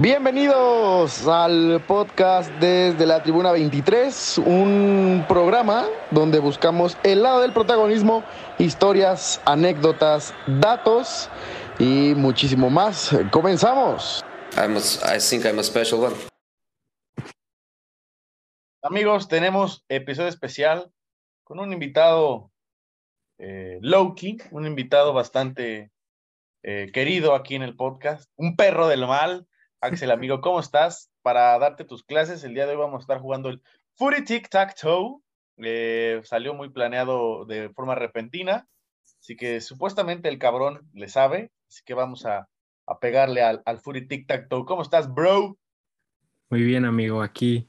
Bienvenidos 0.00 1.26
al 1.26 1.82
podcast 1.84 2.52
desde 2.60 3.04
la 3.04 3.20
Tribuna 3.20 3.50
23, 3.50 4.38
un 4.46 5.24
programa 5.26 5.88
donde 6.12 6.38
buscamos 6.38 6.96
el 7.02 7.24
lado 7.24 7.40
del 7.40 7.52
protagonismo, 7.52 8.22
historias, 8.60 9.42
anécdotas, 9.44 10.32
datos 10.46 11.28
y 11.80 12.14
muchísimo 12.14 12.70
más. 12.70 13.10
Comenzamos. 13.32 14.24
I'm 14.56 14.76
a, 14.76 15.16
I 15.16 15.18
think 15.18 15.44
I'm 15.44 15.58
a 15.58 15.64
special 15.64 16.00
one. 16.00 16.14
Amigos, 18.82 19.26
tenemos 19.26 19.84
episodio 19.88 20.28
especial 20.28 20.92
con 21.42 21.58
un 21.58 21.72
invitado 21.72 22.52
eh, 23.38 23.80
Loki, 23.82 24.38
un 24.52 24.64
invitado 24.64 25.12
bastante 25.12 25.90
eh, 26.62 26.92
querido 26.94 27.34
aquí 27.34 27.56
en 27.56 27.62
el 27.62 27.74
podcast, 27.74 28.30
un 28.36 28.54
perro 28.54 28.86
del 28.86 29.04
mal. 29.04 29.47
Axel, 29.80 30.10
amigo, 30.10 30.40
¿cómo 30.40 30.58
estás? 30.58 31.10
Para 31.22 31.56
darte 31.58 31.84
tus 31.84 32.02
clases, 32.02 32.42
el 32.42 32.52
día 32.52 32.66
de 32.66 32.72
hoy 32.72 32.78
vamos 32.78 32.98
a 32.98 33.02
estar 33.02 33.20
jugando 33.20 33.48
el 33.48 33.62
Footy 33.94 34.24
Tic 34.24 34.48
Tac 34.48 34.74
Toe. 34.74 35.20
Eh, 35.58 36.20
salió 36.24 36.52
muy 36.52 36.70
planeado 36.70 37.44
de 37.44 37.70
forma 37.70 37.94
repentina, 37.94 38.66
así 39.20 39.36
que 39.36 39.60
supuestamente 39.60 40.28
el 40.28 40.40
cabrón 40.40 40.88
le 40.94 41.08
sabe, 41.08 41.52
así 41.68 41.82
que 41.84 41.94
vamos 41.94 42.26
a, 42.26 42.48
a 42.86 42.98
pegarle 42.98 43.42
al, 43.42 43.62
al 43.66 43.78
Footy 43.78 44.08
Tic 44.08 44.26
Tac 44.26 44.48
Toe. 44.48 44.64
¿Cómo 44.64 44.82
estás, 44.82 45.14
bro? 45.14 45.56
Muy 46.50 46.62
bien, 46.62 46.84
amigo, 46.84 47.22
aquí 47.22 47.68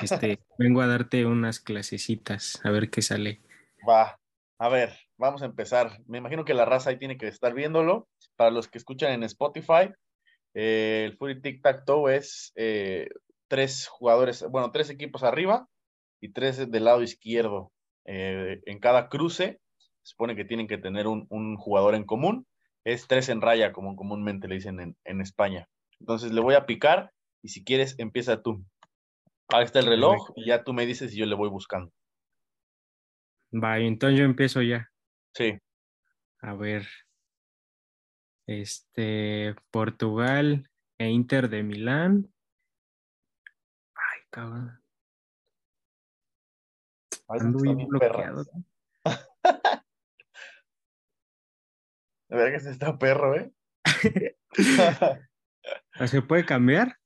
este, 0.00 0.38
vengo 0.58 0.80
a 0.80 0.86
darte 0.86 1.26
unas 1.26 1.58
clasecitas, 1.58 2.64
a 2.64 2.70
ver 2.70 2.88
qué 2.88 3.02
sale. 3.02 3.42
Va, 3.88 4.20
a 4.58 4.68
ver, 4.68 4.96
vamos 5.16 5.42
a 5.42 5.46
empezar. 5.46 5.98
Me 6.06 6.18
imagino 6.18 6.44
que 6.44 6.54
la 6.54 6.66
raza 6.66 6.90
ahí 6.90 6.98
tiene 6.98 7.18
que 7.18 7.26
estar 7.26 7.52
viéndolo. 7.52 8.08
Para 8.36 8.52
los 8.52 8.68
que 8.68 8.78
escuchan 8.78 9.12
en 9.12 9.24
Spotify, 9.24 9.92
eh, 10.54 11.04
el 11.06 11.16
Fury 11.16 11.40
Tic 11.40 11.62
Tac 11.62 11.84
Toe 11.84 12.16
es 12.16 12.52
eh, 12.56 13.08
tres 13.48 13.88
jugadores, 13.88 14.44
bueno, 14.50 14.70
tres 14.72 14.90
equipos 14.90 15.22
arriba 15.22 15.68
y 16.20 16.32
tres 16.32 16.70
del 16.70 16.84
lado 16.84 17.02
izquierdo. 17.02 17.72
Eh, 18.04 18.60
en 18.66 18.78
cada 18.80 19.08
cruce 19.08 19.60
se 19.76 19.88
supone 20.02 20.34
que 20.34 20.44
tienen 20.44 20.66
que 20.66 20.78
tener 20.78 21.06
un, 21.06 21.26
un, 21.30 21.56
jugador 21.56 21.94
en 21.94 22.04
común. 22.04 22.46
Es 22.84 23.06
tres 23.06 23.28
en 23.28 23.40
raya, 23.40 23.72
como 23.72 23.94
comúnmente 23.94 24.48
le 24.48 24.56
dicen 24.56 24.80
en, 24.80 24.96
en 25.04 25.20
España. 25.20 25.68
Entonces 26.00 26.32
le 26.32 26.40
voy 26.40 26.54
a 26.54 26.66
picar 26.66 27.12
y 27.42 27.48
si 27.48 27.64
quieres 27.64 27.94
empieza 27.98 28.42
tú. 28.42 28.64
Ahí 29.48 29.64
está 29.64 29.80
el 29.80 29.86
reloj 29.86 30.30
y 30.34 30.46
ya 30.46 30.64
tú 30.64 30.72
me 30.72 30.86
dices 30.86 31.14
y 31.14 31.18
yo 31.18 31.26
le 31.26 31.34
voy 31.34 31.48
buscando. 31.48 31.92
Va, 33.52 33.78
entonces 33.78 34.18
yo 34.18 34.24
empiezo 34.24 34.62
ya. 34.62 34.88
Sí. 35.34 35.58
A 36.40 36.54
ver. 36.54 36.86
Este, 38.46 39.54
Portugal 39.70 40.68
e 40.98 41.08
Inter 41.08 41.48
de 41.48 41.62
Milán. 41.62 42.32
Ay, 43.94 44.20
cabrón. 44.30 44.80
Ay, 47.28 47.40
bien 47.62 47.88
bloqueado. 47.88 48.44
De 52.28 52.36
verdad 52.36 52.52
que 52.52 52.60
se 52.60 52.70
está 52.70 52.98
perro, 52.98 53.34
¿eh? 53.36 53.52
¿Se 56.06 56.22
puede 56.22 56.44
cambiar? 56.44 56.98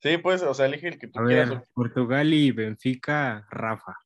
sí, 0.00 0.18
pues, 0.18 0.42
o 0.42 0.52
sea, 0.52 0.66
elige 0.66 0.88
el 0.88 0.98
que 0.98 1.08
tú 1.08 1.20
A 1.20 1.26
quieras. 1.26 1.48
ver, 1.50 1.68
Portugal 1.72 2.32
y 2.34 2.52
Benfica, 2.52 3.46
Rafa. 3.50 3.96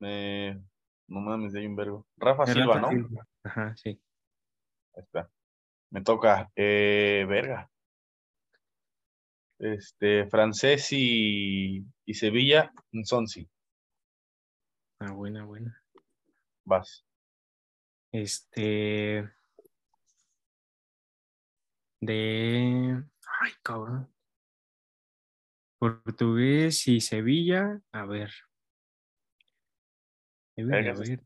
Eh, 0.00 0.60
no 1.12 1.20
mames, 1.20 1.52
de 1.52 1.60
ahí 1.60 1.66
un 1.66 1.76
verbo. 1.76 2.06
Rafa 2.16 2.46
Silva, 2.46 2.74
Rafa 2.74 2.80
¿no? 2.80 2.90
Silva. 2.90 3.26
Ajá, 3.44 3.76
sí. 3.76 4.00
Ahí 4.96 5.02
está. 5.02 5.30
Me 5.90 6.00
toca. 6.00 6.50
Eh, 6.56 7.26
verga. 7.28 7.70
Este, 9.58 10.26
francés 10.26 10.88
y, 10.92 11.84
y 12.06 12.14
Sevilla, 12.14 12.72
Sonsi. 13.04 13.48
Ah, 15.00 15.12
buena, 15.12 15.44
buena. 15.44 15.78
Vas. 16.64 17.04
Este. 18.10 19.30
De. 22.00 23.04
Ay, 23.40 23.52
cabrón. 23.62 24.10
Portugués 25.78 26.88
y 26.88 27.00
Sevilla. 27.00 27.82
A 27.92 28.06
ver. 28.06 28.32
Debe 30.56 30.70
Verga, 30.70 30.92
ese- 30.92 31.12
haber. 31.14 31.24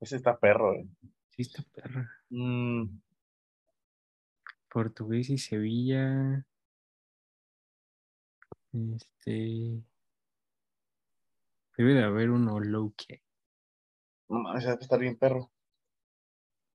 Ese 0.00 0.16
está 0.16 0.38
perro, 0.38 0.74
eh. 0.74 0.86
Sí, 1.30 1.42
está 1.42 1.62
perra. 1.74 2.10
Mm, 2.30 2.98
Portugués 4.70 5.30
y 5.30 5.38
Sevilla. 5.38 6.44
Este. 8.72 9.82
Debe 11.78 11.94
de 11.94 12.02
haber 12.04 12.30
uno 12.30 12.58
low 12.60 12.92
key. 12.96 13.20
no 14.28 14.40
mames, 14.40 14.64
ese 14.64 14.74
está 14.80 14.96
bien 14.96 15.16
perro. 15.16 15.50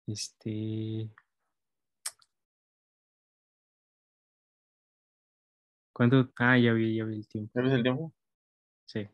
Este. 0.07 1.09
¿Cuánto? 5.93 6.31
Ah, 6.37 6.57
ya 6.57 6.73
vi, 6.73 6.95
ya 6.95 7.03
vi 7.05 7.15
el 7.17 7.27
tiempo. 7.27 7.51
¿Ya 7.55 7.61
ves 7.61 7.73
el 7.73 7.83
tiempo? 7.83 8.13
Sí. 8.85 8.99
Este 8.99 9.11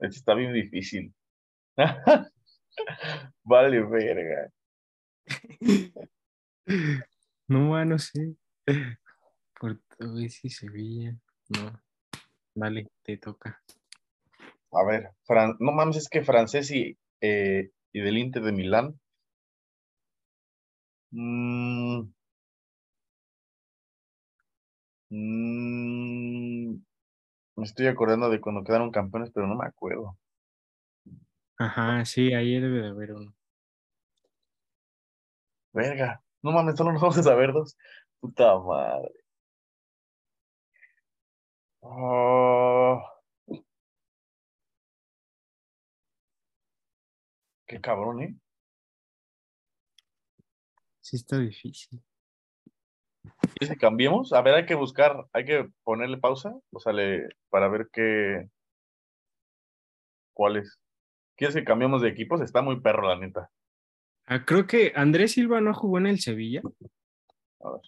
está 0.00 0.34
bien 0.34 0.52
difícil. 0.52 1.14
Vale, 3.44 3.80
verga. 3.82 4.50
No, 7.48 7.84
no 7.84 7.98
sé. 7.98 8.36
Portugués 9.60 10.40
y 10.44 10.50
Sevilla. 10.50 11.14
No. 11.50 11.80
Dale, 12.54 12.88
te 13.04 13.18
toca. 13.18 13.62
A 14.72 14.84
ver, 14.84 15.10
Fran- 15.26 15.56
no 15.58 15.72
mames, 15.72 15.96
es 15.96 16.08
que 16.08 16.22
francés 16.22 16.70
y, 16.70 16.96
eh, 17.20 17.70
y 17.92 18.00
del 18.00 18.18
Inter 18.18 18.42
de 18.44 18.52
Milán. 18.52 19.00
Mm. 21.12 22.10
Mm. 25.10 26.78
Me 27.56 27.64
estoy 27.64 27.86
acordando 27.86 28.28
de 28.30 28.40
cuando 28.40 28.62
quedaron 28.64 28.90
campeones, 28.90 29.30
pero 29.32 29.46
no 29.46 29.56
me 29.56 29.66
acuerdo. 29.66 30.16
Ajá, 31.58 32.04
sí, 32.04 32.32
ahí 32.34 32.60
debe 32.60 32.82
de 32.82 32.88
haber 32.88 33.12
uno. 33.12 33.34
Verga. 35.72 36.22
No 36.42 36.52
mames, 36.52 36.76
solo 36.76 36.92
nos 36.92 37.02
vamos 37.02 37.18
a 37.18 37.22
saber 37.22 37.52
dos. 37.52 37.76
Puta 38.20 38.58
madre. 38.58 39.12
Oh. 41.80 43.00
Qué 47.66 47.80
cabrón, 47.80 48.22
¿eh? 48.22 48.36
Sí, 51.00 51.16
está 51.16 51.38
difícil. 51.38 52.02
¿Quieres 53.54 53.74
que 53.76 53.80
cambiemos? 53.80 54.32
A 54.32 54.42
ver, 54.42 54.54
hay 54.54 54.66
que 54.66 54.74
buscar, 54.74 55.26
hay 55.32 55.44
que 55.44 55.68
ponerle 55.84 56.18
pausa, 56.18 56.54
o 56.72 56.80
sea, 56.80 56.92
le- 56.92 57.28
para 57.48 57.68
ver 57.68 57.88
qué, 57.92 58.48
cuál 60.34 60.56
es. 60.56 60.78
¿Quieres 61.36 61.54
que 61.54 61.64
cambiemos 61.64 62.02
de 62.02 62.08
equipos? 62.08 62.40
Está 62.40 62.62
muy 62.62 62.80
perro, 62.80 63.08
la 63.08 63.16
neta. 63.18 63.50
Ah, 64.26 64.44
creo 64.44 64.66
que 64.66 64.92
Andrés 64.94 65.32
Silva 65.32 65.60
no 65.60 65.72
jugó 65.74 65.98
en 65.98 66.06
el 66.06 66.20
Sevilla. 66.20 66.62
A 67.60 67.70
ver. 67.70 67.80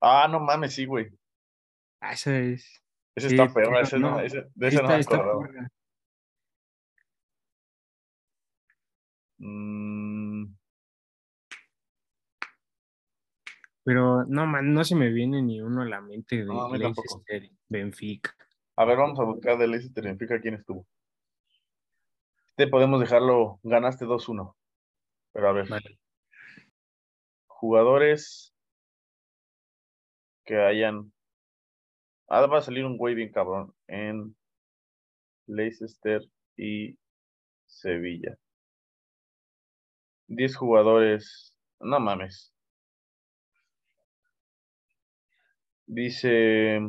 Ah, 0.00 0.28
no 0.30 0.40
mames, 0.40 0.74
sí, 0.74 0.84
güey. 0.84 1.08
Ah, 2.00 2.12
esa 2.12 2.38
es. 2.38 2.82
Ese 3.14 3.30
Sí, 3.30 3.34
está 3.36 3.52
perro, 3.52 3.70
pero 3.72 3.82
ese 3.82 3.98
no, 3.98 4.10
no, 4.12 4.20
ese- 4.20 4.44
de 4.54 4.68
ese 4.68 4.82
no 4.82 4.94
Esta, 4.94 5.14
me 5.14 5.18
acordaba. 5.22 5.70
Mm, 9.38 10.46
Pero 13.84 14.24
no, 14.24 14.46
man, 14.46 14.74
no 14.74 14.82
se 14.84 14.96
me 14.96 15.10
viene 15.10 15.42
ni 15.42 15.60
uno 15.60 15.82
a 15.82 15.84
la 15.84 16.00
mente 16.00 16.36
de 16.38 16.44
No. 16.44 16.68
Leicester, 16.74 17.50
Benfica. 17.68 18.34
a 18.76 18.84
ver, 18.84 18.96
vamos 18.98 19.18
a 19.20 19.24
buscar 19.24 19.58
de 19.58 19.68
Leicester 19.68 20.02
Benfica 20.02 20.40
quién 20.40 20.54
estuvo. 20.54 20.86
Este 22.48 22.66
podemos 22.66 22.98
dejarlo, 23.00 23.60
ganaste 23.62 24.04
2-1. 24.06 24.56
Pero 25.32 25.48
a 25.48 25.52
ver, 25.52 25.68
Vale. 25.68 25.98
jugadores 27.46 28.52
que 30.44 30.56
hayan. 30.56 31.12
Ah, 32.28 32.44
va 32.46 32.58
a 32.58 32.62
salir 32.62 32.84
un 32.84 32.96
güey 32.96 33.14
bien 33.14 33.30
cabrón 33.30 33.72
en 33.86 34.34
Leicester 35.46 36.22
y 36.56 36.98
Sevilla. 37.66 38.36
10 40.28 40.56
jugadores. 40.56 41.54
No 41.80 42.00
mames. 42.00 42.52
Dice 45.86 46.80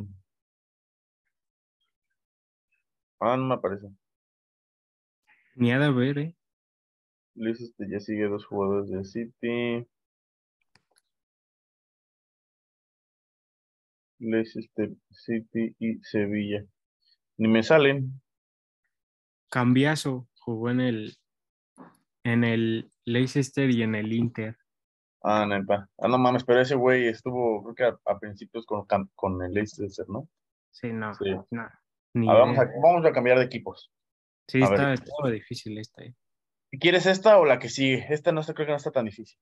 Ah, 3.20 3.36
no 3.36 3.44
me 3.46 3.54
aparece. 3.54 3.88
Ni 5.56 5.72
ha 5.72 5.78
de 5.78 5.86
haber, 5.86 6.18
¿eh? 6.18 6.36
Luis 7.34 7.60
este, 7.60 7.88
ya 7.90 8.00
sigue 8.00 8.28
dos 8.28 8.46
jugadores 8.46 8.90
de 8.90 9.04
City. 9.04 9.88
Leicester 14.20 14.90
City 15.10 15.74
y 15.78 15.98
Sevilla. 16.02 16.64
Ni 17.36 17.48
me 17.48 17.62
salen. 17.62 18.20
Cambiazo 19.48 20.28
jugó 20.40 20.70
en 20.70 20.80
el 20.80 21.16
en 22.28 22.44
el 22.44 22.90
Leicester 23.04 23.70
y 23.70 23.82
en 23.82 23.94
el 23.94 24.12
Inter. 24.12 24.56
Ah, 25.22 25.44
neta. 25.46 25.88
Ah, 25.98 26.08
no 26.08 26.18
mames, 26.18 26.44
pero 26.44 26.60
ese 26.60 26.74
güey 26.76 27.08
estuvo, 27.08 27.62
creo 27.64 27.74
que 27.74 27.84
a, 27.84 28.12
a 28.12 28.18
principios 28.18 28.64
con, 28.66 28.86
con 29.14 29.42
el 29.42 29.52
Leicester, 29.52 30.08
¿no? 30.08 30.28
Sí, 30.70 30.92
no, 30.92 31.12
Sí. 31.14 31.30
no. 31.50 31.68
Ni 32.14 32.28
Ah, 32.28 32.34
vamos, 32.34 32.58
a, 32.58 32.70
vamos 32.82 33.04
a 33.04 33.12
cambiar 33.12 33.38
de 33.38 33.44
equipos. 33.44 33.90
Sí, 34.46 34.62
a 34.62 34.64
está, 34.66 34.92
estaba 34.94 35.30
difícil 35.30 35.76
esta. 35.78 36.02
¿eh? 36.04 36.14
¿Quieres 36.80 37.06
esta 37.06 37.38
o 37.38 37.44
la 37.44 37.58
que 37.58 37.68
sigue? 37.68 38.06
Esta 38.10 38.32
no 38.32 38.40
está, 38.40 38.54
creo 38.54 38.66
que 38.66 38.72
no 38.72 38.76
está 38.76 38.90
tan 38.92 39.04
difícil. 39.06 39.38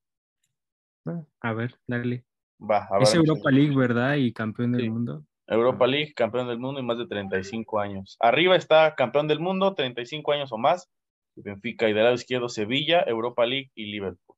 Ah, 1.07 1.23
A 1.41 1.53
ver, 1.53 1.75
dale. 1.87 2.25
Va, 2.59 2.85
a 2.87 2.95
ver. 2.95 3.03
Es 3.03 3.15
Europa 3.15 3.51
League, 3.51 3.77
¿verdad? 3.77 4.15
Y 4.15 4.33
campeón 4.33 4.73
del 4.73 4.83
Sí. 4.83 4.91
mundo. 4.91 5.25
Europa 5.47 5.87
League, 5.87 6.13
campeón 6.15 6.49
del 6.49 6.59
mundo 6.59 6.81
y 6.81 6.83
más 6.83 6.99
de 6.99 7.07
35 7.07 7.79
años. 7.79 8.17
Arriba 8.19 8.57
está 8.57 8.95
campeón 8.97 9.29
del 9.29 9.39
mundo, 9.39 9.75
35 9.75 10.33
años 10.33 10.51
o 10.53 10.59
más. 10.59 10.91
Benfica 11.37 11.89
y 11.89 11.93
del 11.93 12.05
lado 12.05 12.15
izquierdo 12.15 12.49
Sevilla, 12.49 13.03
Europa 13.07 13.45
League 13.47 13.71
y 13.75 13.87
Liverpool. 13.87 14.37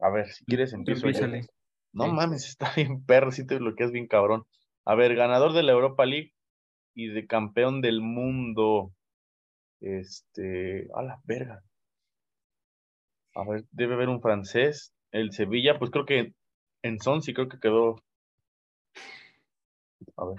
A 0.00 0.10
ver, 0.10 0.28
si 0.28 0.44
quieres 0.44 0.72
empiezo 0.72 1.08
yo. 1.10 1.26
No 1.92 2.04
Sí. 2.04 2.10
mames, 2.12 2.46
está 2.46 2.72
bien 2.76 3.04
perro, 3.04 3.32
sí 3.32 3.46
te 3.46 3.56
bloqueas 3.58 3.90
bien 3.90 4.06
cabrón. 4.06 4.44
A 4.84 4.94
ver, 4.94 5.14
ganador 5.14 5.52
de 5.52 5.62
la 5.62 5.72
Europa 5.72 6.06
League 6.06 6.34
y 6.94 7.08
de 7.08 7.26
campeón 7.26 7.80
del 7.80 8.00
mundo. 8.00 8.92
Este, 9.80 10.88
a 10.94 11.02
la 11.02 11.20
verga. 11.24 11.62
A 13.34 13.48
ver, 13.48 13.64
debe 13.70 13.94
haber 13.94 14.08
un 14.08 14.20
francés. 14.20 14.92
El 15.12 15.32
Sevilla, 15.32 15.78
pues 15.78 15.90
creo 15.90 16.04
que 16.04 16.34
en 16.82 17.00
Son 17.00 17.22
sí 17.22 17.32
creo 17.32 17.48
que 17.48 17.58
quedó. 17.58 18.02
A 20.16 20.24
ver, 20.26 20.36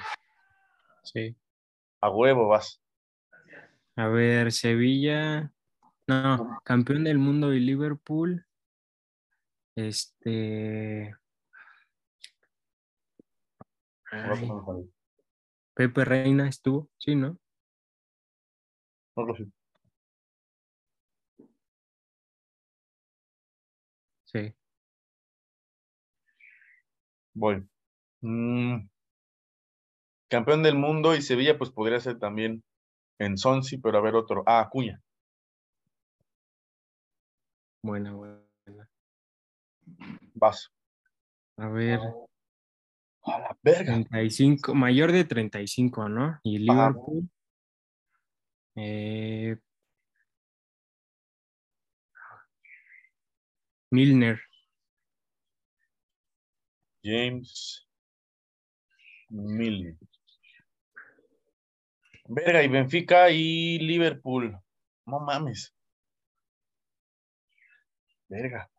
Sí. 1.04 1.36
a 2.02 2.10
huevo 2.10 2.48
vas. 2.48 2.82
A 4.00 4.08
ver, 4.08 4.54
Sevilla. 4.54 5.52
No, 6.08 6.62
campeón 6.64 7.04
del 7.04 7.18
mundo 7.18 7.54
y 7.54 7.60
Liverpool. 7.60 8.46
Este. 9.76 11.14
Ay, 14.10 14.48
No 14.48 14.88
Pepe 15.74 16.06
Reina 16.06 16.48
estuvo, 16.48 16.90
sí, 16.98 17.14
¿no? 17.14 17.38
lo 19.18 19.36
sé. 19.36 19.48
Sí. 24.24 24.56
Voy. 27.34 27.68
Mm, 28.22 28.88
Campeón 30.30 30.64
del 30.64 30.76
mundo 30.76 31.16
y 31.16 31.22
Sevilla, 31.22 31.58
pues 31.58 31.70
podría 31.72 32.00
ser 32.00 32.18
también 32.18 32.64
en 33.20 33.38
Sonsi, 33.38 33.78
pero 33.78 33.98
a 33.98 34.02
ver 34.02 34.16
otro. 34.16 34.44
Ah, 34.46 34.62
Acuña. 34.62 35.02
Buena, 37.84 38.14
buena. 38.14 38.40
Vas. 40.34 40.72
A 41.58 41.68
ver, 41.68 42.00
A 43.24 43.40
la 43.40 43.58
verga. 43.62 43.94
35, 43.94 44.74
mayor 44.74 45.12
de 45.12 45.26
35, 45.26 46.08
¿no? 46.08 46.40
Y. 46.44 46.60
Liverpool. 46.60 47.30
Eh, 48.76 49.58
Milner. 53.92 54.40
James 57.04 57.88
Milner. 59.30 59.96
Verga, 62.32 62.62
y 62.64 62.68
Benfica 62.68 63.32
y 63.32 63.80
Liverpool. 63.80 64.56
No 65.08 65.20
mames. 65.20 65.74
Verga. 68.28 68.70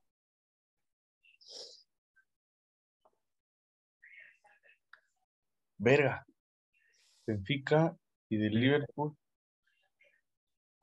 Verga. 5.78 6.24
Benfica 7.26 7.96
y 8.28 8.36
de 8.36 8.50
Liverpool. 8.50 9.16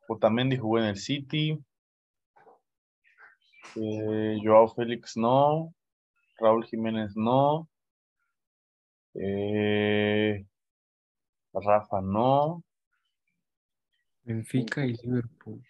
Otamendi 0.09 0.57
jugó 0.57 0.79
en 0.79 0.85
el 0.87 0.97
City. 0.97 1.57
Eh, 3.77 4.39
Joao 4.43 4.67
Félix 4.67 5.15
no. 5.15 5.73
Raúl 6.37 6.65
Jiménez 6.65 7.15
no. 7.15 7.69
Eh, 9.13 10.45
Rafa 11.59 12.01
no. 12.01 12.63
Benfica 14.23 14.85
y 14.85 14.93
Liverpool. 15.03 15.63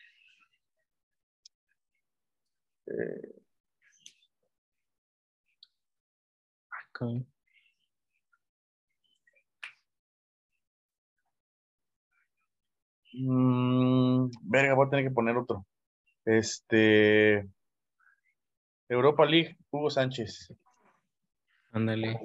Eh, 2.88 3.36
mm, 13.14 14.30
verga, 14.44 14.74
voy 14.74 14.88
a 14.88 14.90
tener 14.90 15.06
que 15.06 15.12
poner 15.12 15.38
otro. 15.38 15.66
Este. 16.26 17.48
Europa 18.90 19.26
League, 19.26 19.58
Hugo 19.70 19.90
Sánchez. 19.90 20.54
Ándale. 21.72 22.20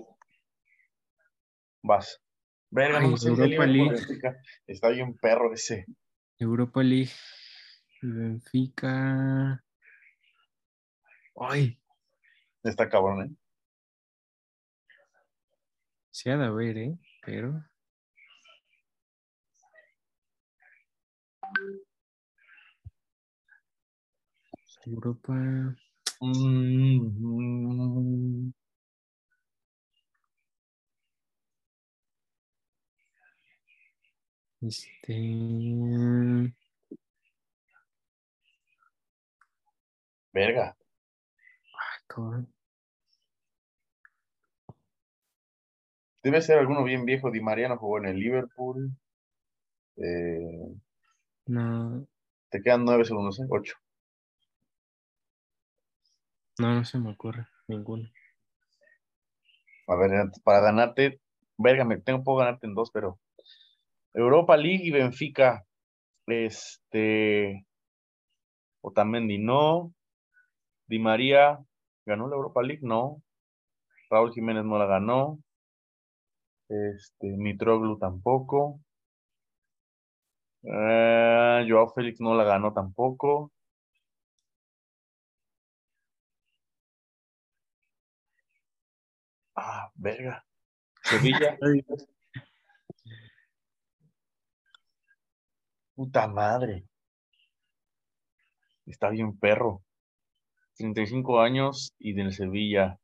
Vas. 1.83 2.22
Verga, 2.75 3.01
no 3.01 3.07
Ay, 3.07 3.13
me 3.13 3.19
sé 3.19 3.29
Europa 3.29 3.67
League. 3.67 3.91
Benfica. 3.91 4.41
Está 4.67 4.89
bien 4.89 5.15
perro 5.19 5.53
ese. 5.53 5.85
Europa 6.39 6.83
League 6.83 7.13
Benfica. 8.01 9.63
Ay, 11.37 11.79
Está 12.65 12.89
cabrón, 12.89 13.27
¿eh? 13.27 13.37
se 16.11 16.31
ha 16.31 16.39
de 16.39 16.51
ver, 16.51 16.79
¿eh? 16.79 16.99
Pero. 17.27 17.63
Europa. 24.87 25.35
Mm, 26.23 27.43
Este. 34.63 36.53
verga. 40.33 40.77
Ay, 41.75 42.01
cabrón. 42.07 42.53
Debe 46.23 46.41
ser 46.41 46.59
alguno 46.59 46.85
bien 46.85 47.05
viejo. 47.05 47.31
Di 47.31 47.41
Mariano 47.41 47.77
jugó 47.77 47.99
en 47.99 48.07
el 48.07 48.19
Liverpool. 48.19 48.93
Eh, 49.97 50.75
No, 51.47 52.07
te 52.51 52.63
quedan 52.63 52.85
nueve 52.85 53.05
segundos, 53.05 53.41
¿eh? 53.41 53.47
Ocho. 53.51 53.75
no, 56.59 56.75
no 56.75 56.85
se 56.85 56.99
me 56.99 57.11
ocurre 57.11 57.47
ninguno. 57.67 58.09
A 59.89 59.97
ver, 59.97 60.31
para 60.45 60.61
ganarte, 60.61 61.21
verga, 61.59 61.85
me 61.85 62.01
tengo, 62.01 62.23
puedo 62.23 62.39
ganarte 62.39 62.67
en 62.67 62.75
dos, 62.75 62.91
pero 62.93 63.19
Europa 64.15 64.57
League 64.57 64.85
y 64.85 64.91
Benfica, 64.91 65.65
este, 66.27 67.67
Otamendi 68.83 69.39
no, 69.39 69.93
Di 70.87 70.99
María 70.99 71.59
ganó 72.07 72.29
la 72.29 72.37
Europa 72.37 72.63
League, 72.63 72.83
no, 72.83 73.23
Raúl 74.11 74.33
Jiménez 74.33 74.65
no 74.65 74.79
la 74.79 74.87
ganó, 74.87 75.39
este, 76.69 77.29
Mitroglou 77.37 77.99
tampoco, 77.99 78.81
eh, 80.65 81.65
Joao 81.69 81.89
Félix 81.95 82.21
no 82.21 82.35
la 82.35 82.45
ganó 82.45 82.73
tampoco, 82.73 83.53
ah, 89.57 89.91
verga, 89.95 90.45
Sevilla, 91.03 91.57
Puta 95.95 96.27
madre. 96.29 96.85
Está 98.87 99.11
bien 99.11 99.37
perro. 99.39 99.83
35 100.77 101.41
años 101.41 101.95
y 101.99 102.13
del 102.15 102.33
Sevilla. 102.33 102.99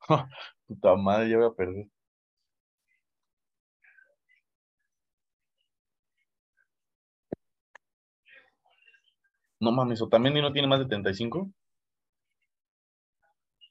Puta 0.66 0.96
madre, 0.96 1.30
ya 1.30 1.36
voy 1.38 1.46
a 1.46 1.50
perder. 1.54 1.86
No 9.60 9.70
mames, 9.72 10.00
o 10.00 10.08
también 10.08 10.34
no 10.40 10.50
tiene 10.52 10.66
más 10.68 10.78
de 10.78 10.86
35. 10.86 11.50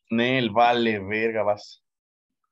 Nel, 0.09 0.49
vale, 0.49 0.99
verga, 0.99 1.43
vas. 1.43 1.83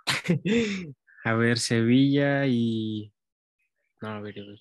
A 1.26 1.34
ver, 1.34 1.58
Sevilla 1.60 2.46
y. 2.48 3.14
No, 4.02 4.10
a 4.10 4.22
ver, 4.22 4.40
a 4.40 4.44
ver. 4.46 4.60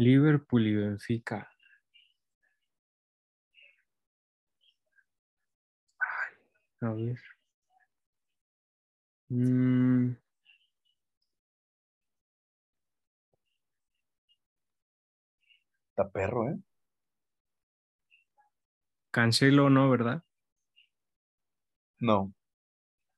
Liverpool 0.00 0.66
y 0.66 0.74
Benfica. 0.74 1.48
Ay, 6.80 6.88
a 6.88 6.92
ver. 6.94 7.18
Mm, 9.30 10.14
Está 15.90 16.10
perro, 16.10 16.48
¿eh? 16.48 16.58
Cancelo, 19.12 19.70
¿no? 19.70 19.88
¿Verdad? 19.88 20.24
No. 22.00 22.32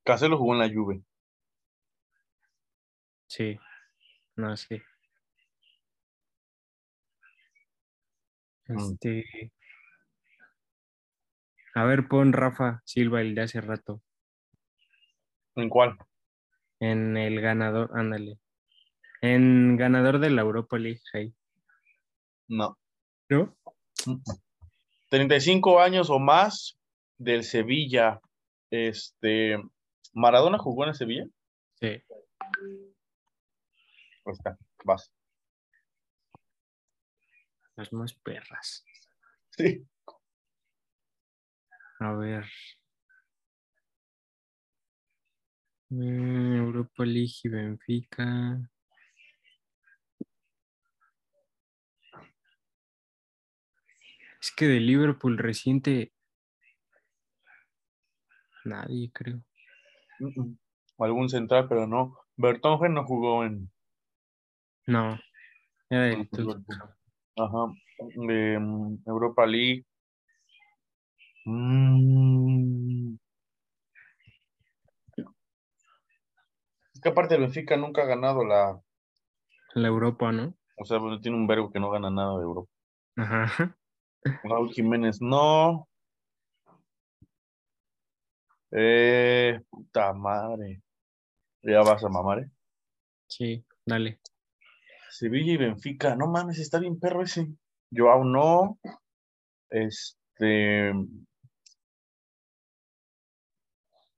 Cancelo 0.04 0.38
jugó 0.38 0.54
en 0.54 0.58
la 0.60 0.68
Juve. 0.68 1.02
Sí. 3.26 3.58
No, 4.36 4.56
sí. 4.56 4.80
Mm. 8.68 8.78
Este. 8.78 9.52
A 11.74 11.84
ver, 11.84 12.08
pon 12.08 12.32
Rafa 12.32 12.82
Silva 12.84 13.20
el 13.20 13.34
de 13.34 13.42
hace 13.42 13.60
rato. 13.60 14.02
¿En 15.56 15.68
cuál? 15.68 15.96
En 16.80 17.16
el 17.16 17.40
ganador, 17.40 17.90
ándale. 17.94 18.38
En 19.22 19.76
ganador 19.76 20.18
de 20.18 20.30
la 20.30 20.42
Europa 20.42 20.78
League, 20.78 21.00
ahí. 21.14 21.34
No. 22.48 22.76
¿No? 23.28 23.56
35 25.08 25.80
años 25.80 26.10
o 26.10 26.18
más 26.18 26.78
del 27.18 27.44
Sevilla. 27.44 28.20
Este. 28.70 29.58
¿Maradona 30.12 30.58
jugó 30.58 30.84
en 30.84 30.90
el 30.90 30.94
Sevilla? 30.94 31.26
Sí. 31.80 31.86
Ahí 34.24 34.32
está, 34.32 34.56
vas. 34.84 35.12
Las 37.76 37.92
más 37.92 38.14
perras. 38.14 38.84
Sí. 39.56 39.86
A 42.00 42.12
ver. 42.14 42.44
Mm, 45.90 46.56
Europa 46.56 47.04
League 47.04 47.34
y 47.44 47.48
Benfica. 47.48 48.58
Es 54.40 54.50
que 54.56 54.66
de 54.66 54.80
Liverpool 54.80 55.38
reciente. 55.38 56.12
Nadie, 58.64 59.10
creo. 59.12 59.42
Mm, 60.22 60.40
mm. 60.40 60.58
Algún 60.98 61.28
central, 61.28 61.66
pero 61.68 61.86
no. 61.86 62.16
Bertongen 62.36 62.94
no 62.94 63.04
jugó 63.04 63.44
en. 63.44 63.70
No. 64.86 65.18
Tottenham. 65.88 66.64
Ajá. 67.36 67.72
De 68.26 68.58
mm, 68.58 69.02
Europa 69.06 69.46
League. 69.46 69.84
Mm. 71.44 73.16
Es 76.94 77.00
que 77.02 77.08
aparte 77.08 77.34
el 77.34 77.40
Benfica 77.42 77.76
nunca 77.76 78.02
ha 78.02 78.06
ganado 78.06 78.44
la. 78.44 78.80
La 79.74 79.88
Europa, 79.88 80.30
¿no? 80.30 80.54
O 80.78 80.84
sea, 80.84 80.98
tiene 81.20 81.36
un 81.36 81.46
verbo 81.46 81.70
que 81.72 81.80
no 81.80 81.90
gana 81.90 82.10
nada 82.10 82.36
de 82.36 82.44
Europa. 82.44 82.70
Ajá. 83.16 83.76
Raúl 84.44 84.70
Jiménez, 84.72 85.20
no. 85.20 85.88
Eh, 88.72 89.60
puta 89.70 90.12
madre. 90.12 90.82
Ya 91.62 91.80
vas 91.82 92.02
a 92.04 92.08
mamar, 92.08 92.40
¿eh? 92.40 92.50
Sí, 93.28 93.64
dale. 93.86 94.20
Sevilla 95.10 95.52
y 95.52 95.56
Benfica, 95.58 96.16
no 96.16 96.26
mames, 96.26 96.58
está 96.58 96.78
bien 96.78 96.98
perro 96.98 97.22
ese. 97.22 97.46
Joao 97.94 98.24
no. 98.24 98.78
Este. 99.70 100.92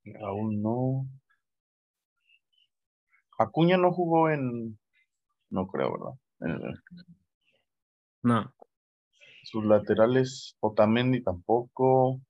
Raúl 0.05 0.61
no. 0.61 1.05
Acuña 3.37 3.77
no 3.77 3.91
jugó 3.91 4.29
en. 4.29 4.79
No 5.49 5.67
creo, 5.67 5.91
¿verdad? 5.91 6.19
En 6.41 6.51
el- 6.65 6.79
No. 8.23 8.53
sus 9.43 9.63
laterales, 9.65 10.55
Otamendi 10.59 11.21
tampoco. 11.23 12.21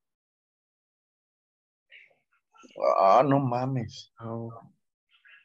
Ah, 2.97 3.23
no 3.25 3.39
mames. 3.39 4.11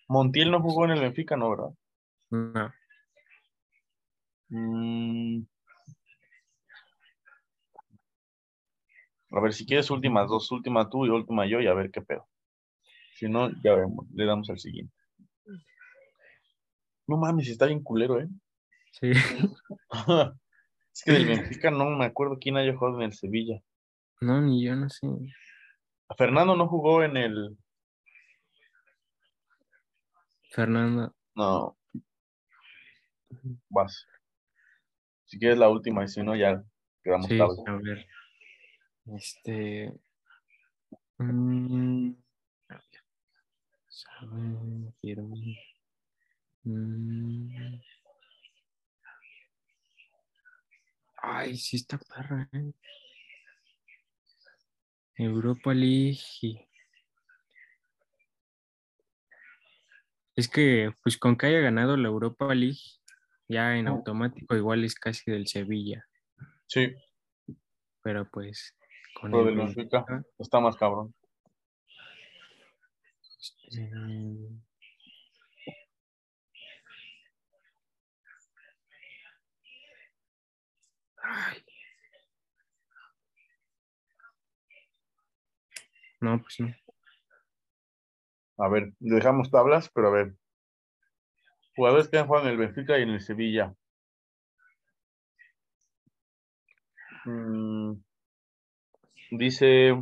Montiel 0.08 0.50
no 0.50 0.60
jugó 0.60 0.84
en 0.84 0.92
el 0.92 1.00
Benfica, 1.00 1.37
¿no, 1.37 1.50
verdad? 1.50 1.70
No. 2.30 2.72
Mm. 4.49 5.46
A 9.32 9.40
ver, 9.40 9.52
si 9.52 9.64
quieres 9.64 9.90
últimas 9.90 10.28
dos, 10.28 10.50
última 10.50 10.90
tú 10.90 11.06
y 11.06 11.10
última 11.10 11.46
yo, 11.46 11.60
y 11.60 11.68
a 11.68 11.75
ver 11.75 11.90
qué 11.90 12.02
pedo. 12.02 12.26
Si 13.14 13.28
no, 13.28 13.50
ya 13.62 13.75
vemos, 13.75 14.06
le 14.12 14.25
damos 14.25 14.50
al 14.50 14.58
siguiente. 14.58 14.94
No 17.06 17.16
mames, 17.16 17.49
está 17.49 17.66
bien 17.66 17.82
culero, 17.82 18.20
¿eh? 18.20 18.28
Sí. 18.92 19.12
Es 20.92 21.04
que 21.04 21.12
del 21.12 21.26
Benfica 21.26 21.70
no 21.70 21.88
me 21.90 22.04
acuerdo 22.04 22.38
quién 22.40 22.56
haya 22.56 22.76
jugado 22.76 22.99
en 22.99 23.04
el 23.04 23.12
Sevilla. 23.12 23.62
No, 24.20 24.40
ni 24.42 24.64
yo 24.64 24.75
no 24.75 24.88
sé. 24.90 25.06
Fernando 26.16 26.56
no 26.56 26.68
jugó 26.68 27.02
en 27.02 27.16
el. 27.16 27.56
Fernando. 30.50 31.14
No. 31.34 31.76
Vas. 33.68 34.06
Si 35.26 35.38
quieres 35.38 35.58
la 35.58 35.68
última, 35.68 36.04
y 36.04 36.08
si 36.08 36.22
no, 36.22 36.34
ya 36.34 36.62
quedamos 37.04 37.26
Sí, 37.26 37.38
tarde. 37.38 37.54
a 37.66 37.72
ver. 37.76 38.06
Este. 39.16 39.92
mm, 41.18 42.12
quiero. 45.00 45.28
mm. 46.64 47.80
Ay, 51.22 51.56
sí 51.56 51.76
está 51.76 51.98
perra, 51.98 52.48
¿eh? 52.52 52.72
Europa 55.22 55.74
League. 55.74 56.18
y- 56.42 56.66
Es 60.36 60.48
que, 60.48 60.92
pues 61.02 61.18
con 61.18 61.36
que 61.36 61.46
haya 61.46 61.60
ganado 61.60 61.96
la 61.96 62.08
Europa 62.08 62.54
League, 62.54 62.78
ya 63.48 63.76
en 63.76 63.88
automático 63.88 64.56
igual 64.56 64.84
es 64.84 64.94
casi 64.94 65.30
del 65.30 65.46
Sevilla. 65.46 66.06
Sí, 66.66 66.94
Pero 68.02 68.28
pues 68.30 68.74
con 69.12 69.30
lo 69.32 69.46
el 69.48 69.56
Benfica 69.56 70.04
Benfica, 70.08 70.24
está 70.38 70.60
más 70.60 70.76
cabrón. 70.76 71.14
mm, 73.72 74.46
ay. 81.22 81.62
No, 86.20 86.40
pues 86.40 86.60
no. 86.60 86.74
A 88.58 88.68
ver, 88.68 88.92
dejamos 88.98 89.50
tablas, 89.50 89.90
pero 89.94 90.08
a 90.08 90.12
ver. 90.12 90.34
Jugadores 91.74 92.08
que 92.08 92.18
han 92.18 92.26
jugado 92.26 92.46
en 92.46 92.52
el 92.52 92.58
Benfica 92.58 92.98
y 92.98 93.02
en 93.02 93.10
el 93.10 93.20
Sevilla. 93.20 93.74
Mm, 97.24 97.94
dice, 99.30 99.94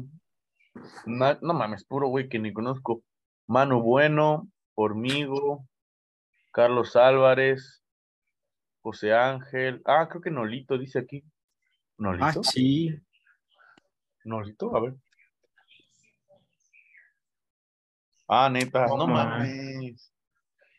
na- 1.06 1.38
no 1.42 1.54
mames, 1.54 1.84
puro 1.84 2.08
güey 2.08 2.28
que 2.28 2.38
ni 2.38 2.52
conozco. 2.52 3.02
Manu 3.46 3.80
Bueno, 3.82 4.48
Hormigo, 4.75 5.66
Carlos 6.52 6.96
Álvarez, 6.96 7.82
José 8.82 9.12
Ángel. 9.12 9.82
Ah, 9.84 10.08
creo 10.08 10.22
que 10.22 10.30
Nolito 10.30 10.78
dice 10.78 10.98
aquí. 11.00 11.22
Ah, 11.25 11.30
¿Nolito? 11.98 12.42
sí. 12.42 12.90
¿Nolito? 14.25 14.76
A 14.76 14.80
ver. 14.80 14.94
Ah, 18.28 18.49
neta, 18.50 18.87
no 18.87 18.97
No, 18.99 19.06
mames. 19.06 20.12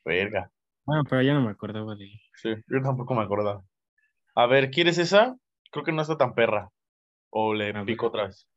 Verga. 0.05 0.51
Bueno, 0.85 1.03
pero 1.09 1.21
ya 1.21 1.33
no 1.33 1.41
me 1.41 1.51
acordaba 1.51 1.95
de. 1.95 2.09
Sí, 2.35 2.49
yo 2.67 2.81
tampoco 2.81 3.13
me 3.15 3.21
acordaba. 3.23 3.63
A 4.35 4.45
ver, 4.45 4.71
¿quieres 4.71 4.97
esa? 4.97 5.35
Creo 5.71 5.83
que 5.83 5.91
no 5.91 6.01
está 6.01 6.17
tan 6.17 6.33
perra. 6.33 6.69
O 7.29 7.53
le 7.53 7.69
A 7.71 7.83
pico 7.85 8.05
ver. 8.05 8.09
otra 8.09 8.27
vez. 8.27 8.47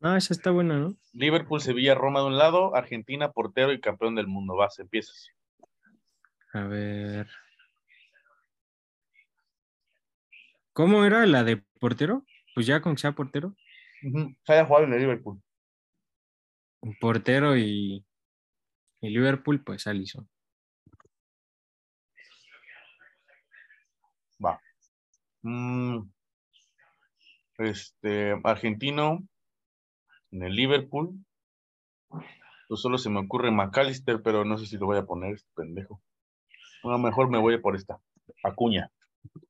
Ah, 0.00 0.16
esa 0.16 0.34
está 0.34 0.50
buena, 0.50 0.78
¿no? 0.78 0.94
Liverpool, 1.12 1.60
Sevilla, 1.60 1.94
Roma 1.94 2.20
de 2.20 2.26
un 2.26 2.36
lado, 2.38 2.74
Argentina, 2.74 3.30
portero 3.32 3.72
y 3.72 3.80
campeón 3.80 4.14
del 4.14 4.26
mundo. 4.26 4.56
Vas, 4.56 4.78
empiezas. 4.78 5.28
A 6.52 6.64
ver. 6.64 7.28
¿Cómo 10.72 11.04
era 11.04 11.24
la 11.26 11.44
de 11.44 11.62
portero? 11.80 12.24
Pues 12.54 12.66
ya 12.66 12.80
con 12.80 12.94
que 12.94 13.00
sea 13.02 13.12
portero. 13.12 13.54
Ujú, 14.02 14.34
Se 14.44 14.52
haya 14.52 14.66
jugado 14.66 14.86
en 14.86 14.92
el 14.94 15.00
Liverpool. 15.00 15.40
Portero 17.00 17.56
y, 17.56 18.04
y 19.00 19.08
Liverpool, 19.08 19.62
pues 19.64 19.86
Alisson. 19.86 20.28
Va. 24.44 24.60
Mm, 25.42 26.00
este, 27.58 28.40
argentino 28.44 29.26
en 30.30 30.42
el 30.42 30.54
Liverpool. 30.54 31.24
Pues 32.68 32.80
solo 32.80 32.98
se 32.98 33.10
me 33.10 33.20
ocurre 33.20 33.50
McAllister, 33.50 34.22
pero 34.22 34.44
no 34.44 34.58
sé 34.58 34.66
si 34.66 34.76
lo 34.78 34.86
voy 34.86 34.98
a 34.98 35.06
poner 35.06 35.34
este 35.34 35.50
pendejo. 35.54 36.00
A 36.84 36.88
lo 36.88 36.98
mejor 36.98 37.30
me 37.30 37.38
voy 37.38 37.58
por 37.58 37.76
esta. 37.76 38.00
Acuña. 38.42 38.90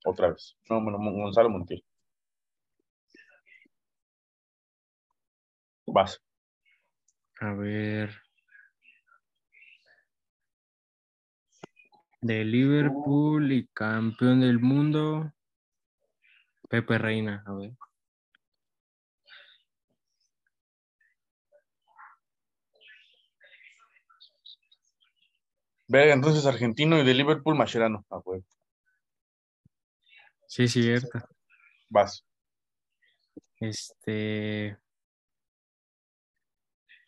Otra 0.04 0.30
vez. 0.30 0.56
No, 0.68 0.82
bueno, 0.82 0.98
Gonzalo 0.98 1.50
Montiel. 1.50 1.84
Vas. 5.86 6.20
A 7.40 7.52
ver. 7.54 8.10
De 12.20 12.44
Liverpool 12.44 13.52
y 13.52 13.68
campeón 13.68 14.40
del 14.40 14.58
mundo. 14.58 15.32
Pepe 16.68 16.98
Reina, 16.98 17.42
a 17.46 17.52
ver. 17.54 17.72
Verga, 25.88 26.14
entonces 26.14 26.46
argentino 26.46 26.98
y 26.98 27.04
de 27.04 27.14
Liverpool, 27.14 27.56
Mascherano. 27.56 28.04
Ah, 28.10 28.20
pues, 28.24 28.44
Sí, 30.46 30.68
cierto. 30.68 31.18
vas. 31.90 32.24
Este. 33.60 34.76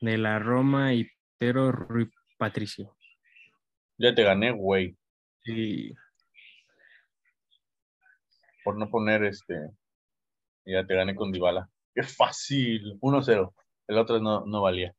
De 0.00 0.18
la 0.18 0.38
Roma 0.38 0.94
y 0.94 1.08
Pero 1.38 1.72
Rui 1.72 2.10
Patricio. 2.38 2.96
Ya 3.98 4.14
te 4.14 4.22
gané, 4.22 4.52
güey. 4.52 4.96
Y 5.44 5.94
Por 8.64 8.76
no 8.76 8.90
poner 8.90 9.24
este. 9.24 9.54
Ya 10.64 10.86
te 10.86 10.94
gané 10.94 11.14
con 11.14 11.32
Dybala. 11.32 11.70
Qué 11.94 12.02
fácil. 12.02 12.98
1-0. 13.00 13.54
El 13.88 13.98
otro 13.98 14.20
no, 14.20 14.44
no 14.44 14.62
valía. 14.62 14.94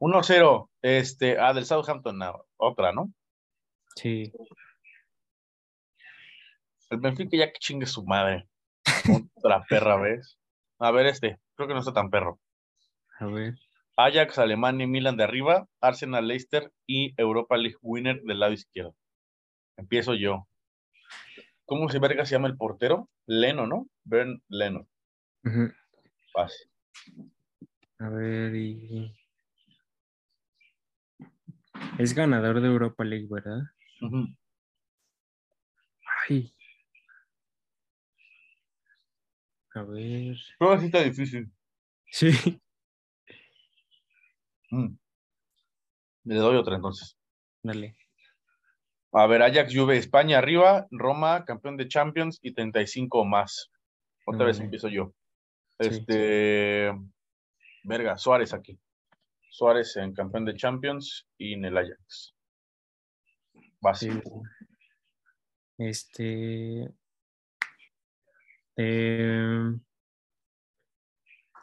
1-0. 0.00 0.68
Este, 0.82 1.38
ah, 1.38 1.52
del 1.52 1.64
Southampton, 1.64 2.18
no, 2.18 2.44
otra, 2.56 2.92
¿no? 2.92 3.12
sí. 3.94 4.32
El 6.90 6.98
Benfica 6.98 7.36
ya 7.36 7.52
que 7.52 7.58
chingue 7.58 7.86
su 7.86 8.04
madre. 8.04 8.48
Otra 9.36 9.62
perra 9.68 9.96
vez. 9.96 10.38
A 10.78 10.90
ver, 10.90 11.06
este. 11.06 11.38
Creo 11.54 11.68
que 11.68 11.74
no 11.74 11.80
está 11.80 11.92
tan 11.92 12.10
perro. 12.10 12.40
A 13.18 13.26
ver. 13.26 13.54
Ajax, 13.96 14.38
Alemania 14.38 14.84
y 14.84 14.88
Milan 14.88 15.16
de 15.16 15.24
arriba. 15.24 15.68
Arsenal, 15.80 16.26
Leicester 16.26 16.72
y 16.86 17.14
Europa 17.20 17.56
League 17.56 17.76
winner 17.82 18.22
del 18.22 18.40
lado 18.40 18.52
izquierdo. 18.52 18.96
Empiezo 19.76 20.14
yo. 20.14 20.48
¿Cómo 21.64 21.88
se 21.88 21.98
verga 21.98 22.26
se 22.26 22.34
llama 22.34 22.48
el 22.48 22.56
portero? 22.56 23.08
Leno, 23.26 23.66
¿no? 23.66 23.88
Bern 24.04 24.42
Leno. 24.48 24.88
Ujú. 25.44 25.72
Vas. 26.34 26.68
A 27.98 28.08
ver, 28.08 28.54
y. 28.54 29.14
Es 31.98 32.14
ganador 32.14 32.60
de 32.60 32.68
Europa 32.68 33.04
League, 33.04 33.28
¿verdad? 33.30 33.60
Ay. 36.28 36.54
A 39.74 39.82
ver. 39.82 40.36
Creo 40.58 40.72
que 40.72 40.80
sí 40.80 40.86
está 40.86 41.02
difícil. 41.02 41.50
Sí. 42.10 42.60
Mm. 44.72 44.96
Le 46.24 46.34
doy 46.34 46.56
otra 46.56 46.76
entonces. 46.76 47.16
Dale. 47.62 47.94
A 49.12 49.26
ver, 49.26 49.42
Ajax, 49.42 49.74
Juve, 49.74 49.98
España 49.98 50.38
arriba, 50.38 50.86
Roma, 50.90 51.44
campeón 51.44 51.76
de 51.76 51.86
Champions 51.86 52.38
y 52.40 52.54
35 52.54 53.20
o 53.20 53.24
más. 53.26 53.70
Otra 54.24 54.46
vez 54.46 54.58
empiezo 54.60 54.88
yo. 54.88 55.12
Sí. 55.78 55.88
Este, 55.88 56.90
verga, 57.84 58.16
Suárez 58.16 58.54
aquí. 58.54 58.78
Suárez 59.50 59.96
en 59.96 60.14
campeón 60.14 60.46
de 60.46 60.54
Champions 60.56 61.28
y 61.36 61.52
en 61.52 61.66
el 61.66 61.76
Ajax. 61.76 62.34
Sí. 63.94 64.10
Este. 65.76 66.88
eh, 68.76 69.74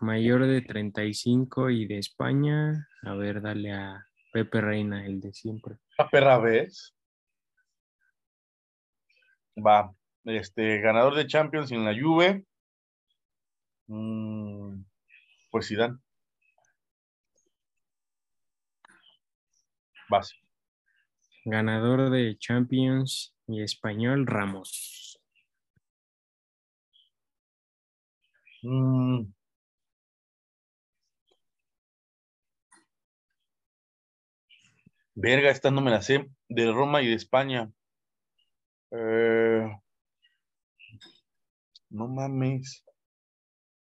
mayor 0.01 0.45
de 0.45 0.61
35 0.61 1.69
y 1.69 1.85
de 1.85 1.97
España. 1.97 2.87
A 3.03 3.13
ver, 3.15 3.41
dale 3.41 3.73
a 3.73 4.05
Pepe 4.31 4.61
Reina, 4.61 5.05
el 5.05 5.19
de 5.19 5.33
siempre. 5.33 5.77
La 5.97 6.09
perra 6.09 6.37
vez. 6.39 6.95
Va. 9.55 9.93
Este, 10.25 10.79
ganador 10.79 11.15
de 11.15 11.27
Champions 11.27 11.71
en 11.71 11.85
la 11.85 11.93
Juve. 11.99 12.45
Mm, 13.87 14.83
pues 15.51 15.67
Zidane. 15.67 15.97
Vas. 20.09 20.33
Ganador 21.45 22.09
de 22.09 22.37
Champions 22.37 23.35
y 23.47 23.63
español, 23.63 24.27
Ramos. 24.27 25.19
Mm. 28.61 29.38
Verga, 35.15 35.49
esta 35.49 35.71
no 35.71 35.81
me 35.81 35.91
la 35.91 36.01
sé. 36.01 36.29
De 36.47 36.71
Roma 36.71 37.01
y 37.01 37.07
de 37.07 37.15
España. 37.15 37.71
Eh, 38.91 39.69
No 41.89 42.07
mames. 42.07 42.85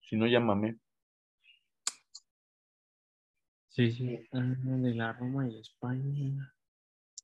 Si 0.02 0.16
no, 0.16 0.26
mamé. 0.40 0.76
Sí, 3.70 3.90
sí. 3.92 4.28
Ah, 4.32 4.38
de 4.40 4.94
la 4.94 5.12
Roma 5.14 5.48
y 5.48 5.54
de 5.54 5.60
España. 5.60 6.54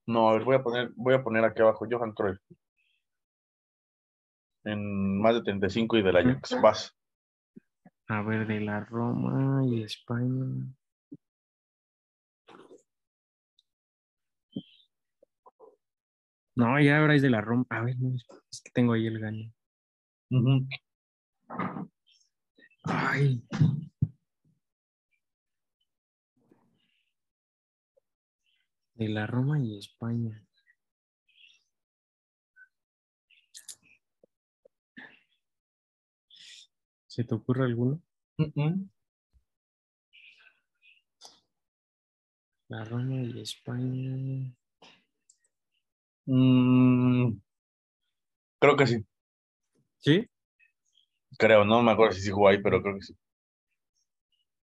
No, 0.07 0.29
a 0.29 0.33
ver, 0.33 0.45
voy 0.45 0.57
a 0.57 0.63
poner, 0.63 0.91
voy 0.97 1.15
a 1.15 1.23
poner 1.23 1.45
aquí 1.45 1.61
abajo 1.61 1.87
Johan 1.89 2.13
Cruyff. 2.13 2.41
En 4.65 5.21
más 5.21 5.35
de 5.35 5.43
35 5.43 5.99
y 5.99 6.03
del 6.03 6.17
Ajax. 6.17 6.61
Vas. 6.61 6.97
A 8.09 8.23
ver, 8.23 8.47
de 8.47 8.61
la 8.61 8.81
Roma 8.81 9.65
y 9.67 9.81
de 9.81 9.85
España. 9.85 10.67
No, 16.61 16.79
ya 16.79 17.03
es 17.15 17.23
de 17.23 17.31
la 17.31 17.41
Roma. 17.41 17.65
A 17.71 17.81
ver, 17.81 17.97
no, 17.99 18.15
es 18.15 18.61
que 18.63 18.71
tengo 18.73 18.93
ahí 18.93 19.07
el 19.07 19.19
gane. 19.19 19.51
Ay. 22.85 23.43
De 28.95 29.09
la 29.09 29.27
Roma 29.27 29.59
y 29.59 29.79
España. 29.79 30.47
¿Se 37.07 37.25
te 37.25 37.35
ocurre 37.35 37.65
alguno? 37.65 38.03
La 42.69 42.85
Roma 42.85 43.23
y 43.23 43.41
España. 43.41 44.60
Mm, 46.33 47.41
creo 48.61 48.77
que 48.77 48.87
sí. 48.87 49.05
¿Sí? 49.99 50.31
Creo, 51.37 51.65
no 51.65 51.83
me 51.83 51.91
acuerdo 51.91 52.13
si 52.13 52.23
sí 52.23 52.31
jugó 52.31 52.47
ahí, 52.49 52.63
pero 52.63 52.81
creo 52.81 52.95
que 52.95 53.03
sí. 53.03 53.17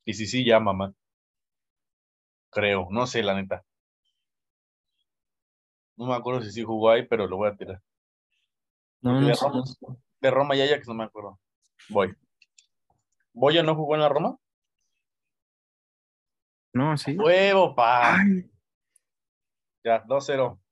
Y 0.06 0.16
si 0.16 0.26
sí, 0.26 0.44
ya, 0.44 0.60
mamá. 0.60 0.96
Creo, 2.50 2.88
no 2.90 3.06
sé, 3.06 3.22
la 3.22 3.36
neta. 3.36 3.64
No 5.96 6.08
me 6.08 6.16
acuerdo 6.16 6.42
si 6.42 6.52
sí 6.52 6.64
jugó 6.64 6.90
ahí, 6.90 7.06
pero 7.06 7.28
lo 7.28 7.38
voy 7.38 7.50
a 7.50 7.56
tirar. 7.56 7.80
No, 9.02 9.22
de 9.22 9.28
no. 9.28 9.36
Roma. 9.36 9.64
De 10.22 10.32
Roma 10.32 10.56
y 10.56 10.62
Ajax 10.62 10.88
no 10.88 10.96
me 10.96 11.04
acuerdo. 11.04 11.40
Voy. 11.90 12.16
¿Boya 13.32 13.62
no 13.62 13.76
jugó 13.76 13.94
en 13.94 14.02
la 14.02 14.10
Roma? 14.10 14.38
No, 16.74 16.98
sí. 16.98 17.16
¡Huevo, 17.16 17.76
pa! 17.76 18.16
Ay, 18.16 18.50
Ya, 19.84 20.04
2-0. 20.06 20.63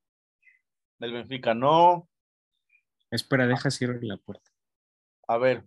Del 1.02 1.14
Benfica, 1.14 1.52
no. 1.52 2.08
espera, 3.10 3.48
deja 3.48 3.72
cierre 3.72 3.98
la 4.02 4.18
puerta. 4.18 4.48
A 5.26 5.36
ver. 5.36 5.64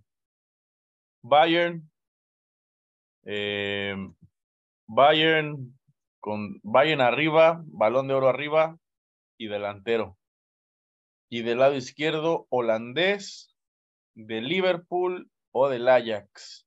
Bayern. 1.21 1.91
eh, 3.25 3.97
Bayern 4.87 5.77
con 6.21 6.61
Bayern 6.63 7.01
arriba, 7.01 7.61
balón 7.65 8.07
de 8.07 8.13
oro 8.13 8.29
arriba 8.29 8.79
y 9.37 9.47
delantero. 9.47 10.17
Y 11.29 11.41
del 11.41 11.59
lado 11.59 11.75
izquierdo, 11.75 12.47
holandés, 12.49 13.53
¿Del 14.13 14.47
Liverpool 14.47 15.29
o 15.51 15.67
del 15.67 15.89
Ajax? 15.89 16.65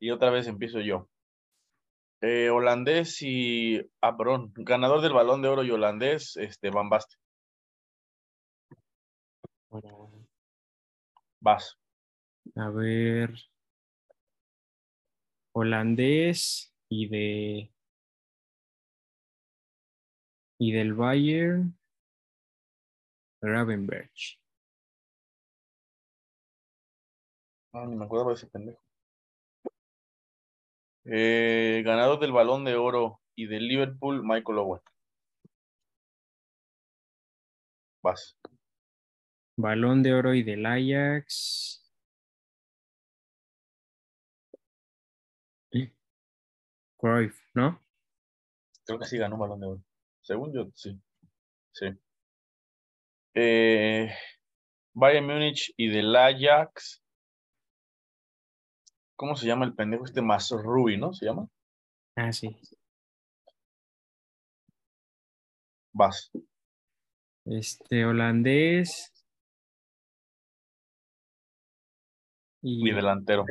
Y 0.00 0.10
otra 0.10 0.30
vez 0.30 0.48
empiezo 0.48 0.80
yo. 0.80 1.08
Eh, 2.20 2.50
holandés 2.50 3.22
y. 3.22 3.80
Ah, 4.00 4.16
perdón. 4.16 4.52
Ganador 4.56 5.02
del 5.02 5.12
balón 5.12 5.40
de 5.40 5.48
oro 5.48 5.62
y 5.62 5.70
holandés, 5.70 6.36
este, 6.36 6.70
Van 6.70 6.88
Basten. 6.88 7.21
Vas. 11.40 11.78
A 12.56 12.68
ver. 12.70 13.34
Holandés 15.54 16.74
y 16.88 17.08
de. 17.08 17.72
Y 20.58 20.72
del 20.72 20.94
Bayern. 20.94 21.76
Gravenberch. 23.40 24.38
Ah, 27.72 27.86
ni 27.86 27.96
me 27.96 28.04
acuerdo 28.04 28.28
de 28.28 28.34
ese 28.34 28.46
pendejo. 28.46 28.80
Eh, 31.04 31.82
ganador 31.84 32.20
del 32.20 32.32
balón 32.32 32.64
de 32.64 32.76
oro 32.76 33.20
y 33.34 33.46
del 33.46 33.66
Liverpool, 33.66 34.22
Michael 34.22 34.58
Owen. 34.58 34.80
Vas. 38.02 38.36
Balón 39.56 40.02
de 40.02 40.14
oro 40.14 40.34
y 40.34 40.42
del 40.42 40.66
Ajax. 40.66 41.82
Cruyff, 47.02 47.36
¿no? 47.54 47.82
Creo 48.86 48.98
que 49.00 49.06
sí 49.06 49.18
ganó 49.18 49.36
balón 49.36 49.58
de 49.58 49.66
oro. 49.66 49.82
Según 50.20 50.52
yo, 50.54 50.70
sí. 50.72 50.96
Sí. 51.72 51.86
Eh, 53.34 54.08
Bayern 54.94 55.26
Múnich 55.26 55.74
y 55.76 55.88
del 55.88 56.14
Ajax. 56.14 57.02
¿Cómo 59.16 59.34
se 59.34 59.46
llama 59.46 59.64
el 59.64 59.74
pendejo 59.74 60.04
este 60.04 60.22
más 60.22 60.48
Ruby, 60.50 60.96
no? 60.96 61.12
¿Se 61.12 61.26
llama? 61.26 61.48
Ah, 62.14 62.32
sí. 62.32 62.56
Vas. 65.92 66.30
Este 67.44 68.04
holandés. 68.04 69.11
Y, 72.62 72.88
Y 72.88 72.92
delantero. 72.92 73.44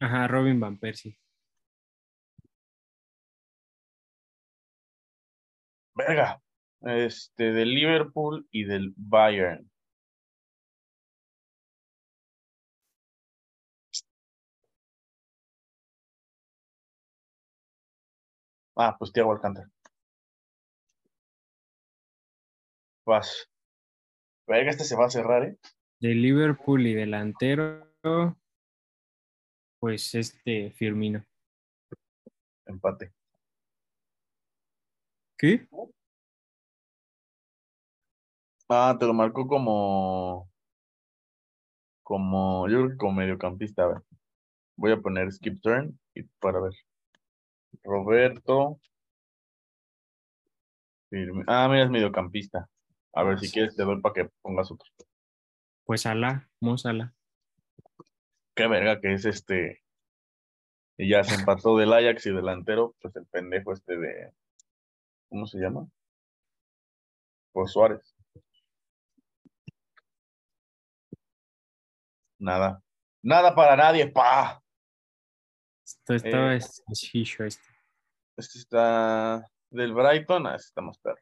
Ajá, 0.00 0.26
Robin 0.28 0.58
Van 0.60 0.78
Persie. 0.78 1.18
Verga. 5.94 6.40
Este, 6.82 7.52
del 7.52 7.74
Liverpool 7.74 8.46
y 8.50 8.64
del 8.64 8.92
Bayern. 8.96 9.70
Ah, 18.76 18.96
pues 18.98 19.12
Thiago 19.12 19.32
Alcántara. 19.32 19.68
Vas. 23.06 23.48
Verga, 24.46 24.70
este 24.70 24.84
se 24.84 24.96
va 24.96 25.06
a 25.06 25.10
cerrar, 25.10 25.44
¿eh? 25.44 25.58
De 26.00 26.14
Liverpool 26.14 26.86
y 26.86 26.94
delantero. 26.94 27.93
Pues 29.78 30.14
este 30.14 30.70
Firmino. 30.72 31.24
Empate. 32.66 33.12
¿Qué? 35.38 35.66
Ah, 38.68 38.96
te 38.98 39.06
lo 39.06 39.14
marcó 39.14 39.46
como. 39.46 40.50
Como. 42.02 42.68
Yo 42.68 42.78
creo 42.78 42.90
que 42.90 42.96
como 42.98 43.12
mediocampista. 43.14 43.84
A 43.84 43.88
ver. 43.88 44.02
Voy 44.76 44.92
a 44.92 45.00
poner 45.00 45.32
skip 45.32 45.60
turn 45.62 45.98
y 46.14 46.24
para 46.40 46.60
ver. 46.60 46.72
Roberto. 47.82 48.80
Firmi- 51.10 51.44
Ah, 51.46 51.68
mira, 51.70 51.84
es 51.84 51.90
mediocampista. 51.90 52.68
A 53.14 53.22
ver, 53.22 53.38
si 53.38 53.50
quieres 53.50 53.76
te 53.76 53.84
doy 53.84 54.00
para 54.00 54.12
que 54.14 54.30
pongas 54.42 54.70
otro. 54.70 54.88
Pues 55.84 56.04
Alá, 56.06 56.50
Mo. 56.60 56.76
Qué 58.54 58.66
verga 58.68 59.00
que 59.00 59.12
es 59.14 59.24
este. 59.24 59.82
Y 60.96 61.08
ya 61.10 61.24
se 61.24 61.34
empató 61.34 61.76
del 61.76 61.92
Ajax 61.92 62.26
y 62.26 62.30
delantero, 62.32 62.94
pues 63.00 63.16
el 63.16 63.26
pendejo 63.26 63.72
este 63.72 63.96
de. 63.96 64.32
¿Cómo 65.28 65.46
se 65.46 65.58
llama? 65.58 65.88
Por 67.52 67.68
Suárez. 67.68 68.14
Nada. 72.38 72.82
Nada 73.22 73.54
para 73.54 73.76
nadie, 73.76 74.08
pa. 74.10 74.62
Esto 75.84 76.14
estaba 76.14 76.54
Eh. 76.54 76.60
sencillo 76.60 77.44
este. 77.46 77.64
Este 78.36 78.58
está 78.58 79.46
del 79.70 79.92
Brighton. 79.92 80.46
Ah, 80.46 80.56
este 80.56 80.68
está 80.68 80.80
más 80.82 80.98
perro. 80.98 81.20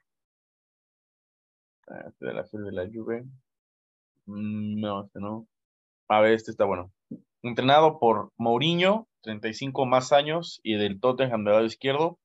Ah, 1.88 2.04
Este 2.08 2.26
de 2.26 2.34
la 2.34 2.44
serie 2.44 2.66
de 2.66 2.72
la 2.72 2.86
Juve. 2.86 3.22
Mm, 4.26 4.80
No, 4.80 5.04
este 5.04 5.20
no. 5.20 5.46
A 6.08 6.20
ver, 6.20 6.32
este 6.32 6.50
está 6.50 6.64
bueno. 6.64 6.92
Entrenado 7.42 7.98
por 7.98 8.32
Mourinho, 8.36 9.08
35 9.22 9.84
más 9.84 10.12
años, 10.12 10.60
y 10.62 10.76
del 10.76 11.00
Tottenham 11.00 11.44
del 11.44 11.54
lado 11.54 11.66
izquierdo. 11.66 12.18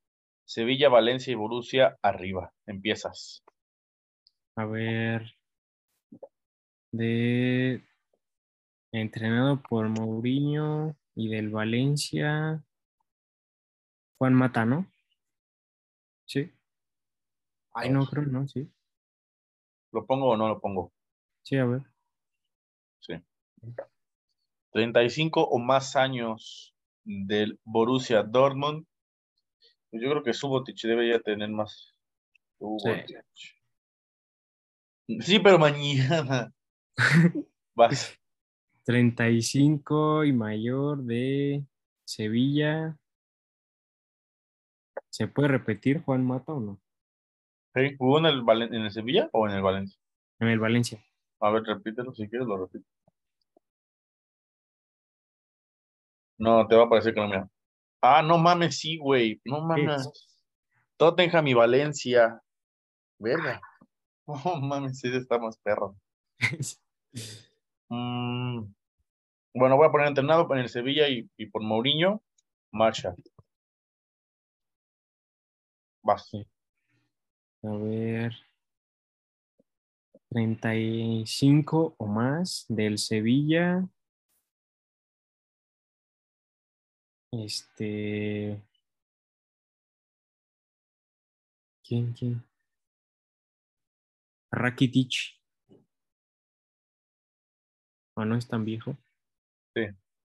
Sevilla, 0.45 0.89
Valencia 0.89 1.31
y 1.31 1.35
Borussia 1.35 1.97
arriba. 2.01 2.53
Empiezas. 2.65 3.43
A 4.55 4.65
ver. 4.65 5.35
De. 6.91 7.83
Entrenado 8.91 9.61
por 9.61 9.89
Mourinho 9.89 10.95
y 11.15 11.29
del 11.29 11.49
Valencia. 11.49 12.63
Juan 14.17 14.33
Mata, 14.33 14.65
¿no? 14.65 14.87
Sí. 16.25 16.51
Ay, 17.73 17.89
no, 17.89 18.05
creo, 18.05 18.23
no, 18.23 18.47
sí. 18.47 18.71
¿Lo 19.91 20.05
pongo 20.05 20.29
o 20.29 20.37
no 20.37 20.47
lo 20.47 20.59
pongo? 20.59 20.91
Sí, 21.43 21.57
a 21.57 21.65
ver. 21.65 21.81
Sí. 22.99 23.13
35 24.77 25.41
o 25.43 25.57
más 25.57 25.95
años 25.95 26.75
del 27.03 27.59
Borussia 27.63 28.21
Dortmund. 28.21 28.85
Pues 29.89 30.03
Yo 30.03 30.11
creo 30.11 30.23
que 30.23 30.33
Subotic 30.35 30.79
debería 30.83 31.19
tener 31.19 31.49
más. 31.49 31.95
Subotic. 32.59 33.25
Sí, 35.21 35.39
pero 35.39 35.57
mañana. 35.57 36.53
Vas. 37.75 38.19
35 38.83 40.25
y 40.25 40.33
mayor 40.33 41.01
de 41.03 41.65
Sevilla. 42.05 42.95
¿Se 45.09 45.27
puede 45.27 45.47
repetir 45.47 46.03
Juan 46.03 46.23
Mata 46.23 46.53
o 46.53 46.59
no? 46.59 46.79
¿Jugó 47.97 48.19
en 48.19 48.27
el, 48.27 48.43
Valen- 48.43 48.75
en 48.75 48.83
el 48.83 48.91
Sevilla 48.91 49.27
o 49.33 49.47
en 49.47 49.55
el 49.55 49.63
Valencia? 49.63 49.99
En 50.39 50.49
el 50.49 50.59
Valencia. 50.59 51.03
A 51.39 51.49
ver, 51.49 51.63
repítelo 51.63 52.13
si 52.13 52.29
quieres, 52.29 52.47
lo 52.47 52.57
repito. 52.57 52.85
No, 56.37 56.67
te 56.67 56.75
va 56.75 56.83
a 56.85 56.89
parecer 56.89 57.13
que 57.13 57.19
no 57.19 57.27
mira. 57.27 57.49
Ah, 58.01 58.21
no 58.21 58.37
mames, 58.37 58.77
sí, 58.79 58.97
güey. 58.97 59.41
No 59.45 59.61
mames. 59.61 60.09
Tottenham 60.97 61.47
y 61.47 61.53
Valencia. 61.53 62.41
Verga. 63.19 63.59
No 64.27 64.59
mames, 64.59 64.99
sí, 64.99 65.07
está 65.15 65.39
más 65.39 65.57
perro. 65.57 65.95
Mm, 67.89 68.65
Bueno, 69.53 69.77
voy 69.77 69.87
a 69.87 69.91
poner 69.91 70.07
entrenado 70.07 70.45
en 70.53 70.59
el 70.59 70.67
Sevilla 70.67 71.07
y, 71.07 71.29
y 71.37 71.45
por 71.45 71.63
Mourinho, 71.63 72.21
Marshall. 72.73 73.15
Vas. 76.03 76.27
Sí. 76.29 76.45
A 77.63 77.69
ver. 77.69 78.33
35 80.29 81.95
o 81.97 82.05
más 82.07 82.65
del 82.67 82.97
Sevilla. 82.97 83.87
Este. 87.37 88.61
¿Quién, 91.83 92.13
quién? 92.13 92.43
Rakitic. 94.51 95.37
¿O 98.15 98.25
no 98.25 98.35
es 98.35 98.47
tan 98.47 98.65
viejo? 98.65 98.97
Sí. 99.75 99.85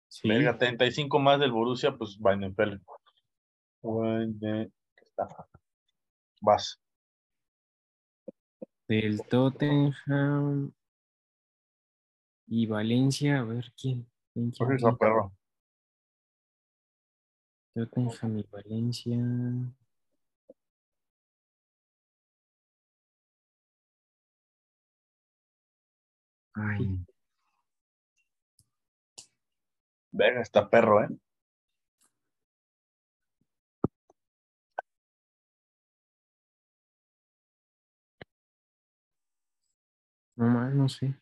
Sí. 0.10 0.28
Verga, 0.28 0.58
35 0.58 1.20
más 1.20 1.40
del 1.40 1.52
Borussia, 1.52 1.96
pues 1.96 2.18
Weidenfeld. 2.20 2.82
Vas. 6.42 6.82
Del 8.88 9.22
Tottenham. 9.28 10.74
Y 12.48 12.66
Valencia, 12.66 13.40
a 13.40 13.44
ver 13.44 13.72
quién. 13.80 14.10
quién, 14.34 14.52
quién, 14.52 14.68
quién? 14.68 14.76
esa 14.76 14.98
perro. 17.74 17.88
Tottenham 17.88 18.38
y 18.40 18.44
Valencia. 18.52 19.18
Ay, 26.56 27.00
Verga, 30.12 30.42
está 30.42 30.70
perro, 30.70 31.04
¿eh? 31.04 31.10
No 40.38 40.48
más, 40.48 40.74
no 40.74 40.90
sé. 40.90 41.14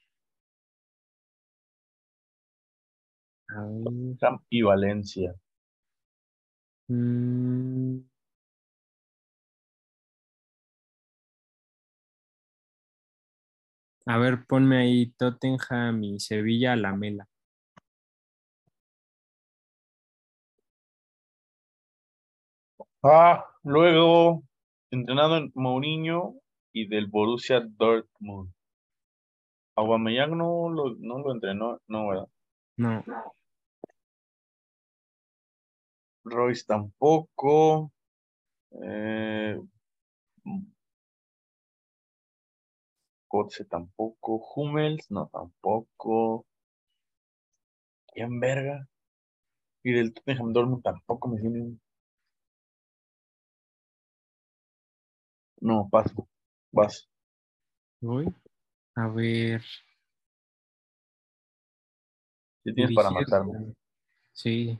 A 3.49 3.61
ver. 3.65 4.39
Y 4.49 4.61
Valencia. 4.61 5.35
Mm, 6.89 7.99
A 14.07 14.17
ver, 14.17 14.45
ponme 14.47 14.77
ahí 14.77 15.11
Tottenham 15.17 16.01
y 16.03 16.19
Sevilla 16.21 16.73
a 16.73 16.75
la 16.77 16.95
mela. 16.95 17.27
Ah, 23.03 23.45
luego, 23.63 24.43
entrenado 24.91 25.37
en 25.37 25.51
Mourinho 25.55 26.35
y 26.71 26.87
del 26.87 27.07
Borussia 27.07 27.59
Dortmund. 27.59 28.53
Aubameyang 29.75 30.37
no 30.37 30.69
lo, 30.69 30.95
no 30.99 31.19
lo 31.19 31.31
entrenó, 31.33 31.79
no, 31.87 32.07
¿verdad? 32.07 32.27
No, 32.77 33.03
Royce 36.29 36.65
tampoco. 36.65 37.91
Eh, 38.83 39.59
Kotze 43.27 43.65
tampoco. 43.65 44.41
Hummels, 44.55 45.09
no, 45.11 45.29
tampoco. 45.31 46.45
¿Quién 48.13 48.39
verga? 48.39 48.87
Y 49.83 49.93
del 49.93 50.13
Tottenham 50.13 50.53
Dortmund 50.53 50.83
tampoco 50.83 51.27
me 51.29 51.39
tienen. 51.39 51.79
No, 55.61 55.87
paso. 55.89 56.27
Vas. 56.71 57.07
voy. 58.01 58.33
A 58.95 59.07
ver. 59.07 59.61
Si 62.63 62.73
tienes 62.73 62.95
para 62.95 63.11
matarme. 63.11 63.73
Sí. 64.33 64.79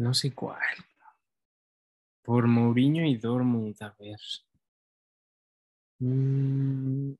No 0.00 0.14
sé 0.14 0.32
cuál. 0.34 0.58
Por 2.22 2.46
Mourinho 2.46 3.04
y 3.04 3.18
Dortmund, 3.18 3.76
a 3.82 3.94
ver. 3.98 4.18
Mm, 6.00 7.12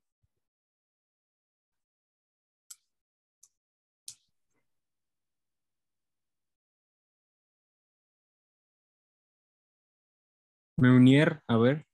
Meunier, 10.77 11.43
a 11.47 11.57
ver. 11.57 11.85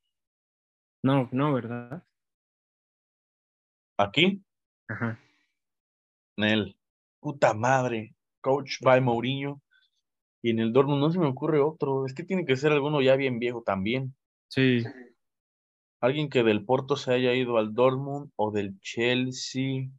No, 1.04 1.28
no, 1.34 1.54
¿verdad? 1.54 2.02
Aquí, 3.98 4.42
Ajá. 4.88 5.20
Nel. 6.38 6.78
Puta 7.20 7.54
madre. 7.54 8.16
Coach 8.40 8.80
by 8.82 9.02
Mourinho. 9.02 9.62
Y 10.42 10.52
en 10.52 10.60
el 10.60 10.74
Dortmund 10.74 11.02
no 11.02 11.12
se 11.12 11.20
me 11.20 11.28
ocurre 11.28 11.60
otro. 11.60 12.06
Es 12.06 12.14
que 12.14 12.24
tiene 12.24 12.46
que 12.46 12.56
ser 12.56 12.72
alguno 12.72 13.02
ya 13.02 13.16
bien 13.16 13.40
viejo 13.40 13.64
también. 13.64 14.16
Sí. 14.50 14.84
Alguien 16.00 16.30
que 16.30 16.44
del 16.44 16.64
Porto 16.64 16.96
se 16.96 17.14
haya 17.14 17.34
ido 17.34 17.58
al 17.58 17.74
Dortmund 17.74 18.32
o 18.36 18.52
del 18.52 18.80
Chelsea. 18.80 19.90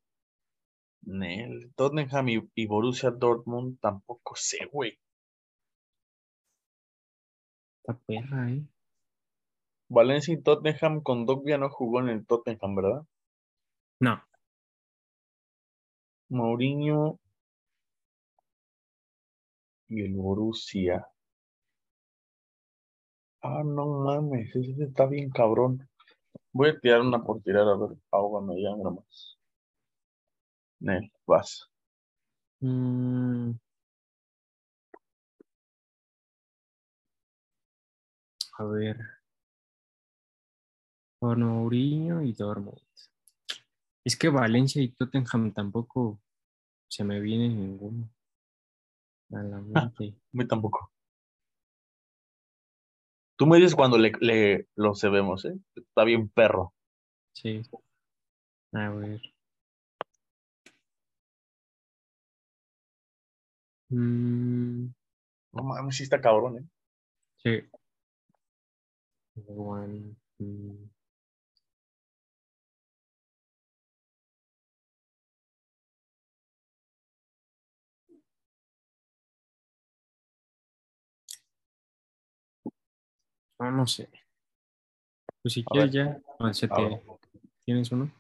Tottenham 1.74 2.29
y, 2.29 2.48
y 2.55 2.66
Borussia 2.66 3.11
Dortmund 3.11 3.79
tampoco 3.81 4.35
sé, 4.37 4.66
güey. 4.70 4.98
Esta 7.83 7.98
perra, 8.07 8.51
¿eh? 8.51 8.62
Valencia 9.88 10.35
y 10.35 10.42
Tottenham 10.42 11.03
con 11.03 11.24
Dogbia 11.24 11.57
no 11.57 11.70
jugó 11.70 12.01
en 12.01 12.11
el 12.11 12.27
Tottenham, 12.27 12.74
¿verdad? 12.74 13.07
No. 14.01 14.22
Mourinho 16.29 17.18
y 19.88 20.05
el 20.05 20.14
Borussia. 20.14 21.07
Ah, 23.42 23.62
no 23.64 23.87
mames, 24.05 24.55
ese 24.55 24.85
está 24.85 25.07
bien 25.07 25.31
cabrón. 25.31 25.88
Voy 26.53 26.70
a 26.70 26.81
tirar 26.81 27.01
una 27.03 27.22
por 27.22 27.42
tirar 27.42 27.66
a 27.68 27.77
ver, 27.77 27.96
me 28.42 28.62
ya 28.62 28.70
nomás. 28.77 29.38
Nel, 30.81 31.11
vas. 31.27 31.68
Mm. 32.61 33.53
A 38.59 38.64
ver. 38.64 38.96
Mourinho 41.20 42.22
y 42.22 42.33
Dortmund. 42.33 42.79
Es 44.05 44.16
que 44.16 44.29
Valencia 44.29 44.83
y 44.83 44.88
Tottenham 44.92 45.53
tampoco 45.53 46.20
se 46.88 47.05
me 47.05 47.20
viene 47.20 47.48
ninguno 47.48 48.09
a 49.32 49.42
la 49.42 49.60
mente. 49.60 50.04
A 50.08 50.36
mí 50.36 50.46
tampoco. 50.46 50.90
Tú 53.36 53.46
me 53.46 53.56
dices 53.56 53.74
cuando 53.74 53.96
le, 53.96 54.12
le 54.20 54.68
lo 54.74 54.94
sabemos, 54.94 55.44
¿eh? 55.46 55.54
Está 55.76 56.04
bien 56.04 56.28
perro. 56.28 56.74
Sí. 57.34 57.62
A 58.72 58.88
ver. 58.90 59.20
Mm, 63.90 64.86
No 65.52 65.62
mames, 65.64 65.96
sí 65.96 66.04
está 66.04 66.20
cabrón, 66.20 66.58
¿eh? 66.58 66.64
sí. 67.42 67.70
One. 69.48 70.16
Ah, 83.59 83.71
no 83.71 83.87
sé. 83.87 84.09
Pues 85.42 85.55
si 85.55 85.61
A 85.62 85.64
quieres 85.71 85.92
ver. 85.92 86.23
ya, 86.53 86.68
te- 86.68 87.03
¿tienes 87.64 87.90
uno? 87.92 88.11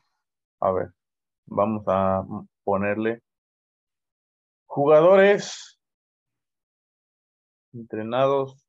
a 0.60 0.72
ver, 0.72 0.92
vamos 1.46 1.84
a 1.86 2.24
ponerle 2.64 3.22
jugadores 4.66 5.78
entrenados 7.72 8.66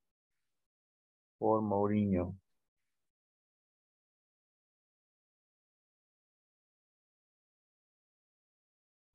por 1.39 1.61
Mourinho. 1.61 2.35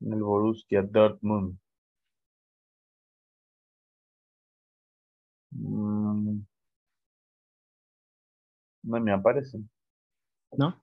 El 0.01 0.23
Borussia 0.23 0.83
Dortmund. 0.83 1.59
Mm, 5.53 6.41
no 8.85 9.01
me 9.01 9.13
aparecen. 9.13 9.69
¿No? 10.53 10.83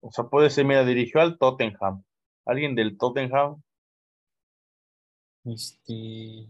O 0.00 0.10
sea, 0.10 0.24
puede 0.24 0.50
ser, 0.50 0.64
mira, 0.64 0.84
dirigió 0.84 1.20
al 1.20 1.38
Tottenham. 1.38 2.04
¿Alguien 2.44 2.74
del 2.74 2.96
Tottenham? 2.98 3.62
Este. 5.44 6.48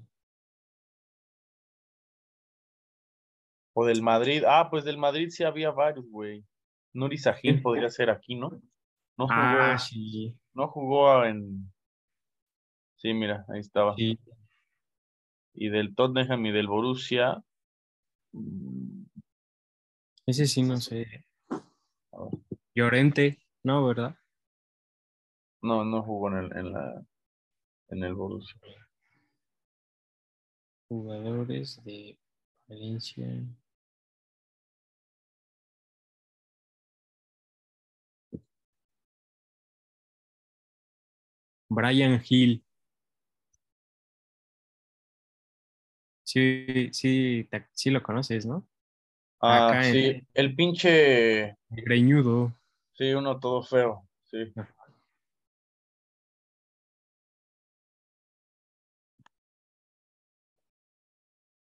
¿O 3.74 3.84
del 3.86 4.02
Madrid? 4.02 4.44
Ah, 4.46 4.68
pues 4.70 4.84
del 4.84 4.98
Madrid 4.98 5.28
sí 5.30 5.44
había 5.44 5.70
varios, 5.70 6.06
güey. 6.10 6.44
Nuri 6.92 7.16
Sahin 7.16 7.62
podría 7.62 7.88
ser 7.88 8.10
aquí, 8.10 8.34
¿no? 8.34 8.50
No 9.16 9.26
jugó, 9.26 9.36
Ah, 9.36 9.78
sí. 9.78 10.36
no 10.54 10.68
jugó 10.68 11.24
en... 11.24 11.72
Sí, 12.96 13.14
mira, 13.14 13.44
ahí 13.48 13.60
estaba. 13.60 13.94
Sí. 13.96 14.18
Y 15.54 15.68
del 15.70 15.94
Tottenham 15.94 16.44
y 16.46 16.52
del 16.52 16.68
Borussia. 16.68 17.42
mm, 18.32 19.01
Ese 20.26 20.48
sí 20.48 20.62
no 20.64 20.80
sé. 20.80 21.06
Llorente, 22.74 23.38
¿no, 23.64 23.82
verdad? 23.86 24.14
No, 25.62 25.82
no 25.84 26.02
jugó 26.02 26.28
en 26.28 26.36
el, 26.36 26.56
en 26.56 26.72
la, 26.72 27.02
en 27.90 28.04
el 28.04 28.14
Borussia. 28.14 28.58
Jugadores 30.88 31.82
de 31.82 32.16
Valencia. 32.68 33.26
Brian 41.68 42.20
Hill. 42.22 42.62
Sí, 46.24 46.88
sí, 46.92 47.46
te- 47.50 47.66
sí 47.72 47.90
lo 47.90 48.02
conoces, 48.02 48.46
¿no? 48.46 48.66
Ah, 49.42 49.68
Acá 49.70 49.84
sí, 49.84 50.06
en... 50.06 50.28
el 50.34 50.54
pinche... 50.54 51.56
Greñudo. 51.68 52.52
Sí, 52.92 53.12
uno 53.12 53.40
todo 53.40 53.62
feo, 53.64 54.08
sí. 54.30 54.52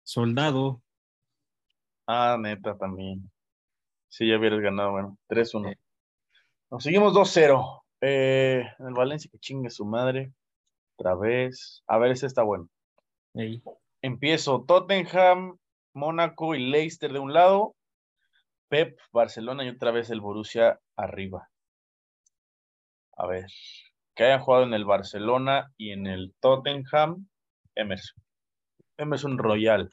Soldado. 0.02 0.82
Ah, 2.06 2.36
neta, 2.40 2.76
también. 2.76 3.30
Sí, 4.08 4.26
ya 4.26 4.38
hubieras 4.38 4.60
ganado, 4.60 4.92
bueno, 4.92 5.18
3-1. 5.28 5.70
Sí. 5.70 5.78
Nos 6.70 6.82
seguimos 6.82 7.12
2-0. 7.12 7.84
Eh, 8.00 8.64
el 8.78 8.94
Valencia 8.94 9.30
que 9.30 9.38
chingue 9.38 9.70
su 9.70 9.84
madre. 9.84 10.32
Otra 10.96 11.14
vez. 11.14 11.84
A 11.86 11.98
ver, 11.98 12.10
ese 12.12 12.26
está 12.26 12.42
bueno. 12.42 12.68
Sí. 13.34 13.62
Empiezo. 14.02 14.64
Tottenham 14.66 15.58
Mónaco 15.98 16.54
y 16.54 16.70
Leicester 16.70 17.12
de 17.12 17.18
un 17.18 17.32
lado. 17.32 17.74
Pep, 18.68 18.98
Barcelona 19.12 19.64
y 19.64 19.68
otra 19.68 19.90
vez 19.90 20.10
el 20.10 20.20
Borussia 20.20 20.78
arriba. 20.96 21.48
A 23.16 23.26
ver. 23.26 23.46
Que 24.14 24.24
hayan 24.24 24.40
jugado 24.40 24.64
en 24.64 24.74
el 24.74 24.84
Barcelona 24.84 25.72
y 25.76 25.92
en 25.92 26.06
el 26.06 26.34
Tottenham. 26.40 27.28
Emerson. 27.74 28.22
Emerson 28.96 29.38
Royal. 29.38 29.90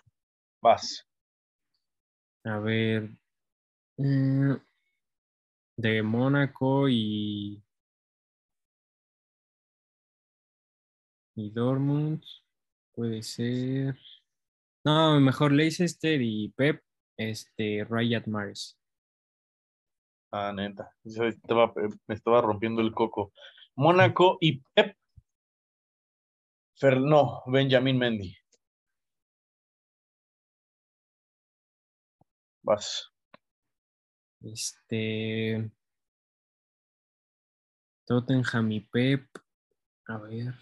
Vas. 0.62 1.08
A 2.44 2.60
ver. 2.60 3.10
mm, 3.98 4.54
de 5.78 6.04
Mónaco 6.04 6.88
y. 6.89 7.63
Y 11.36 11.50
Dortmund. 11.52 12.24
Puede 12.94 13.22
ser. 13.24 13.98
No, 14.86 15.19
mejor 15.19 15.52
Leicester 15.52 16.21
y 16.21 16.50
Pep. 16.56 16.82
Este, 17.17 17.86
Riyad 17.89 18.26
Mahrez. 18.28 18.78
Ah, 20.32 20.52
neta. 20.54 20.91
Yo 21.04 21.24
estaba- 21.26 21.74
me 22.08 22.15
estaba 22.15 22.41
rompiendo 22.41 22.82
el 22.82 22.93
coco. 22.93 23.32
Mónaco 23.76 24.38
y 24.41 24.62
Pep. 24.76 24.95
Fer, 26.78 27.00
no, 27.00 27.41
Benjamín 27.48 27.98
Mendy. 27.98 28.36
Vas. 32.63 33.10
Este. 34.41 35.71
Tottenham 38.06 38.71
y 38.71 38.82
Pep. 38.82 39.26
A 40.08 40.17
ver. 40.17 40.54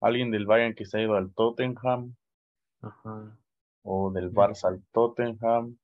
Alguien 0.00 0.30
del 0.30 0.46
Bayern 0.46 0.74
que 0.74 0.84
se 0.84 0.98
ha 0.98 1.02
ido 1.02 1.14
al 1.14 1.32
Tottenham 1.34 2.16
Ajá. 2.80 3.38
o 3.82 4.10
del 4.10 4.32
Barça 4.32 4.68
al 4.68 4.82
Tottenham. 4.92 5.76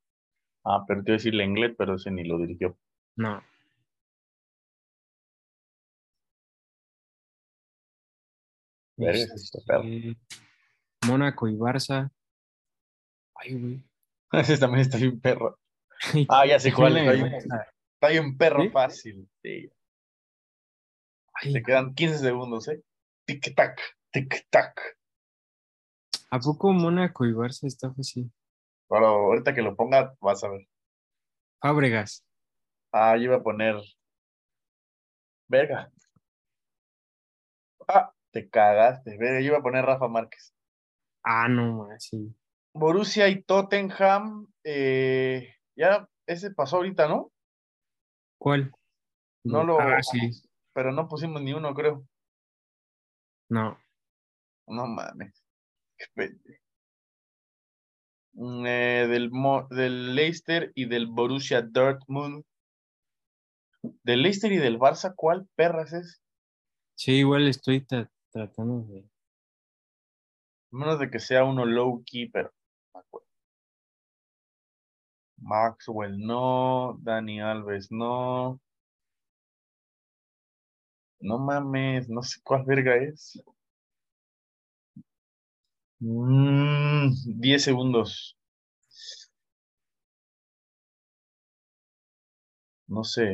Ah, 0.65 0.85
pero 0.87 1.03
te 1.03 1.11
iba 1.11 1.15
a 1.15 1.19
decir 1.19 1.35
Lenglet, 1.35 1.77
pero 1.77 1.95
ese 1.95 2.11
ni 2.11 2.25
lo 2.25 2.39
dirigió. 2.39 2.77
No. 3.17 3.43
Está 8.99 9.59
perro. 9.67 9.83
Este, 9.85 10.17
Mónaco 11.07 11.49
y 11.49 11.55
Barça. 11.55 12.11
Ay, 13.35 13.55
güey. 13.55 13.83
Ese 14.33 14.59
también 14.59 14.83
está 14.83 14.99
bien 14.99 15.21
perro. 15.21 15.59
Ah, 16.29 16.47
ya 16.47 16.59
sé 16.59 16.73
cuál. 16.73 16.95
Bien, 16.95 17.33
está 17.35 18.09
bien 18.11 18.37
perro 18.37 18.71
fácil. 18.71 19.27
Sí. 19.43 19.71
Ay, 21.43 21.53
Te 21.53 21.63
quedan 21.63 21.95
15 21.95 22.19
segundos, 22.19 22.69
¿eh? 22.69 22.83
Tic-tac, 23.27 23.81
tic-tac. 24.13 24.97
¿A 26.31 26.39
poco 26.41 26.73
Mónaco 26.73 27.25
y 27.27 27.33
Barça 27.33 27.67
está 27.67 27.93
fácil? 27.93 28.33
Pero 28.89 29.07
ahorita 29.07 29.55
que 29.55 29.63
lo 29.63 29.77
ponga, 29.77 30.15
vas 30.21 30.43
a 30.45 30.49
ver. 30.49 30.67
Fábregas. 31.61 32.25
Ah, 32.93 33.17
yo 33.17 33.25
iba 33.25 33.37
a 33.37 33.43
poner. 33.43 33.77
Verga. 35.49 35.93
Ah, 37.89 38.13
te 38.31 38.49
cagaste. 38.49 39.17
Verga, 39.19 39.41
yo 39.41 39.49
iba 39.49 39.59
a 39.59 39.63
poner 39.63 39.85
Rafa 39.85 40.09
Márquez. 40.09 40.55
Ah, 41.23 41.49
no, 41.49 41.89
sí. 41.99 42.35
Borussia 42.73 43.29
y 43.29 43.43
Tottenham. 43.43 44.49
eh, 44.65 45.55
ya, 45.77 46.09
ese 46.27 46.51
pasó 46.53 46.77
ahorita, 46.77 47.09
¿no? 47.09 47.33
¿Cuál? 48.39 48.73
No 49.45 49.65
lo. 49.65 49.81
Ah, 49.81 50.03
sí. 50.03 50.31
Pero 50.77 50.93
no 50.93 51.09
pusimos 51.09 51.41
ni 51.41 51.55
uno, 51.55 51.73
creo. 51.73 52.07
No. 53.49 53.79
No 54.67 54.87
mames. 54.87 55.43
Qué 55.97 56.05
pende- 56.15 56.61
eh, 58.69 59.07
del, 59.09 59.31
Mo- 59.31 59.67
del 59.71 60.15
Leicester 60.15 60.73
y 60.75 60.85
del 60.85 61.07
Borussia 61.07 61.63
Dortmund. 61.63 62.45
Del 64.03 64.21
Leicester 64.23 64.53
y 64.53 64.59
del 64.59 64.79
Barça, 64.79 65.15
¿cuál 65.17 65.49
perras 65.55 65.95
es? 65.95 66.23
Sí, 66.95 67.13
igual 67.21 67.49
estoy 67.49 67.81
tra- 67.81 68.11
tratando 68.31 68.83
de. 68.83 69.09
A 70.73 70.77
menos 70.77 70.99
de 70.99 71.11
que 71.11 71.21
sea 71.21 71.45
uno 71.45 71.65
low 71.65 72.05
key, 72.05 72.29
pero 72.29 72.53
no 72.93 73.01
me 73.01 73.01
acuerdo. 73.01 73.29
Maxwell 75.39 76.19
no, 76.19 76.99
Dani 77.01 77.41
Alves 77.41 77.91
no. 77.91 78.61
No 81.21 81.37
mames, 81.39 82.09
no 82.09 82.23
sé 82.23 82.41
cuál 82.43 82.65
verga 82.65 82.97
es. 82.97 83.39
Mm, 86.01 87.11
10 87.39 87.63
segundos. 87.63 88.35
No 92.97 93.05
sé, 93.11 93.29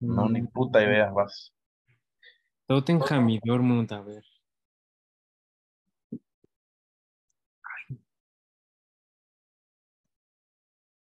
no, 0.00 0.24
ni 0.30 0.40
Mm, 0.42 0.46
puta 0.54 0.82
idea, 0.82 1.10
vas. 1.10 1.52
Tottenham 2.68 3.28
y 3.30 3.40
Dortmund, 3.44 3.92
a 3.92 4.00
ver. 4.02 4.22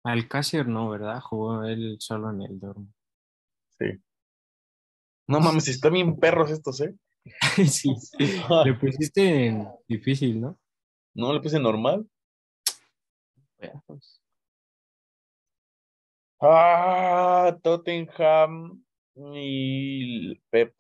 Alcácer 0.04 0.66
no, 0.68 0.88
¿verdad? 0.88 1.20
Jugó 1.20 1.62
él 1.64 1.98
solo 2.00 2.30
en 2.30 2.40
el 2.40 2.58
Dortmund. 2.58 2.94
No 5.28 5.40
mames, 5.40 5.66
están 5.68 5.92
bien 5.92 6.16
perros 6.18 6.50
estos, 6.50 6.80
¿eh? 6.80 6.94
sí. 7.68 7.94
Le 8.18 8.74
pusiste 8.74 9.46
en 9.46 9.68
difícil, 9.88 10.40
¿no? 10.40 10.58
No 11.14 11.32
le 11.32 11.40
puse 11.40 11.58
normal. 11.58 12.08
Perros. 13.56 14.20
Ah, 16.40 17.56
Tottenham 17.62 18.84
y 19.16 20.34
Pep. 20.50 20.74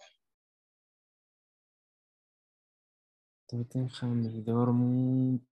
Tottenham 3.48 4.24
y 4.24 4.42
Dortmund. 4.42 5.46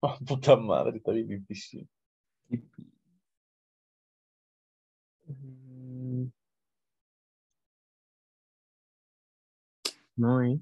Oh, 0.00 0.18
puta 0.26 0.56
madre, 0.56 0.98
está 0.98 1.12
bien 1.12 1.26
difícil. 1.26 1.88
No, 10.16 10.42
¿eh? 10.42 10.60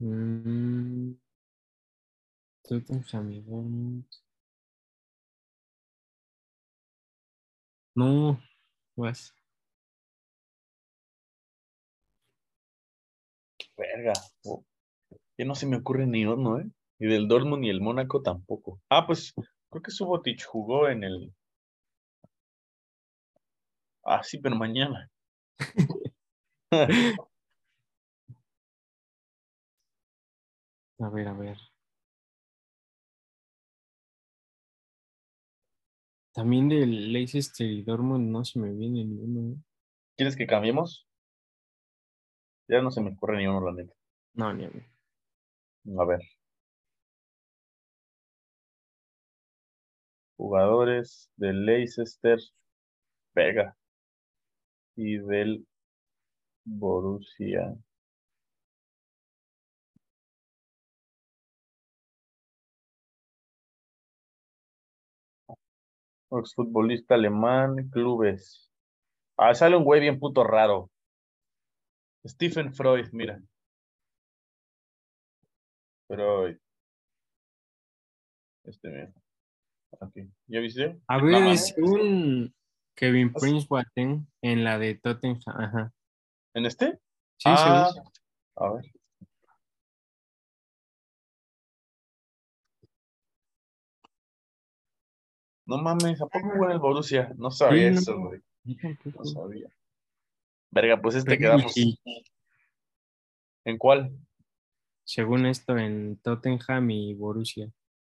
Mm. 0.00 1.16
No, 7.96 8.38
vas. 8.96 9.34
Verga. 13.78 14.12
oh. 14.44 14.62
Ya 15.38 15.44
no 15.46 15.54
se 15.56 15.66
me 15.66 15.76
ocurre 15.78 16.06
ni 16.06 16.26
uno, 16.26 16.60
¿eh? 16.60 16.66
Y 17.00 17.06
del 17.06 17.28
Dortmund 17.28 17.62
ni 17.62 17.70
el 17.70 17.80
Mónaco 17.82 18.22
tampoco. 18.22 18.80
Ah, 18.90 19.06
pues 19.06 19.34
creo 19.70 19.82
que 19.82 19.90
Subotic 19.92 20.44
jugó 20.46 20.88
en 20.88 21.04
el. 21.04 21.34
Ah, 24.04 24.22
sí, 24.22 24.38
pero 24.38 24.56
mañana. 24.56 25.10
A 31.00 31.08
ver, 31.08 31.26
a 31.28 31.32
ver. 31.32 31.56
También 36.32 36.68
del 36.68 37.12
Leicester 37.12 37.66
y 37.66 37.82
Dortmund 37.82 38.30
no 38.30 38.44
se 38.44 38.60
me 38.60 38.70
viene 38.72 39.04
ninguno. 39.04 39.54
¿eh? 39.54 39.58
¿Quieres 40.16 40.36
que 40.36 40.46
cambiemos? 40.46 41.06
Ya 42.68 42.80
no 42.80 42.92
se 42.92 43.00
me 43.00 43.10
ocurre 43.10 43.38
ni 43.38 43.48
uno, 43.48 43.60
la 43.60 43.72
neta. 43.72 43.92
No, 44.34 44.52
ni 44.54 44.64
a 44.66 44.70
mí. 44.70 44.80
A 45.98 46.04
ver. 46.04 46.20
Jugadores 50.38 51.28
del 51.36 51.66
Leicester, 51.66 52.38
Vega. 53.34 53.76
Y 54.96 55.18
del 55.18 55.66
Borussia. 56.64 57.76
Exfutbolista 66.30 67.14
alemán, 67.14 67.88
clubes. 67.90 68.70
Ah, 69.36 69.54
sale 69.54 69.76
un 69.76 69.84
güey 69.84 70.00
bien 70.00 70.18
puto 70.18 70.42
raro. 70.44 70.90
Stephen 72.26 72.74
Freud, 72.74 73.06
mira. 73.12 73.40
Freud. 76.08 76.56
Este 78.64 78.88
mira. 78.88 79.12
Aquí. 80.00 80.28
¿Ya 80.48 80.60
viste? 80.60 80.98
A 81.06 81.22
ver, 81.22 81.46
es 81.52 81.74
un 81.78 82.55
Kevin 82.96 83.32
Pues- 83.32 83.42
Prince 83.42 83.66
Boateng 83.68 84.26
en 84.42 84.64
la 84.64 84.78
de 84.78 84.94
Tottenham. 84.96 85.40
Ajá. 85.46 85.92
¿En 86.54 86.66
este? 86.66 86.98
Sí, 87.38 87.44
Ah, 87.48 87.90
A 88.56 88.72
ver. 88.72 88.84
No 95.66 95.78
mames, 95.78 96.20
¿a 96.22 96.26
poco 96.26 96.48
jugó 96.52 96.66
en 96.66 96.72
el 96.72 96.78
Borussia? 96.78 97.32
No 97.36 97.50
sabía 97.50 97.90
Sí, 97.92 97.98
eso, 97.98 98.18
güey. 98.18 98.40
No 99.14 99.24
sabía. 99.24 99.68
Verga, 100.70 101.00
pues 101.00 101.16
este 101.16 101.36
Pero 101.36 101.40
quedamos. 101.56 101.72
sí, 101.72 101.98
¿En 103.64 103.78
cuál? 103.78 104.16
según 105.04 105.46
esto, 105.46 105.76
en 105.78 106.18
Tottenham 106.18 106.90
y 106.90 107.14
Borussia. 107.14 107.70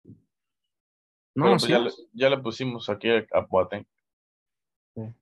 Pero, 0.04 0.16
No, 1.36 1.52
pues, 1.52 1.64
sí. 1.64 1.70
ya, 1.70 1.80
le, 1.80 1.92
ya 2.14 2.30
le 2.30 2.38
pusimos 2.40 2.90
aquí 2.90 3.10
a 3.10 3.40
Boateng. 3.50 3.86
Sí. 4.98 5.14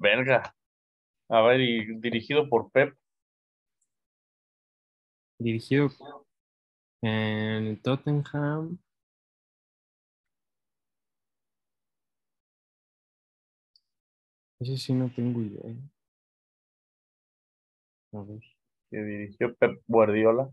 Verga. 0.00 0.54
A 1.30 1.42
ver, 1.42 1.60
y 1.60 2.00
dirigido 2.00 2.48
por 2.48 2.70
Pep. 2.72 2.96
Dirigido 5.40 5.88
en 7.02 7.80
Tottenham. 7.82 8.78
Ese 14.60 14.76
sí 14.76 14.92
no 14.92 15.10
tengo 15.10 15.40
idea. 15.40 15.74
A 18.12 18.22
ver. 18.22 18.40
que 18.90 18.98
dirigió 19.02 19.54
Pep 19.56 19.82
Guardiola. 19.86 20.50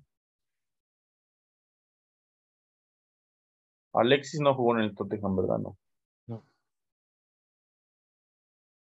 Alexis 3.93 4.39
no 4.41 4.53
jugó 4.53 4.77
en 4.77 4.83
el 4.83 4.95
Tottenham, 4.95 5.35
¿verdad? 5.37 5.57
No. 5.57 5.69
No. 5.69 5.84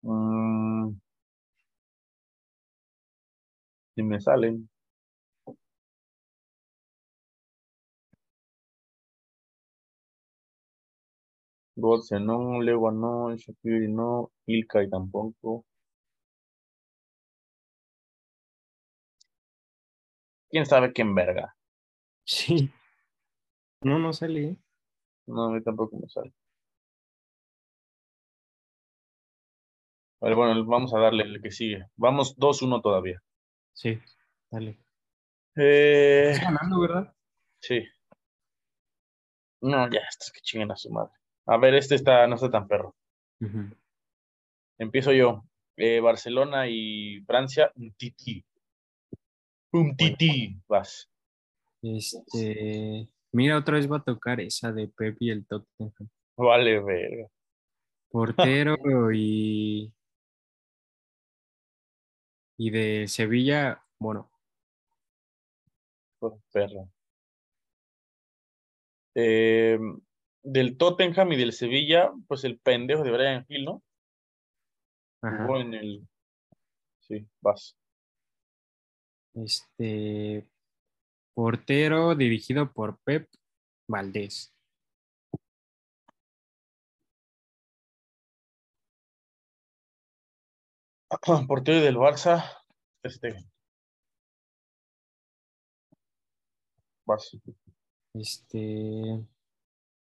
Mm. 0.07 0.97
Si 3.97 4.03
me 4.03 4.21
salen. 4.21 4.69
Götze 11.85 12.19
no, 12.21 12.37
Lewa 12.67 12.91
no, 12.93 13.13
Shaqiri 13.39 13.89
no, 13.89 14.31
Ilkay 14.47 14.91
tampoco. 14.91 15.65
¿Quién 20.51 20.67
sabe 20.67 20.93
quién 20.93 21.15
verga? 21.15 21.55
Sí. 22.27 22.71
No, 23.83 23.99
no 23.99 24.13
sale. 24.13 24.49
¿eh? 24.51 24.57
No, 25.27 25.45
a 25.47 25.51
mí 25.53 25.63
tampoco 25.63 25.97
me 25.99 26.09
sale. 26.09 26.33
Bueno, 30.21 30.65
vamos 30.65 30.95
a 30.95 30.99
darle 30.99 31.25
el 31.25 31.43
que 31.43 31.51
sigue. 31.51 31.87
Vamos 31.97 32.37
2-1 32.37 32.83
todavía. 32.83 33.23
Sí, 33.75 33.99
dale. 34.51 34.79
Eh, 35.57 36.31
Estás 36.33 36.53
ganando, 36.53 36.81
¿verdad? 36.81 37.15
sí. 37.61 37.85
No, 39.63 39.91
ya, 39.91 40.01
estos 40.09 40.31
que 40.33 40.41
chinguen 40.43 40.71
a 40.71 40.77
su 40.77 40.91
madre. 40.91 41.13
A 41.47 41.57
ver, 41.57 41.75
este 41.75 41.95
está, 41.95 42.27
no 42.27 42.35
está 42.37 42.51
tan 42.51 42.69
perro. 42.69 42.95
Empiezo 44.79 45.13
yo. 45.13 45.45
Eh, 45.77 46.01
Barcelona 46.01 46.69
y 46.69 47.21
Francia, 47.27 47.73
un 47.77 47.93
tití. 47.95 48.45
Un 49.73 49.97
tití. 49.97 50.61
Vas. 50.69 51.11
Este. 51.83 53.09
Mira, 53.33 53.59
otra 53.59 53.77
vez 53.77 53.91
va 53.91 53.97
a 53.99 54.03
tocar 54.05 54.41
esa 54.41 54.73
de 54.73 54.89
Pep 54.89 55.17
y 55.21 55.31
el 55.31 55.47
Tottenham. 55.47 56.09
Vale, 56.37 56.81
verga. 56.81 57.29
Portero 58.11 58.77
y. 59.13 59.93
Y 62.59 62.71
de 62.71 63.07
Sevilla, 63.09 63.85
bueno, 63.99 64.31
Por 66.19 66.41
perro. 66.53 66.89
Eh, 69.15 69.79
del 70.43 70.77
Tottenham 70.77 71.33
y 71.33 71.37
del 71.37 71.53
Sevilla, 71.53 72.13
pues 72.29 72.45
el 72.45 72.59
pendejo 72.59 73.03
de 73.03 73.11
Brian 73.11 73.47
Hill, 73.49 73.65
¿no? 73.65 73.83
ajá. 75.23 75.47
Jugó 75.47 75.61
en 75.61 75.75
el. 75.75 76.09
Sí, 77.01 77.27
vas. 77.41 77.77
Este. 79.35 80.49
Portero 81.35 82.15
dirigido 82.15 82.73
por 82.73 82.99
Pep 83.05 83.29
Valdés. 83.87 84.56
Portero 91.49 91.81
del 91.81 91.97
Barça, 91.97 92.45
este. 93.03 93.37
Vas. 97.05 97.37
Este. 98.15 99.25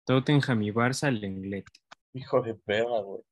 Tottenham 0.06 0.64
y 0.64 0.72
Barça, 0.72 1.12
Lenglet. 1.12 1.66
Hijo 2.14 2.42
de 2.42 2.56
perra, 2.56 3.02
güey. 3.02 3.24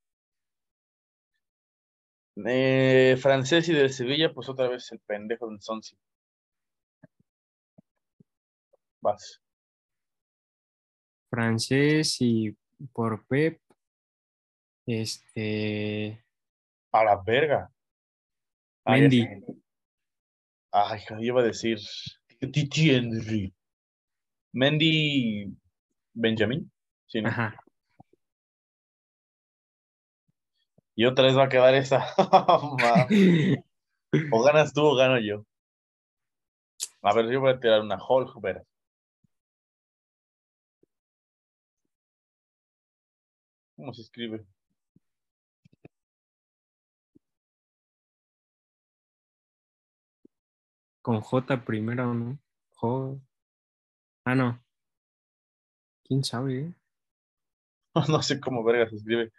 Eh, 2.45 3.15
francés 3.21 3.69
y 3.69 3.74
del 3.74 3.93
Sevilla, 3.93 4.34
pues 4.34 4.49
otra 4.49 4.67
vez 4.67 4.91
el 4.91 4.99
pendejo 4.99 5.49
de 5.49 5.61
Sonsi. 5.61 5.95
Vas. 9.01 9.41
Francés 11.30 12.17
y 12.19 12.55
por 12.91 13.26
Pep. 13.28 13.61
Este. 14.86 16.22
A 16.94 17.04
la 17.04 17.22
verga. 17.26 17.70
Mendy. 18.86 19.28
Ay, 20.72 21.02
iba 21.20 21.41
a 21.41 21.44
decir. 21.44 21.80
Titi 22.39 22.91
Henry. 22.91 23.54
Mendy. 24.54 25.52
Sí, 27.08 27.22
¿no? 27.22 27.30
Ajá. 27.30 27.56
Y 30.96 31.06
otra 31.06 31.26
vez 31.26 31.38
va 31.38 31.46
a 31.46 31.50
quedar 31.50 31.74
esa. 31.74 32.06
O 34.32 34.44
ganas 34.44 34.74
tú 34.74 34.82
o 34.86 34.96
gano 34.96 35.20
yo. 35.20 35.44
A 37.02 37.14
ver, 37.14 37.30
yo 37.32 37.39
voy 37.41 37.52
a 37.52 37.60
tirar 37.60 37.82
una 37.82 37.98
Hulk, 37.98 38.39
ver. 38.41 38.64
¿Cómo 43.76 43.94
se 43.94 44.04
escribe? 44.04 44.46
Con 51.14 51.22
J 51.22 51.64
primero, 51.64 52.11
¿no? 52.16 52.39
J. 52.72 53.22
Ah, 54.26 54.34
no. 54.34 54.59
¿Quién 56.05 56.24
sabe? 56.24 56.59
eh? 56.59 56.74
No 58.09 58.24
sé 58.24 58.39
cómo 58.39 58.64
verga 58.64 58.89
se 58.89 58.95
escribe. 58.95 59.32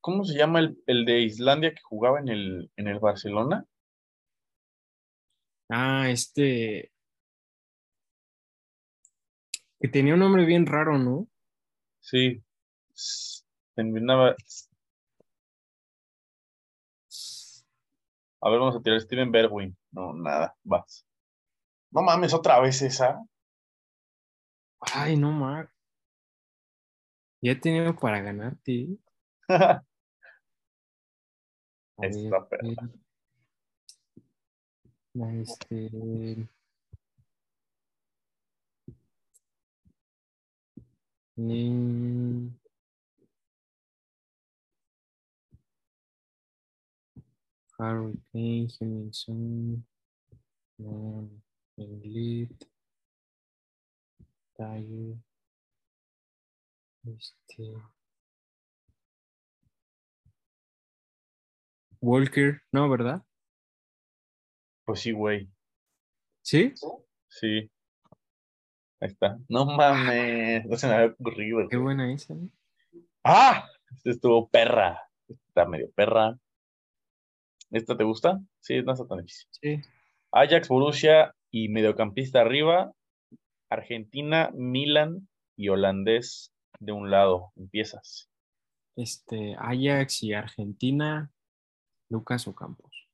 ¿Cómo 0.00 0.24
se 0.24 0.36
llama 0.36 0.58
el, 0.58 0.82
el 0.86 1.04
de 1.04 1.20
Islandia 1.20 1.70
que 1.72 1.80
jugaba 1.84 2.18
en 2.18 2.28
el, 2.28 2.72
en 2.76 2.88
el 2.88 2.98
Barcelona? 2.98 3.64
Ah, 5.70 6.08
este. 6.10 6.90
Que 9.78 9.88
tenía 9.88 10.14
un 10.14 10.20
nombre 10.20 10.44
bien 10.44 10.66
raro, 10.66 10.98
¿no? 10.98 11.28
Sí. 12.00 12.42
Terminaba. 13.74 14.36
A 18.42 18.50
ver, 18.50 18.58
vamos 18.58 18.76
a 18.76 18.82
tirar 18.82 19.00
Steven 19.00 19.30
Berwin. 19.32 19.76
No, 19.92 20.12
nada, 20.14 20.54
vas. 20.64 21.06
No 21.92 22.02
mames, 22.02 22.34
otra 22.34 22.60
vez 22.60 22.82
esa. 22.82 23.20
Ay, 24.94 25.16
no, 25.16 25.32
Mar. 25.32 25.70
Ya 27.42 27.52
he 27.52 27.56
tenido 27.56 27.94
para 27.96 28.20
ganarte. 28.22 28.98
A 31.98 32.06
Está 32.06 32.38
ver, 32.40 32.48
perra. 32.48 32.90
eh, 35.14 35.40
Este. 35.42 36.48
mm, 41.36 42.48
Harry 47.80 48.12
Kane, 48.32 48.68
Huminson, 48.78 49.86
no, 50.78 51.30
Lenglet. 51.76 52.68
Tiger. 54.54 55.16
Este. 57.06 57.72
Walker, 62.02 62.60
no, 62.72 62.90
¿verdad? 62.90 63.22
Pues 64.84 65.00
sí, 65.00 65.12
güey. 65.12 65.50
¿Sí? 66.42 66.74
Sí. 67.28 67.70
Ahí 69.00 69.08
está. 69.08 69.38
No 69.48 69.64
mames. 69.64 70.66
No 70.66 70.76
se 70.76 70.86
me 70.86 70.94
había 70.94 71.14
ocurrido. 71.18 71.68
Qué 71.68 71.78
buena 71.78 72.12
esa. 72.12 72.34
¿eh? 72.34 72.48
¡Ah! 73.24 73.66
Este 73.90 74.10
estuvo 74.10 74.48
perra. 74.50 75.00
Está 75.28 75.64
medio 75.66 75.90
perra. 75.92 76.38
¿Esta 77.70 77.96
te 77.96 78.04
gusta? 78.04 78.40
Sí, 78.60 78.82
no 78.82 78.92
está 78.92 79.06
tan 79.06 79.18
difícil. 79.18 79.48
Sí. 79.52 79.80
Ajax, 80.32 80.68
Borussia 80.68 81.34
y 81.50 81.68
mediocampista 81.68 82.40
arriba. 82.40 82.92
Argentina, 83.68 84.50
Milan 84.54 85.28
y 85.56 85.68
holandés 85.68 86.52
de 86.80 86.92
un 86.92 87.10
lado. 87.10 87.52
Empiezas. 87.56 88.28
Este, 88.96 89.54
Ajax 89.58 90.22
y 90.24 90.34
Argentina, 90.34 91.30
Lucas 92.08 92.48
Ocampos. 92.48 93.08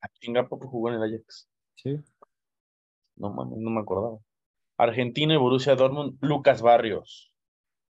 ¿A 0.00 0.08
chinga 0.20 0.48
poco 0.48 0.68
jugó 0.68 0.88
en 0.90 0.96
el 0.96 1.02
Ajax? 1.02 1.48
Sí. 1.76 1.96
No 3.14 3.32
mames, 3.32 3.58
no 3.58 3.70
me 3.70 3.80
acordaba. 3.80 4.18
Argentina 4.76 5.32
y 5.32 5.38
Borussia 5.38 5.76
Dortmund, 5.76 6.18
Lucas 6.20 6.60
Barrios. 6.60 7.32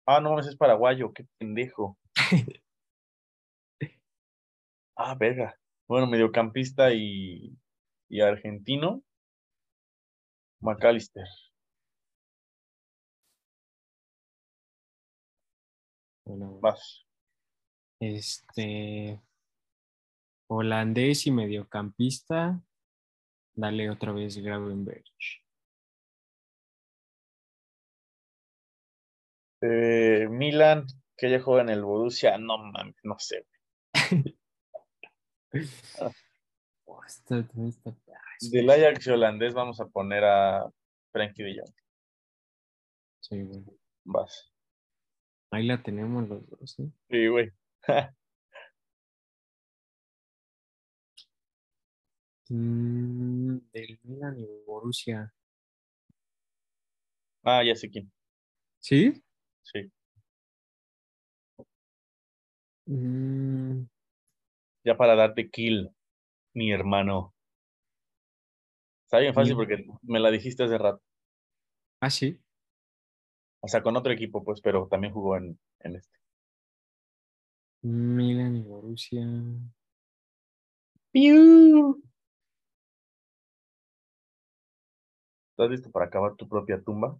Ah, 0.05 0.19
no 0.19 0.31
mames, 0.31 0.47
es 0.47 0.57
paraguayo, 0.57 1.13
qué 1.13 1.25
pendejo. 1.37 1.97
Ah, 4.97 5.15
verga. 5.15 5.55
Bueno, 5.87 6.07
mediocampista 6.07 6.91
y, 6.93 7.57
y 8.09 8.21
argentino. 8.21 9.03
McAllister. 10.61 11.25
Bueno, 16.25 16.59
Vas. 16.59 17.05
este, 17.99 19.21
holandés 20.49 21.25
y 21.25 21.31
mediocampista, 21.31 22.61
dale 23.55 23.89
otra 23.89 24.11
vez 24.13 24.37
Gravenberch. 24.37 25.43
Eh, 29.61 30.27
Milan, 30.29 30.85
que 31.15 31.29
ya 31.29 31.39
juega 31.41 31.61
en 31.61 31.69
el 31.69 31.83
Borussia. 31.83 32.37
No 32.39 32.57
mames, 32.57 32.95
no 33.03 33.15
sé. 33.19 33.45
Oh, 36.85 37.03
esta- 37.05 37.39
esta- 37.67 37.89
ay, 38.07 38.49
Del 38.49 38.69
Ajax 38.69 39.07
holandés 39.07 39.53
vamos 39.53 39.79
a 39.81 39.85
poner 39.87 40.23
a 40.23 40.69
Frankie 41.11 41.55
Jong. 41.57 41.73
sí, 43.21 43.41
güey. 43.41 43.63
Vas. 44.05 44.51
Ahí 45.51 45.65
la 45.65 45.81
tenemos 45.81 46.27
los 46.29 46.47
dos, 46.49 46.79
¿eh? 46.79 46.89
Sí, 47.09 47.27
güey. 47.27 47.51
Mm, 52.49 53.57
del 53.73 53.99
Milan 54.03 54.37
y 54.39 54.45
Borussia. 54.65 55.33
Ah, 57.43 57.63
ya 57.63 57.75
sé 57.75 57.89
quién. 57.89 58.11
¿Sí? 58.79 59.23
Sí. 59.63 59.91
Mm, 62.87 63.87
Ya 64.87 64.95
para 64.95 65.15
darte 65.17 65.49
kill, 65.49 65.89
mi 66.53 66.71
hermano. 66.71 67.35
Está 69.03 69.19
bien 69.19 69.33
fácil 69.33 69.57
porque 69.57 69.85
me 70.03 70.17
la 70.17 70.31
dijiste 70.31 70.63
hace 70.63 70.77
rato. 70.77 71.03
ah, 71.99 72.09
sí. 72.09 72.39
O 73.59 73.67
sea, 73.67 73.83
con 73.83 73.97
otro 73.97 74.13
equipo, 74.13 74.45
pues, 74.45 74.61
pero 74.61 74.87
también 74.87 75.11
jugó 75.11 75.35
en, 75.35 75.59
en 75.81 75.97
este. 75.97 76.17
Milan 77.81 78.55
y 78.55 78.61
Borussia. 78.61 79.27
¿Estás 85.51 85.69
listo 85.69 85.91
para 85.91 86.05
acabar 86.05 86.35
tu 86.37 86.47
propia 86.47 86.81
tumba? 86.81 87.19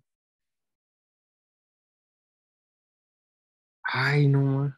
Ay, 3.83 4.29
no. 4.29 4.73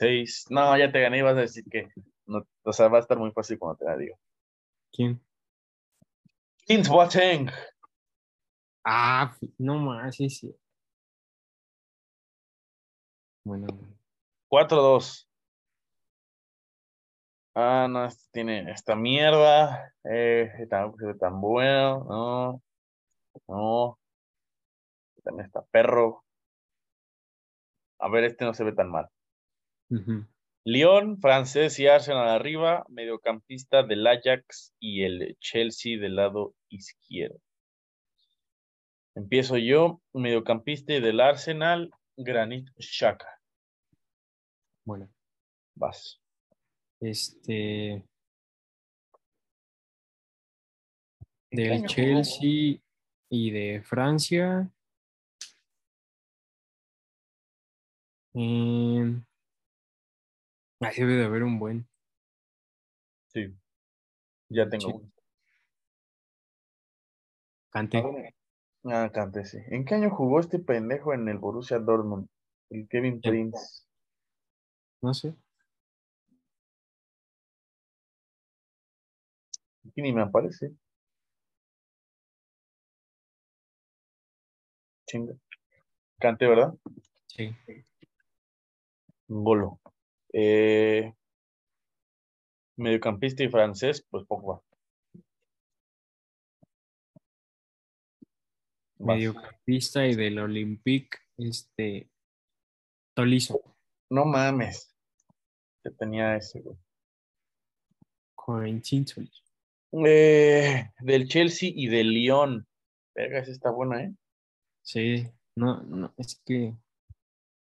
Ma. 0.00 0.06
Seis. 0.06 0.46
No, 0.50 0.76
ya 0.78 0.90
te 0.92 1.00
gané 1.00 1.18
y 1.18 1.22
vas 1.22 1.36
a 1.36 1.40
decir 1.42 1.64
que. 1.70 1.88
No, 2.26 2.46
o 2.62 2.72
sea, 2.72 2.88
va 2.88 2.98
a 2.98 3.00
estar 3.00 3.18
muy 3.18 3.32
fácil 3.32 3.58
cuando 3.58 3.78
te 3.78 3.84
la 3.84 3.96
digo. 3.96 4.16
¿Quién? 4.92 5.20
Kings 6.66 6.88
Boateng. 6.88 7.50
Ah, 8.84 9.34
no 9.58 9.78
más, 9.78 10.16
sí, 10.16 10.30
sí. 10.30 10.54
Bueno, 13.44 13.66
4-2. 14.48 15.26
Ah, 17.54 17.86
no, 17.90 18.04
este 18.06 18.24
tiene 18.32 18.70
esta 18.70 18.94
mierda. 18.94 19.92
Eh, 20.04 20.50
tampoco 20.70 20.98
se 21.00 21.06
ve 21.06 21.14
tan 21.14 21.40
bueno. 21.40 22.04
No. 22.08 22.62
No. 23.48 23.98
También 25.24 25.46
está 25.46 25.62
perro. 25.70 26.24
A 28.00 28.08
ver, 28.08 28.24
este 28.24 28.44
no 28.44 28.54
se 28.54 28.64
ve 28.64 28.72
tan 28.72 28.90
mal. 28.90 29.08
Ujú. 29.90 30.26
Lyon, 30.64 31.20
francés 31.20 31.78
y 31.78 31.86
Arsenal 31.86 32.28
arriba, 32.28 32.84
mediocampista 32.88 33.82
del 33.82 34.06
Ajax 34.06 34.74
y 34.78 35.02
el 35.02 35.36
Chelsea 35.40 35.98
del 35.98 36.16
lado 36.16 36.54
izquierdo. 36.68 37.40
Empiezo 39.14 39.56
yo, 39.56 40.00
mediocampista 40.12 40.92
y 40.94 41.00
del 41.00 41.20
Arsenal, 41.20 41.90
Granit 42.16 42.68
Xhaka. 42.78 43.40
Bueno, 44.84 45.10
Vas. 45.74 46.20
este. 47.00 48.04
¿En 51.52 51.56
qué 51.56 51.62
Del 51.62 51.78
jugó? 51.78 51.88
Chelsea 51.88 52.80
y 53.30 53.50
de 53.50 53.82
Francia. 53.82 54.70
Eh, 58.34 59.20
ahí 60.80 60.94
debe 60.96 61.14
de 61.16 61.24
haber 61.26 61.42
un 61.42 61.58
buen. 61.58 61.86
Sí. 63.28 63.54
Ya 64.48 64.68
tengo 64.68 64.88
Sí. 64.88 64.92
uno. 64.94 65.10
Cante. 67.70 68.34
Ah, 68.84 69.10
Kanté, 69.12 69.44
sí. 69.44 69.58
¿En 69.68 69.84
qué 69.84 69.94
año 69.94 70.10
jugó 70.10 70.40
este 70.40 70.58
pendejo 70.58 71.12
en 71.14 71.28
el 71.28 71.38
Borussia 71.38 71.78
Dortmund? 71.78 72.28
El 72.70 72.88
Kevin 72.88 73.20
Ya. 73.20 73.30
Prince. 73.30 73.84
No 75.02 75.14
sé. 75.14 75.34
Aquí 79.86 80.02
ni 80.02 80.12
me 80.12 80.22
aparece. 80.22 80.72
Chinga. 85.06 85.34
Kanté, 86.20 86.46
¿verdad? 86.46 86.74
Sí. 87.26 87.54
Golo. 89.28 89.80
Eh, 90.32 91.12
mediocampista 92.76 93.42
y 93.42 93.48
francés, 93.48 94.06
pues 94.10 94.24
Pogba. 94.26 94.62
Vas. 98.98 99.16
Mediocampista 99.16 100.06
y 100.06 100.14
del 100.14 100.38
Olympique, 100.38 101.18
este. 101.38 102.10
Tolizo. 103.14 103.60
No 104.10 104.24
mames. 104.24 104.94
Ya 105.84 105.90
tenía 105.92 106.36
ese, 106.36 106.60
güey. 106.60 106.76
Tolizo. 108.34 109.44
Eh, 109.92 110.90
del 111.00 111.28
Chelsea 111.28 111.70
y 111.74 111.88
del 111.88 112.10
Lyon. 112.10 112.66
Verga, 113.14 113.40
esa 113.40 113.50
está 113.50 113.70
buena, 113.70 114.04
¿eh? 114.04 114.14
Sí. 114.82 115.26
No, 115.56 115.82
no, 115.82 116.14
es 116.16 116.40
que. 116.44 116.74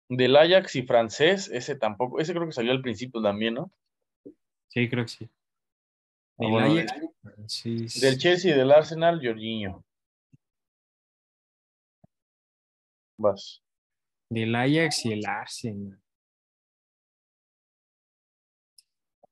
Del 0.08 0.36
Ajax 0.36 0.76
y 0.76 0.82
francés, 0.82 1.48
ese 1.52 1.76
tampoco. 1.76 2.20
Ese 2.20 2.32
creo 2.34 2.46
que 2.46 2.52
salió 2.52 2.72
al 2.72 2.82
principio 2.82 3.22
también, 3.22 3.54
¿no? 3.54 3.72
Sí, 4.68 4.88
creo 4.88 5.04
que 5.04 5.10
sí. 5.10 5.30
Ah, 6.38 6.44
Del 6.44 6.50
bueno, 6.50 6.66
Ajax, 6.72 6.92
sí, 7.46 7.88
sí. 7.88 8.00
Del 8.00 8.18
Chelsea 8.18 8.54
y 8.54 8.58
del 8.58 8.70
Arsenal, 8.70 9.20
Jorginho. 9.22 9.84
Vas. 13.16 13.62
Del 14.28 14.54
Ajax 14.54 15.06
y 15.06 15.12
el 15.12 15.26
Arsenal. 15.26 16.00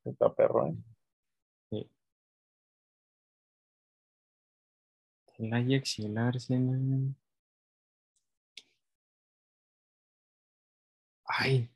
Está 0.04 0.34
perro, 0.34 0.66
¿eh? 0.68 0.74
El 5.38 5.52
Ajax 5.52 5.98
y 5.98 6.06
el 6.06 6.18
Arsenal. 6.18 7.14
Ay. 11.38 11.68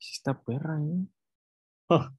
Esta 0.00 0.34
perra, 0.40 0.78
¿eh? 0.80 1.06
Ah. 1.90 2.12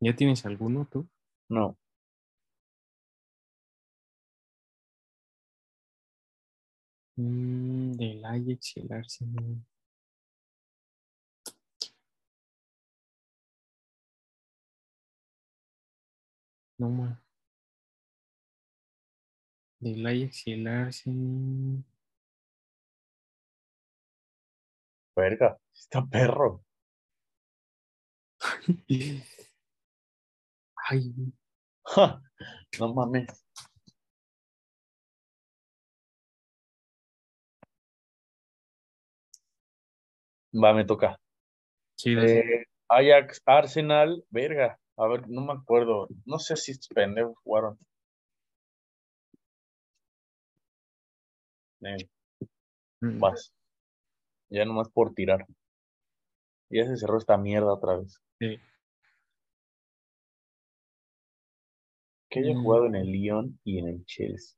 ¿Ya 0.00 0.14
tienes 0.14 0.44
alguno 0.46 0.86
tú? 0.90 1.08
No. 1.48 1.76
Mm, 7.18 7.92
del 7.96 8.24
Ajax 8.24 8.76
y 8.76 8.80
el 8.80 8.92
Arsenal. 8.92 9.66
No 16.78 16.88
más. 16.90 17.25
Del 19.86 20.04
Ajax 20.04 20.46
y 20.48 20.52
el 20.54 20.66
Arsenal. 20.66 21.84
Verga, 25.14 25.56
está 25.72 26.04
perro. 26.04 26.64
Ay, 30.88 31.14
Ja, 31.84 32.20
No 32.80 32.94
mames. 32.94 33.44
Va, 40.52 40.72
me 40.74 40.84
toca. 40.84 41.16
sí. 41.96 42.14
Eh, 42.18 42.64
Ajax, 42.88 43.40
Arsenal, 43.46 44.24
verga. 44.30 44.80
A 44.96 45.06
ver, 45.06 45.28
no 45.28 45.42
me 45.42 45.52
acuerdo. 45.52 46.08
No 46.24 46.38
sé 46.40 46.56
si 46.56 46.72
estos 46.72 46.88
pendejos 46.88 47.36
jugaron. 47.44 47.78
Eh, 51.86 52.08
Mm, 53.00 53.20
vas. 53.20 53.52
Ya 54.48 54.64
nomás 54.64 54.88
por 54.88 55.12
tirar. 55.12 55.44
Ya 56.70 56.86
se 56.86 56.96
cerró 56.96 57.18
esta 57.18 57.36
mierda 57.36 57.72
otra 57.74 57.96
vez. 57.98 58.20
sí. 58.40 58.58
Que 62.30 62.40
haya 62.40 62.54
Mm. 62.54 62.62
jugado 62.62 62.86
en 62.86 62.94
el 62.96 63.06
Lyon 63.12 63.60
y 63.64 63.78
en 63.78 63.88
el 63.88 64.04
Chelsea. 64.06 64.56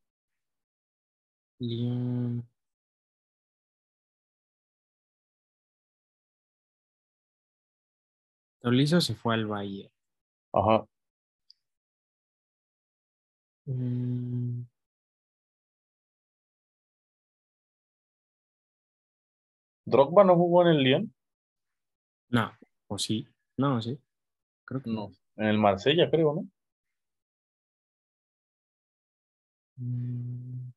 Lyon. 1.60 2.48
Tolizo 8.60 9.00
se 9.00 9.14
fue 9.14 9.34
al 9.34 9.46
Valle. 9.46 9.90
Ajá. 10.52 10.86
Mm, 13.66 14.62
Drogba 19.90 20.24
no 20.24 20.36
jugó 20.36 20.62
en 20.62 20.68
el 20.68 20.78
Lyon. 20.82 21.14
no, 22.30 22.52
o 22.88 22.98
sí. 22.98 23.26
No, 23.56 23.80
sí. 23.82 23.98
Creo 24.64 24.82
que 24.82 24.90
No. 24.90 25.10
En 25.36 25.46
el 25.46 25.58
Marsella, 25.58 26.10
creo, 26.10 26.34
¿no? 26.34 26.48
Mm. 29.76 30.70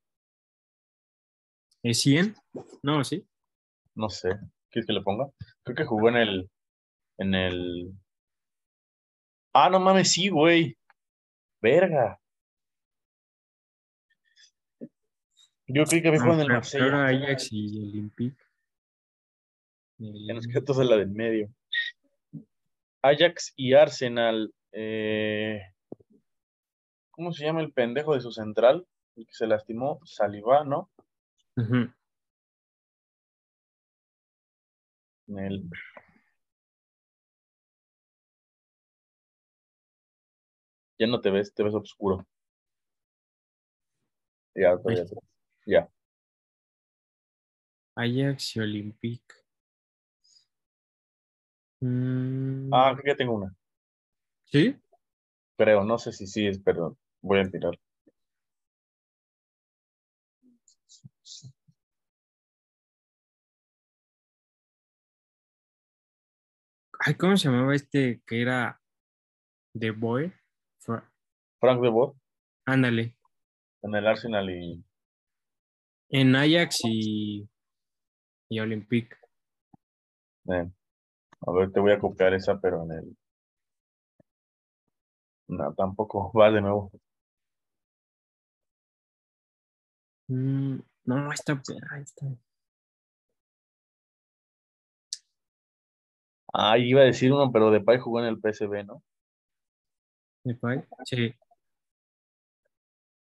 ¿Es 1.83 2.01
100? 2.01 2.35
No, 2.83 3.03
sí. 3.03 3.25
No 3.95 4.09
sé. 4.09 4.29
¿Quieres 4.69 4.85
que 4.87 4.93
le 4.93 5.01
ponga? 5.01 5.27
Creo 5.63 5.75
que 5.75 5.85
jugó 5.85 6.09
en 6.09 6.15
el. 6.17 6.51
En 7.17 7.33
el. 7.33 7.93
Ah, 9.53 9.69
no 9.69 9.79
mames, 9.79 10.11
sí, 10.11 10.29
güey. 10.29 10.77
Verga. 11.61 12.19
Yo 15.67 15.83
creí 15.85 16.01
que 16.01 16.07
había 16.09 16.19
jugado 16.19 16.41
en 16.41 16.41
el 16.41 16.47
pero- 16.47 16.57
Marsella. 16.59 17.05
Ajax 17.07 17.47
y 17.51 17.79
Olympique. 17.79 18.37
Ya 20.01 20.33
nos 20.33 20.47
queda 20.47 20.59
entonces 20.59 20.87
la 20.87 20.97
del 20.97 21.11
medio. 21.11 21.53
Ajax 23.03 23.53
y 23.55 23.73
Arsenal. 23.73 24.51
eh, 24.71 25.61
¿Cómo 27.11 27.31
se 27.33 27.43
llama 27.45 27.61
el 27.61 27.71
pendejo 27.71 28.15
de 28.15 28.21
su 28.21 28.31
central? 28.31 28.87
El 29.15 29.27
que 29.27 29.33
se 29.33 29.45
lastimó. 29.45 29.99
Saliba, 30.05 30.63
¿no? 30.63 30.89
Ujú. 31.57 31.91
En 35.27 35.39
el- 35.39 35.69
Ya 40.97 41.07
no 41.07 41.21
te 41.21 41.29
ves, 41.29 41.53
te 41.53 41.63
ves 41.63 41.73
oscuro. 41.75 42.25
Ya, 44.55 44.77
todavía 44.77 45.05
ya. 45.65 45.89
Ajax 47.95 48.55
y 48.55 48.59
Olympique. 48.61 49.40
Mm, 51.81 52.73
Ah, 52.73 52.91
creo 52.93 53.03
que 53.03 53.09
ya 53.11 53.15
tengo 53.17 53.33
una. 53.35 53.53
¿Sí? 54.45 54.75
Creo, 55.57 55.83
no 55.83 55.97
sé 55.97 56.11
si 56.11 56.27
sí 56.27 56.47
es, 56.47 56.59
perdón. 56.59 56.97
Voy 57.21 57.39
a 57.39 57.49
tirar. 57.49 57.73
Ay, 66.99 67.15
¿cómo 67.15 67.35
se 67.37 67.49
llamaba 67.49 67.75
este 67.75 68.21
que 68.27 68.41
era 68.41 68.79
The 69.77 69.91
Boy? 69.91 70.31
Fra- 70.79 71.09
Frank 71.59 71.81
de 71.81 71.89
Boer 71.89 72.13
Ándale. 72.65 73.15
en 73.83 73.95
el 73.95 74.07
Arsenal 74.07 74.49
y 74.49 74.83
En 76.09 76.35
Ajax 76.35 76.81
y, 76.83 77.47
y 78.49 78.59
Olympique. 78.59 79.15
eh, 80.49 80.69
a 81.45 81.51
ver, 81.51 81.71
te 81.71 81.79
voy 81.79 81.91
a 81.91 81.99
copiar 81.99 82.33
esa, 82.33 82.59
pero 82.59 82.83
en 82.83 82.91
el. 82.93 83.17
No, 85.49 85.73
tampoco. 85.75 86.31
Va 86.37 86.49
de 86.51 86.61
nuevo. 86.61 86.91
Mm, 90.29 90.79
no, 91.05 91.31
esta 91.31 91.55
perra, 91.61 91.99
esta. 91.99 92.25
Ah, 96.53 96.77
iba 96.77 97.01
a 97.01 97.05
decir 97.05 97.31
uno, 97.33 97.51
pero 97.51 97.71
Depay 97.71 97.99
jugó 97.99 98.19
en 98.21 98.25
el 98.27 98.39
PSV, 98.39 98.83
¿no? 98.85 99.03
¿De 100.43 100.55
Pay? 100.55 100.83
Sí. 101.05 101.33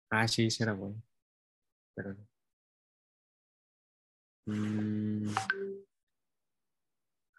Ah, 0.09 0.27
sí, 0.27 0.45
ese 0.47 0.63
era 0.63 0.73
bueno. 0.73 1.01
Pero 1.95 2.13
no. 2.13 2.27
Mm, 4.47 5.33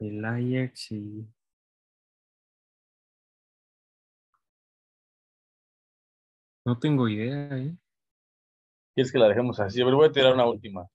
el 0.08 0.24
Ajax 0.24 0.92
y. 0.92 1.26
No 6.64 6.78
tengo 6.78 7.08
idea, 7.08 7.58
¿eh? 7.58 7.76
¿Quieres 8.94 9.10
que 9.10 9.18
la 9.18 9.28
dejemos 9.28 9.58
así? 9.58 9.80
A 9.80 9.84
ver, 9.84 9.94
voy 9.94 10.08
a 10.08 10.12
tirar 10.12 10.34
una 10.34 10.46
última. 10.46 10.86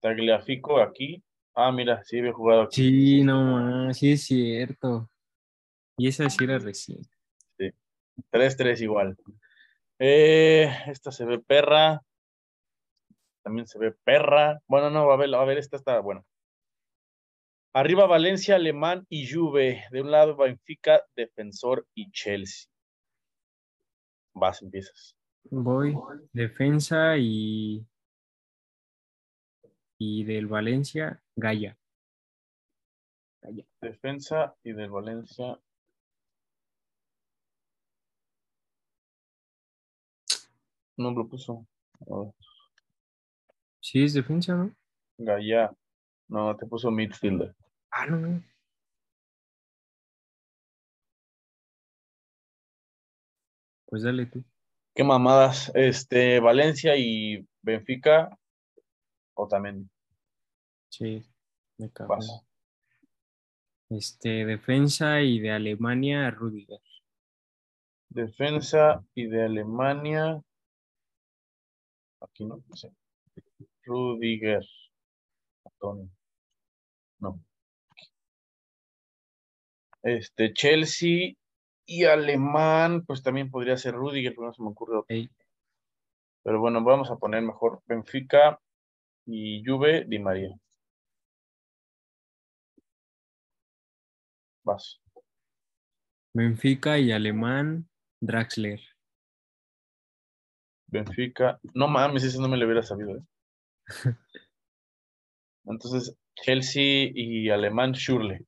Tagliafico 0.00 0.80
aquí. 0.80 1.22
Ah, 1.54 1.70
mira, 1.72 2.02
sí 2.04 2.18
había 2.18 2.32
jugado 2.32 2.62
aquí. 2.62 2.76
Sí, 2.76 3.22
no 3.24 3.42
más, 3.42 3.98
sí 3.98 4.12
es 4.12 4.22
cierto. 4.24 5.10
Y 5.96 6.08
esa 6.08 6.28
sí 6.30 6.44
era 6.44 6.58
recién. 6.58 7.00
3-3 8.30 8.80
igual. 8.80 9.16
Eh, 9.98 10.70
esta 10.86 11.12
se 11.12 11.24
ve 11.24 11.38
perra. 11.38 12.02
También 13.42 13.66
se 13.66 13.78
ve 13.78 13.92
perra. 14.04 14.60
Bueno, 14.66 14.90
no, 14.90 15.10
a 15.10 15.16
ver, 15.16 15.34
a 15.34 15.44
ver, 15.44 15.58
esta 15.58 15.76
está 15.76 16.00
buena. 16.00 16.22
Arriba 17.74 18.06
Valencia, 18.06 18.56
Alemán 18.56 19.06
y 19.08 19.30
Juve. 19.30 19.84
De 19.90 20.00
un 20.00 20.10
lado 20.10 20.36
Benfica, 20.36 21.02
Defensor 21.14 21.86
y 21.94 22.10
Chelsea. 22.10 22.70
Vas, 24.34 24.62
empiezas. 24.62 25.16
Voy, 25.50 25.96
defensa 26.32 27.16
y. 27.18 27.86
Y 29.98 30.24
del 30.24 30.46
Valencia, 30.46 31.22
Gaya. 31.36 31.76
Gaya. 33.42 33.64
Defensa 33.80 34.54
y 34.62 34.72
del 34.72 34.90
Valencia. 34.90 35.58
No 40.96 41.12
lo 41.12 41.28
puso. 41.28 41.66
Sí, 43.80 44.04
es 44.04 44.14
defensa, 44.14 44.54
¿no? 44.54 44.74
Gaya. 45.18 45.72
No, 46.28 46.56
te 46.56 46.66
puso 46.66 46.90
midfielder. 46.90 47.54
Ah, 47.92 48.06
no. 48.06 48.42
Pues 53.86 54.02
dale 54.02 54.26
tú. 54.26 54.44
¿Qué 54.94 55.04
mamadas? 55.04 55.70
Este, 55.74 56.40
Valencia 56.40 56.96
y 56.96 57.46
Benfica. 57.62 58.36
O 59.34 59.46
también 59.46 59.88
Sí, 60.90 61.22
me 61.78 61.90
cago. 61.90 62.08
vas. 62.16 62.44
Este, 63.90 64.44
defensa 64.44 65.22
y 65.22 65.38
de 65.40 65.52
Alemania, 65.52 66.30
Rudiger. 66.30 66.80
Defensa 68.10 69.04
y 69.14 69.26
de 69.28 69.44
Alemania. 69.44 70.42
Aquí 72.20 72.44
no, 72.44 72.62
no 72.68 72.76
sé. 72.76 72.92
Rudiger. 73.84 74.62
Antonio. 75.64 76.10
No. 77.20 77.40
Este, 80.02 80.52
Chelsea 80.52 81.34
y 81.86 82.04
alemán, 82.04 83.04
pues 83.06 83.22
también 83.22 83.50
podría 83.50 83.76
ser 83.76 83.94
Rudiger, 83.94 84.34
pero 84.34 84.48
no 84.48 84.52
se 84.52 84.62
me 84.62 84.68
ocurre 84.68 84.98
otro. 84.98 85.06
Ey, 85.14 85.28
Pero 86.42 86.60
bueno, 86.60 86.82
vamos 86.84 87.10
a 87.10 87.16
poner 87.16 87.42
mejor 87.42 87.82
Benfica 87.86 88.60
y 89.26 89.62
Juve 89.64 90.04
Di 90.06 90.18
María. 90.18 90.50
Vas. 94.64 95.00
Benfica 96.34 96.98
y 96.98 97.10
alemán, 97.10 97.88
Draxler. 98.20 98.80
Benfica. 100.86 101.58
No 101.74 101.88
mames, 101.88 102.24
ese 102.24 102.38
no 102.38 102.48
me 102.48 102.56
lo 102.56 102.64
hubiera 102.66 102.82
sabido. 102.82 103.16
¿eh? 103.16 103.22
Entonces, 105.64 106.14
Chelsea 106.34 107.10
y 107.14 107.50
alemán 107.50 107.94
Schürrle. 107.94 108.47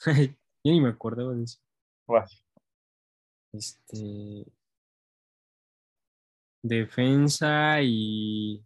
Yo 0.64 0.72
ni 0.72 0.80
me 0.80 0.88
acordaba 0.88 1.34
de 1.34 1.44
eso. 1.44 1.58
Este. 3.52 4.44
Defensa 6.62 7.80
y 7.82 8.64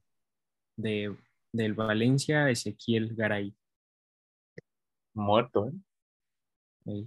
de, 0.76 1.14
del 1.52 1.74
Valencia, 1.74 2.48
Ezequiel 2.48 3.14
Garay. 3.14 3.54
Muerto, 5.14 5.70
¿eh? 6.86 7.06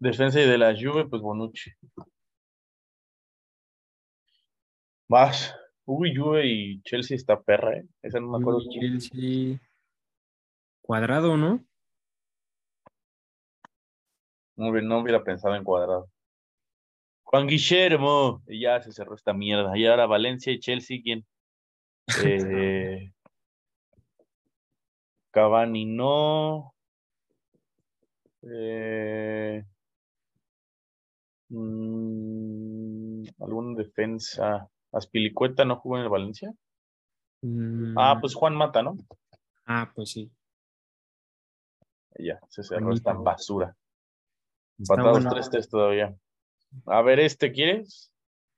Defensa 0.00 0.40
y 0.40 0.46
de 0.46 0.58
la 0.58 0.74
Juve, 0.74 1.06
pues 1.06 1.22
Bonucci. 1.22 1.70
Vas. 5.08 5.54
Uy, 5.84 6.14
Juve 6.14 6.46
y 6.46 6.82
Chelsea 6.82 7.16
está 7.16 7.40
perra, 7.40 7.76
¿eh? 7.78 7.86
Esa 8.02 8.20
no 8.20 8.28
me 8.28 8.38
acuerdo. 8.38 8.60
Chelsea. 8.70 9.58
Cuadrado, 10.82 11.36
¿no? 11.36 11.64
No, 14.58 14.70
hubiera- 14.70 14.86
no 14.88 14.98
hubiera 14.98 15.22
pensado 15.24 15.54
en 15.54 15.62
cuadrado. 15.64 16.08
Juan 17.22 17.46
Guillermo. 17.46 18.42
Y 18.48 18.60
ya 18.62 18.82
se 18.82 18.92
cerró 18.92 19.14
esta 19.14 19.32
mierda. 19.32 19.78
Y 19.78 19.86
ahora 19.86 20.06
Valencia 20.06 20.52
y 20.52 20.58
Chelsea, 20.58 20.98
¿quién? 21.02 21.24
Eh, 22.98 23.12
Cavani 25.30 25.84
no. 25.86 26.74
Eh, 28.42 29.62
mm, 31.50 33.24
¿Alguna 33.40 33.76
defensa? 33.76 34.68
¿Aspilicueta 34.92 35.64
no 35.64 35.76
jugó 35.76 35.98
en 35.98 36.02
el 36.04 36.08
Valencia? 36.08 36.52
Ah, 37.96 38.14
Mm, 38.16 38.20
pues 38.20 38.34
Juan 38.34 38.56
Mata, 38.56 38.82
¿no? 38.82 38.96
Ah, 39.66 39.92
pues 39.94 40.10
sí. 40.10 40.30
Ya, 42.18 42.40
se 42.48 42.64
cerró 42.64 42.92
esta 42.92 43.12
basura. 43.12 43.76
Empatados 44.78 45.24
bueno. 45.24 45.30
3-3 45.30 45.68
todavía. 45.68 46.16
A 46.86 47.02
ver, 47.02 47.20
este, 47.20 47.52
¿quieres? 47.52 48.12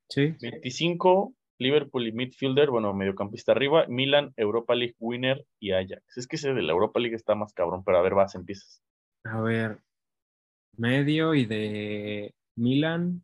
Sí. 0.08 0.34
25, 0.40 1.34
Liverpool 1.58 2.06
y 2.06 2.12
midfielder, 2.12 2.70
bueno, 2.70 2.92
mediocampista 2.94 3.52
arriba, 3.52 3.86
Milan, 3.86 4.32
Europa 4.36 4.74
League 4.74 4.96
winner 4.98 5.46
y 5.60 5.72
Ajax. 5.72 6.16
Es 6.16 6.26
que 6.26 6.36
ese 6.36 6.52
de 6.52 6.62
la 6.62 6.72
Europa 6.72 6.98
League 7.00 7.14
está 7.14 7.34
más 7.34 7.52
cabrón, 7.52 7.84
pero 7.84 7.98
a 7.98 8.02
ver, 8.02 8.14
vas, 8.14 8.34
empiezas. 8.34 8.82
A 9.24 9.40
ver. 9.40 9.80
Medio 10.76 11.34
y 11.34 11.44
de 11.44 12.34
Milan, 12.56 13.22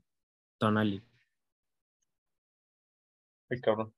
Tonali. 0.59 1.03
Ay, 3.49 3.61
cabrón. 3.61 3.95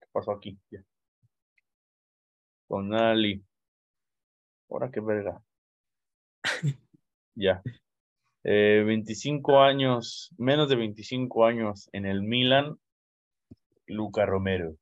¿Qué 0.00 0.08
pasó 0.12 0.32
aquí? 0.32 0.58
Ya. 0.70 0.84
Con 2.68 2.92
Ali. 2.92 3.44
Ahora 4.68 4.90
qué 4.90 5.00
verga. 5.00 5.42
Ya. 7.36 7.60
Eh, 8.46 8.82
25 8.84 9.62
años, 9.62 10.30
menos 10.36 10.68
de 10.68 10.76
25 10.76 11.46
años 11.46 11.88
en 11.92 12.04
el 12.04 12.22
Milan, 12.22 12.78
Luca 13.86 14.26
Romero. 14.26 14.76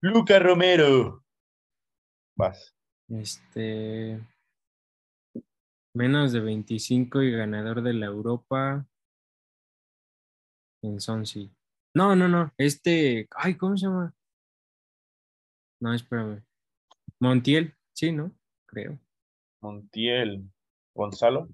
Luca 0.00 0.38
Romero. 0.38 1.24
Vas. 2.36 2.76
Este. 3.08 4.20
Menos 5.92 6.32
de 6.32 6.38
25 6.38 7.22
y 7.22 7.32
ganador 7.32 7.82
de 7.82 7.94
la 7.94 8.06
Europa. 8.06 8.86
En 10.82 11.00
Sonsi. 11.00 11.50
No, 11.96 12.14
no, 12.14 12.28
no. 12.28 12.52
Este. 12.58 13.26
Ay, 13.34 13.56
¿cómo 13.56 13.76
se 13.76 13.86
llama? 13.86 14.14
No, 15.80 15.92
espérame. 15.94 16.44
Montiel, 17.18 17.74
sí, 17.92 18.12
¿no? 18.12 18.32
Creo. 18.66 19.00
Montiel. 19.60 20.48
Gonzalo. 20.94 21.48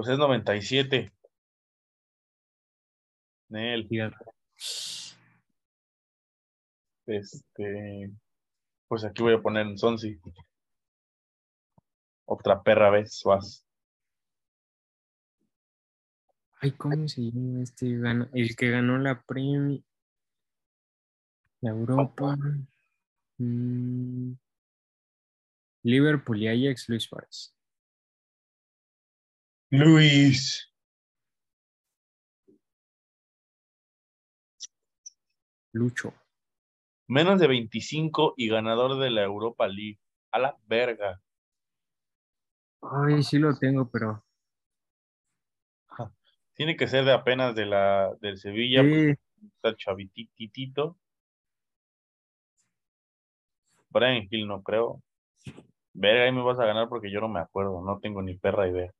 Pues 0.00 0.12
es 0.12 0.18
97. 0.18 1.12
Nel. 3.50 3.86
Este. 7.04 8.10
Pues 8.88 9.04
aquí 9.04 9.22
voy 9.22 9.34
a 9.34 9.42
poner 9.42 9.66
en 9.66 9.76
Sonsi. 9.76 10.18
Otra 12.24 12.62
perra 12.62 12.88
vez, 12.88 13.20
vas. 13.26 13.62
Ay, 16.62 16.70
¿cómo 16.70 17.06
se 17.06 17.20
llama 17.20 17.62
este? 17.62 18.00
El 18.32 18.56
que 18.56 18.70
ganó 18.70 18.96
la 18.96 19.20
Premier. 19.20 19.82
La 21.60 21.72
Europa. 21.72 22.38
Mm. 23.36 24.32
Liverpool 25.82 26.42
y 26.42 26.48
Ajax, 26.48 26.88
Luis 26.88 27.02
Suárez. 27.02 27.54
Luis. 29.70 30.68
Lucho. 35.72 36.12
Menos 37.06 37.38
de 37.40 37.46
25 37.46 38.34
y 38.36 38.48
ganador 38.48 38.98
de 38.98 39.10
la 39.10 39.22
Europa 39.22 39.68
League. 39.68 40.00
A 40.32 40.40
la 40.40 40.56
verga. 40.66 41.20
Ay, 42.82 43.22
sí 43.22 43.38
lo 43.38 43.56
tengo, 43.56 43.88
pero. 43.88 44.24
Tiene 46.54 46.76
que 46.76 46.88
ser 46.88 47.04
de 47.04 47.12
apenas 47.12 47.54
de 47.54 47.66
la 47.66 48.12
del 48.20 48.38
Sevilla. 48.38 48.82
porque 48.82 49.14
Sí, 49.14 49.46
Está 49.54 49.76
chavititito. 49.76 50.98
Brian 53.88 54.26
Hill 54.28 54.46
no 54.46 54.62
creo. 54.62 55.00
Verga, 55.92 56.24
ahí 56.24 56.32
me 56.32 56.42
vas 56.42 56.58
a 56.58 56.66
ganar 56.66 56.88
porque 56.88 57.10
yo 57.10 57.20
no 57.20 57.28
me 57.28 57.40
acuerdo. 57.40 57.82
No 57.82 57.98
tengo 58.00 58.20
ni 58.20 58.34
perra 58.34 58.68
idea. 58.68 58.92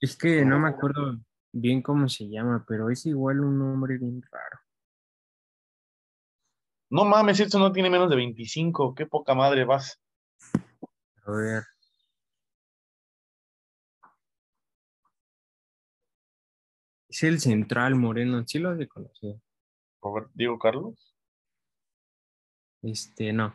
Es 0.00 0.16
que 0.16 0.44
no 0.44 0.58
me 0.58 0.68
acuerdo 0.68 1.18
bien 1.52 1.82
cómo 1.82 2.08
se 2.08 2.28
llama, 2.28 2.64
pero 2.66 2.90
es 2.90 3.06
igual 3.06 3.40
un 3.40 3.58
nombre 3.58 3.98
bien 3.98 4.22
raro. 4.30 4.58
No 6.90 7.04
mames, 7.04 7.40
esto 7.40 7.58
no 7.58 7.72
tiene 7.72 7.90
menos 7.90 8.08
de 8.08 8.16
25. 8.16 8.94
Qué 8.94 9.06
poca 9.06 9.34
madre 9.34 9.64
vas. 9.64 10.00
A 11.24 11.30
ver. 11.32 11.64
Es 17.08 17.22
el 17.22 17.40
Central 17.40 17.94
Moreno, 17.94 18.44
sí 18.46 18.58
lo 18.58 18.70
has 18.70 18.78
de 18.78 18.88
conocer. 18.88 19.36
Robert- 20.02 20.30
Diego 20.34 20.58
Carlos. 20.58 21.14
Este, 22.82 23.32
no. 23.32 23.54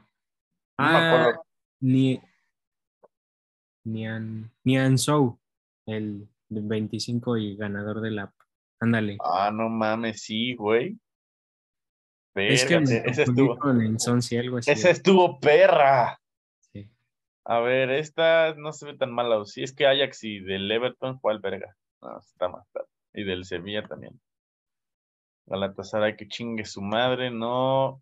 Ah, 0.77 1.31
ni. 1.79 2.21
Nian, 3.83 4.51
Nian 4.63 4.97
Sou, 4.97 5.39
el 5.85 6.27
de 6.49 6.61
25 6.61 7.37
y 7.37 7.55
ganador 7.55 8.01
de 8.01 8.11
la. 8.11 8.33
Ándale. 8.79 9.17
Ah, 9.23 9.51
no 9.53 9.69
mames, 9.69 10.21
sí, 10.21 10.55
güey. 10.55 10.97
es 12.35 12.65
que 12.65 12.79
me 12.79 12.83
ese 12.83 13.23
estuvo. 13.23 13.57
con 13.57 13.81
el 13.81 13.99
Sonsi, 13.99 14.37
algo 14.37 14.57
así. 14.57 14.71
Ese 14.71 14.89
estuvo 14.91 15.39
perra. 15.39 16.19
Sí. 16.71 16.89
A 17.45 17.59
ver, 17.59 17.91
esta 17.91 18.53
no 18.55 18.73
se 18.73 18.87
ve 18.87 18.97
tan 18.97 19.11
mala. 19.11 19.43
Si 19.45 19.63
es 19.63 19.73
que 19.73 19.85
Ajax 19.87 20.23
y 20.23 20.39
del 20.39 20.71
Everton, 20.71 21.19
¿cuál 21.19 21.39
verga? 21.39 21.75
No, 22.01 22.17
está 22.17 22.47
más 22.49 22.67
tarde. 22.71 22.87
Y 23.13 23.23
del 23.23 23.45
Sevilla 23.45 23.83
también. 23.87 24.19
Galatasaray 25.45 26.15
que 26.15 26.27
chingue 26.27 26.65
su 26.65 26.81
madre, 26.81 27.29
no. 27.29 28.01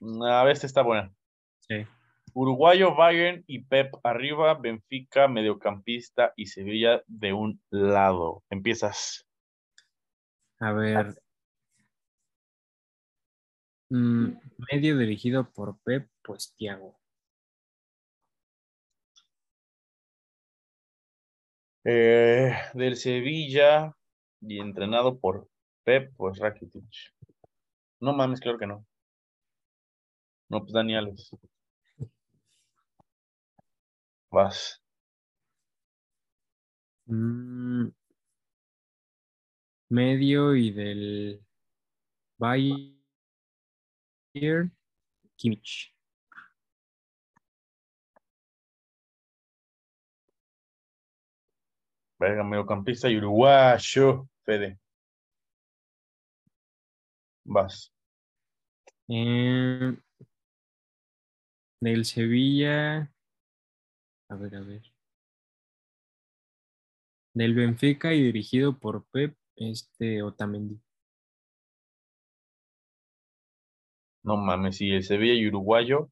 No, 0.00 0.26
A 0.26 0.44
ver, 0.44 0.52
esta 0.52 0.66
está 0.66 0.82
buena. 0.82 1.12
Sí. 1.60 1.86
Uruguayo, 2.34 2.94
Bayern 2.94 3.44
y 3.46 3.64
Pep 3.64 3.94
arriba, 4.04 4.54
Benfica, 4.54 5.28
mediocampista 5.28 6.32
y 6.36 6.46
Sevilla 6.46 7.02
de 7.06 7.32
un 7.32 7.60
lado. 7.70 8.42
Empiezas. 8.50 9.26
A 10.60 10.72
ver. 10.72 11.14
Mm, 13.90 14.38
medio 14.72 14.96
dirigido 14.96 15.50
por 15.52 15.78
Pep, 15.84 16.08
pues 16.22 16.54
Tiago. 16.56 16.98
Eh, 21.84 22.52
del 22.74 22.96
Sevilla 22.96 23.94
y 24.40 24.60
entrenado 24.60 25.18
por 25.18 25.48
Pep, 25.84 26.12
pues 26.16 26.38
Rakitic. 26.38 26.84
No 28.00 28.12
mames, 28.14 28.40
claro 28.40 28.58
que 28.58 28.66
no. 28.66 28.86
No, 30.48 30.60
pues 30.60 30.72
Dani 30.72 30.96
Alves. 30.96 31.30
Vas. 34.32 34.80
Mm, 37.08 37.92
medio 39.90 40.56
y 40.56 40.70
del 40.72 41.40
Bayern 42.38 42.96
Kimmich. 45.36 45.92
Verga, 52.18 52.42
mediocampista 52.44 53.10
y 53.10 53.16
uruguayo. 53.18 54.28
Fede. 54.44 54.78
Vas. 57.44 57.92
Eh, 59.08 59.96
del 61.80 62.04
Sevilla. 62.06 63.12
A 64.32 64.34
ver, 64.34 64.56
a 64.56 64.60
ver. 64.60 64.82
Del 67.34 67.54
Benfica 67.54 68.14
y 68.14 68.22
dirigido 68.22 68.78
por 68.78 69.04
Pep, 69.10 69.36
este 69.56 70.22
Otamendi. 70.22 70.80
No 74.22 74.38
mames, 74.38 74.80
y 74.80 74.92
el 74.92 75.02
Sevilla 75.02 75.34
y 75.34 75.48
uruguayo. 75.48 76.10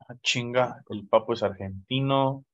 Ah, 0.00 0.14
chinga, 0.22 0.82
el 0.88 1.06
Papo 1.06 1.34
es 1.34 1.42
argentino. 1.42 2.46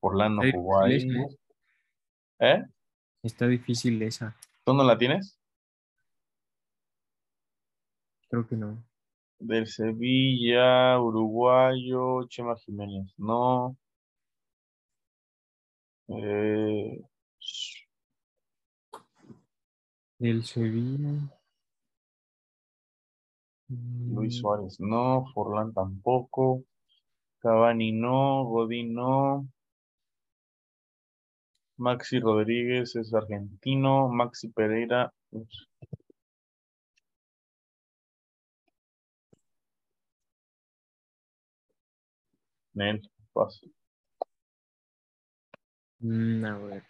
Orlando 0.00 0.42
esa, 0.42 1.08
¿Eh? 2.40 2.62
Está 3.22 3.46
difícil 3.46 4.02
esa. 4.02 4.36
¿Tú 4.66 4.74
no 4.74 4.84
la 4.84 4.98
tienes? 4.98 5.40
Creo 8.28 8.46
que 8.46 8.56
no. 8.56 8.84
Del 9.38 9.66
Sevilla, 9.66 11.00
uruguayo, 11.00 12.26
Chema 12.28 12.56
Jiménez. 12.56 13.12
No. 13.18 13.76
Eh, 16.08 17.00
Del 20.18 20.44
Sevilla. 20.44 21.12
Mm, 23.68 24.14
Luis 24.14 24.36
Suárez, 24.38 24.80
no. 24.80 25.26
Forlán 25.34 25.72
tampoco. 25.72 26.64
Cavani, 27.40 27.92
no. 27.92 28.44
Godín, 28.44 28.94
no. 28.94 29.48
Maxi 31.78 32.20
Rodríguez 32.20 32.96
es 32.96 33.12
argentino. 33.14 34.08
Maxi 34.08 34.48
Pereira. 34.48 35.12
Nel, 42.76 43.00
paso. 43.32 43.66
mm, 46.00 46.44
a 46.44 46.58
ver. 46.58 46.82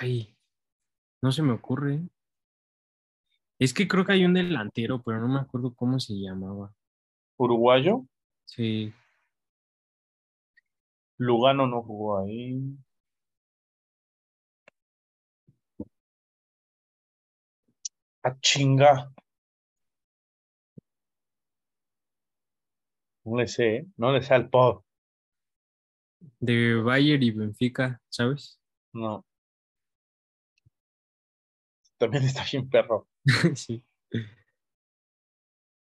Ay, 0.00 0.36
no 1.22 1.32
se 1.32 1.42
me 1.42 1.52
ocurre. 1.52 2.00
Es 3.60 3.72
que 3.74 3.86
creo 3.86 4.04
que 4.04 4.12
hay 4.12 4.24
un 4.24 4.34
delantero, 4.34 5.02
pero 5.02 5.20
no 5.20 5.28
me 5.28 5.40
acuerdo 5.40 5.74
cómo 5.74 6.00
se 6.00 6.14
llamaba. 6.14 6.72
Uruguayo. 7.38 8.06
Sí, 8.46 8.92
Lugano 11.18 11.66
no 11.68 11.82
jugó 11.82 12.18
ahí. 12.18 12.60
A 18.22 18.30
chinga. 18.40 19.10
No 23.28 23.36
le 23.38 23.46
sé, 23.46 23.68
¿eh? 23.76 23.86
No 23.96 24.12
le 24.12 24.22
sé 24.22 24.34
al 24.34 24.48
pop. 24.50 24.84
de 26.40 26.74
Bayern 26.82 27.22
y 27.22 27.30
Benfica, 27.30 28.00
¿sabes? 28.08 28.58
No. 28.92 29.24
También 31.98 32.24
está 32.24 32.44
bien 32.50 32.68
perro. 32.68 33.08
sí. 33.54 33.84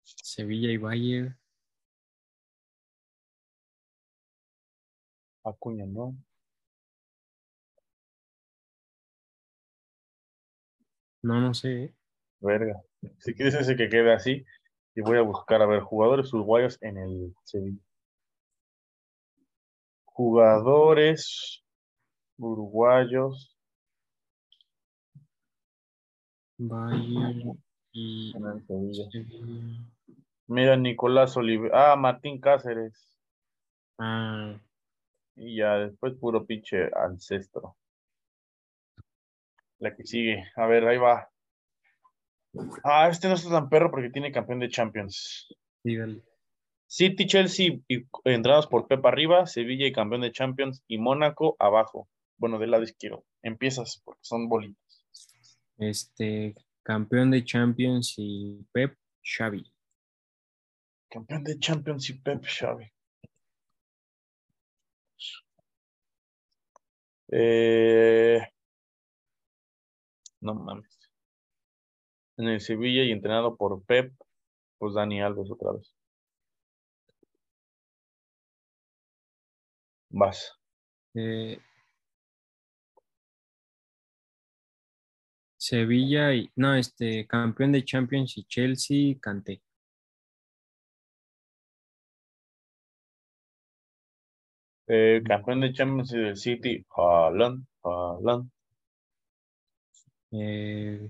Sevilla 0.03 0.71
y 0.71 0.77
Bayern. 0.77 1.37
Acuña, 5.45 5.85
¿no? 5.85 6.15
No, 11.21 11.39
no 11.39 11.53
sé. 11.53 11.85
¿eh? 11.85 11.93
Verga. 12.41 12.81
Si 13.19 13.33
quieres 13.33 13.55
ese 13.55 13.75
que 13.75 13.89
quede 13.89 14.13
así, 14.13 14.45
y 14.95 15.01
voy 15.01 15.17
a 15.17 15.21
buscar, 15.21 15.61
a 15.61 15.65
ver, 15.65 15.81
jugadores 15.81 16.33
uruguayos 16.33 16.77
en 16.81 16.97
el 16.97 17.35
Sevilla. 17.43 17.79
Jugadores 20.05 21.63
uruguayos 22.37 23.57
Bayern 26.57 27.61
y 27.91 28.35
en 28.35 28.45
el 28.45 28.67
Sevilla. 28.67 29.09
Sevilla. 29.11 29.83
Mira, 30.47 30.77
Nicolás 30.77 31.35
Oliveira. 31.37 31.93
Ah, 31.93 31.95
Martín 31.95 32.39
Cáceres. 32.39 33.17
Ah, 33.97 34.59
Y 35.35 35.57
ya 35.57 35.77
después 35.77 36.13
puro 36.15 36.45
pinche 36.45 36.89
ancestro. 36.95 37.75
La 39.79 39.95
que 39.95 40.05
sigue. 40.05 40.43
A 40.55 40.67
ver, 40.67 40.87
ahí 40.87 40.97
va. 40.97 41.32
Ah, 42.83 43.07
este 43.09 43.27
no 43.27 43.33
está 43.33 43.49
tan 43.49 43.69
perro 43.69 43.89
porque 43.89 44.09
tiene 44.09 44.31
campeón 44.31 44.59
de 44.59 44.69
Champions. 44.69 45.47
sí, 45.83 45.95
dale. 45.95 46.21
City, 46.87 47.25
Chelsea 47.25 47.79
y 47.87 48.05
entrados 48.23 48.67
por 48.67 48.87
Pep 48.87 49.03
arriba, 49.07 49.47
Sevilla 49.47 49.87
y 49.87 49.91
campeón 49.91 50.21
de 50.21 50.31
Champions 50.31 50.83
y 50.87 50.99
Mónaco 50.99 51.55
abajo. 51.57 52.07
Bueno, 52.37 52.59
del 52.59 52.69
lado 52.69 52.83
izquierdo. 52.83 53.25
Empiezas 53.41 53.99
porque 54.05 54.21
son 54.21 54.47
bolitas. 54.47 55.03
Este, 55.77 56.53
campeón 56.83 57.31
de 57.31 57.43
Champions 57.43 58.13
y 58.17 58.63
Pep 58.71 58.95
Xavi. 59.23 59.73
Campeón 61.09 61.43
de 61.43 61.57
Champions 61.57 62.09
y 62.11 62.13
Pep 62.19 62.43
Xavi. 62.45 62.91
Eh, 67.31 68.39
no 70.41 70.53
mames. 70.53 71.02
En 72.37 72.47
el 72.47 72.61
Sevilla 72.61 73.03
y 73.03 73.11
entrenado 73.11 73.55
por 73.57 73.83
Pep, 73.85 74.13
pues 74.77 74.93
Dani 74.93 75.21
Alves 75.21 75.49
otra 75.51 75.71
vez. 75.73 75.93
Vas. 80.11 80.53
Eh, 81.15 81.59
Sevilla 85.57 86.33
y 86.33 86.51
no, 86.55 86.75
este, 86.75 87.25
campeón 87.25 87.71
de 87.71 87.83
Champions 87.85 88.37
y 88.37 88.43
Chelsea, 88.45 89.15
Kanté. 89.21 89.61
Eh, 94.87 95.21
campeón 95.25 95.61
de 95.61 95.73
Champions 95.73 96.13
y 96.13 96.17
del 96.19 96.37
City, 96.37 96.85
Haaland, 96.95 97.65
Haaland. 97.83 98.49
Eh, 100.31 101.09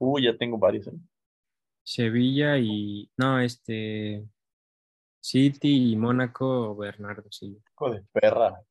Uy, 0.00 0.24
ya 0.24 0.36
tengo 0.36 0.58
varios. 0.58 0.86
¿eh? 0.88 0.92
Sevilla 1.84 2.58
y 2.58 3.10
no, 3.16 3.40
este, 3.40 4.26
City 5.20 5.92
y 5.92 5.96
Mónaco, 5.96 6.76
Bernardo 6.76 7.30
Silva. 7.30 7.60
Hijo 7.74 7.90
de 7.92 8.02
perra. 8.12 8.64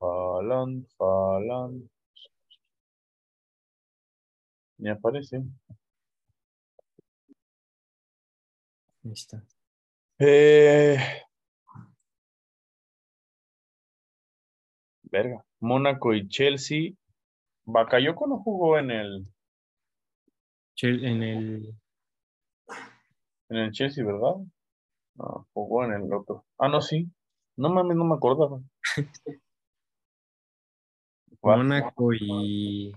Haaland, 0.00 0.86
Haaland. 0.98 1.88
Me 4.78 4.90
aparece. 4.90 5.42
Ahí 9.04 9.12
está. 9.12 9.42
Eh, 10.18 10.96
verga. 15.10 15.44
Mónaco 15.62 16.12
y 16.12 16.28
Chelsea. 16.28 16.92
Bakayoko 17.64 18.26
no 18.26 18.38
jugó 18.38 18.78
en 18.78 18.90
el. 18.90 19.26
En 20.82 21.22
el. 21.22 21.74
En 23.48 23.56
el 23.56 23.70
Chelsea, 23.70 24.04
¿verdad? 24.04 24.34
No, 25.14 25.46
jugó 25.52 25.84
en 25.84 25.92
el 25.92 26.12
otro. 26.12 26.44
Ah, 26.58 26.68
no, 26.68 26.80
sí. 26.80 27.08
No 27.56 27.68
mames, 27.68 27.96
no 27.96 28.04
me 28.04 28.14
acordaba. 28.16 28.60
Mónaco 31.42 32.12
y. 32.12 32.92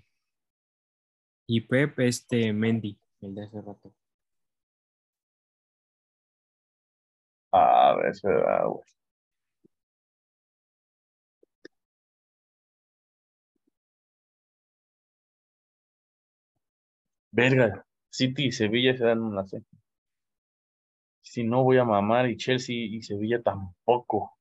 Y 1.48 1.62
Pep, 1.62 2.00
este 2.00 2.52
Mendy, 2.52 2.98
el 3.22 3.36
de 3.36 3.44
hace 3.44 3.62
rato. 3.62 3.94
Ah, 7.52 7.96
es 8.10 8.22
verdad, 8.24 8.62
ah, 8.62 8.66
güey. 8.66 8.95
Verga, 17.36 17.86
City 18.10 18.46
y 18.46 18.52
Sevilla 18.54 18.96
se 18.96 19.04
dan 19.04 19.22
una 19.22 19.46
C. 19.46 19.62
Si 21.22 21.44
no 21.44 21.64
voy 21.64 21.78
a 21.78 21.84
mamar 21.84 22.30
y 22.30 22.38
Chelsea 22.38 22.76
y 22.78 23.02
Sevilla 23.02 23.42
tampoco. 23.42 24.38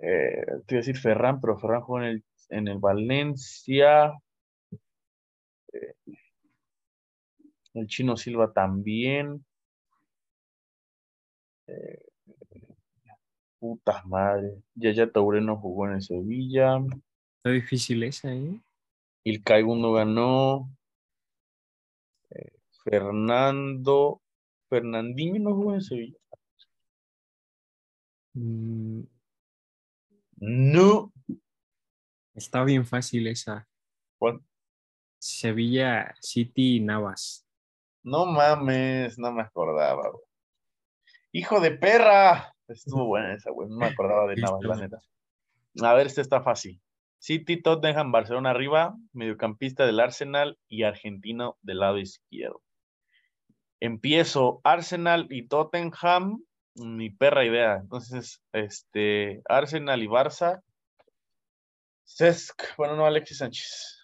Eh, 0.00 0.44
te 0.66 0.74
iba 0.74 0.78
a 0.78 0.84
decir 0.84 0.96
Ferran, 0.96 1.40
pero 1.40 1.56
Ferran 1.56 1.82
jugó 1.82 2.00
en 2.00 2.04
el, 2.06 2.24
en 2.48 2.66
el 2.66 2.78
Valencia. 2.78 4.12
Eh, 5.72 5.94
el 7.74 7.86
Chino 7.86 8.16
Silva 8.16 8.52
también. 8.52 9.44
Eh, 11.68 12.06
puta 13.60 14.02
madre. 14.04 14.64
Yaya 14.74 15.12
Taureno 15.12 15.58
jugó 15.58 15.86
en 15.86 15.92
el 15.94 16.02
Sevilla. 16.02 16.78
Está 17.36 17.50
difícil 17.50 18.02
esa, 18.02 18.34
¿eh? 18.34 18.60
El 19.24 19.42
Caibundo 19.42 19.92
ganó. 19.92 20.70
Eh, 22.30 22.52
Fernando. 22.84 24.22
Fernandinho 24.68 25.40
no 25.40 25.54
jugó 25.54 25.74
en 25.74 25.82
Sevilla. 25.82 26.16
Mm, 28.34 29.02
No. 30.36 31.12
está 32.34 32.64
bien 32.64 32.86
fácil 32.86 33.26
esa. 33.26 33.68
¿Cuál? 34.18 34.40
Sevilla 35.18 36.14
City 36.20 36.76
y 36.76 36.80
Navas. 36.80 37.46
No 38.02 38.24
mames, 38.24 39.18
no 39.18 39.32
me 39.32 39.42
acordaba, 39.42 40.08
güey. 40.10 40.24
Hijo 41.32 41.60
de 41.60 41.72
perra. 41.72 42.54
Estuvo 42.66 43.06
buena 43.06 43.34
esa, 43.34 43.50
güey. 43.50 43.68
No 43.68 43.76
me 43.76 43.86
acordaba 43.86 44.26
de 44.28 44.36
nada, 44.40 44.58
la 44.62 44.76
neta. 44.76 44.98
A 45.82 45.94
ver, 45.94 46.06
este 46.06 46.20
está 46.22 46.40
fácil. 46.42 46.80
City, 47.20 47.60
Tottenham, 47.60 48.12
Barcelona 48.12 48.50
arriba, 48.50 48.96
mediocampista 49.12 49.84
del 49.84 50.00
Arsenal 50.00 50.58
y 50.68 50.84
argentino 50.84 51.58
del 51.60 51.80
lado 51.80 51.98
izquierdo. 51.98 52.62
Empiezo 53.78 54.62
Arsenal 54.64 55.26
y 55.28 55.46
Tottenham, 55.46 56.42
mi 56.76 57.10
perra 57.10 57.44
idea. 57.44 57.76
Entonces, 57.76 58.42
este, 58.52 59.42
Arsenal 59.44 60.02
y 60.02 60.06
Barça. 60.06 60.62
Cesc, 62.04 62.62
bueno, 62.78 62.96
no, 62.96 63.04
Alexis 63.04 63.38
Sánchez. 63.38 63.98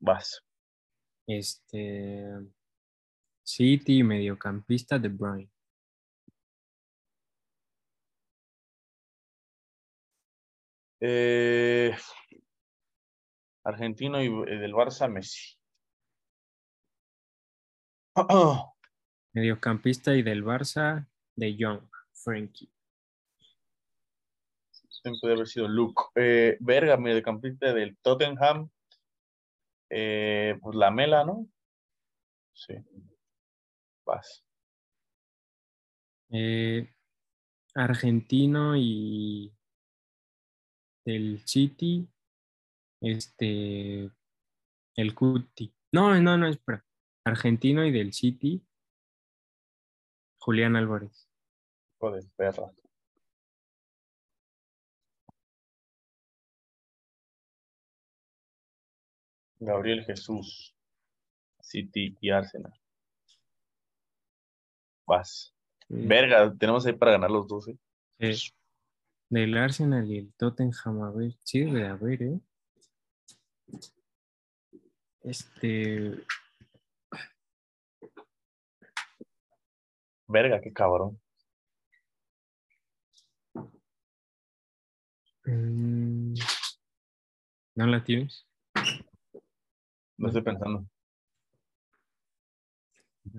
Vas. 0.00 0.42
Este 1.26 2.32
City 3.42 4.02
mediocampista 4.02 4.98
de 4.98 5.08
Bruyne. 5.08 5.50
Eh, 11.00 11.94
argentino 13.64 14.22
y 14.22 14.26
eh, 14.26 14.56
del 14.56 14.72
Barça, 14.72 15.08
Messi. 15.08 15.56
Mediocampista 19.32 20.14
y 20.14 20.22
del 20.22 20.44
Barça 20.44 21.06
de 21.34 21.56
Young, 21.56 21.82
Frankie. 22.12 22.70
Siempre 24.88 25.20
debe 25.22 25.34
haber 25.34 25.46
sido 25.46 25.68
Luke. 25.68 26.02
Eh, 26.14 26.56
verga, 26.60 26.96
mediocampista 26.96 27.72
del 27.72 27.96
Tottenham. 27.98 28.70
Eh, 29.90 30.58
pues 30.60 30.76
la 30.76 30.90
Mela, 30.90 31.24
¿no? 31.24 31.46
Sí. 32.54 32.74
Vas. 34.04 34.44
Eh, 36.30 36.92
argentino 37.74 38.76
y 38.76 39.55
del 41.06 41.40
City, 41.46 42.06
este, 43.00 44.10
el 44.96 45.14
Cuti. 45.14 45.72
No, 45.92 46.20
no, 46.20 46.36
no, 46.36 46.48
espera. 46.48 46.84
Argentino 47.24 47.84
y 47.84 47.92
del 47.92 48.12
City, 48.12 48.62
Julián 50.38 50.76
Álvarez. 50.76 51.28
Hijo 51.94 52.10
de 52.10 52.22
perra. 52.36 52.72
Gabriel 59.58 60.04
Jesús. 60.04 60.74
City 61.60 62.16
y 62.20 62.30
Arsenal. 62.30 62.72
Vas. 65.06 65.54
Verga, 65.88 66.52
tenemos 66.56 66.84
ahí 66.84 66.92
para 66.92 67.12
ganar 67.12 67.30
los 67.30 67.46
dos, 67.46 67.68
¿eh? 67.68 67.78
Del 69.28 69.56
Arsenal 69.56 70.10
y 70.10 70.18
el 70.18 70.32
Tottenham, 70.34 71.02
a 71.02 71.10
ver, 71.10 71.34
debe 71.52 71.80
de 71.80 71.86
haber, 71.86 72.22
¿eh? 72.22 72.40
Este, 75.22 76.24
Verga, 80.28 80.60
qué 80.60 80.72
cabrón. 80.72 81.20
mm, 85.44 86.34
¿no 87.76 87.86
la 87.86 88.02
tienes? 88.02 88.46
No 90.18 90.28
estoy 90.28 90.42
pensando. 90.42 90.86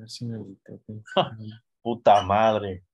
Arsenal 0.01 0.45
y 0.49 0.55
Tottenham. 0.57 1.03
Puta 1.81 2.21
madre. 2.23 2.86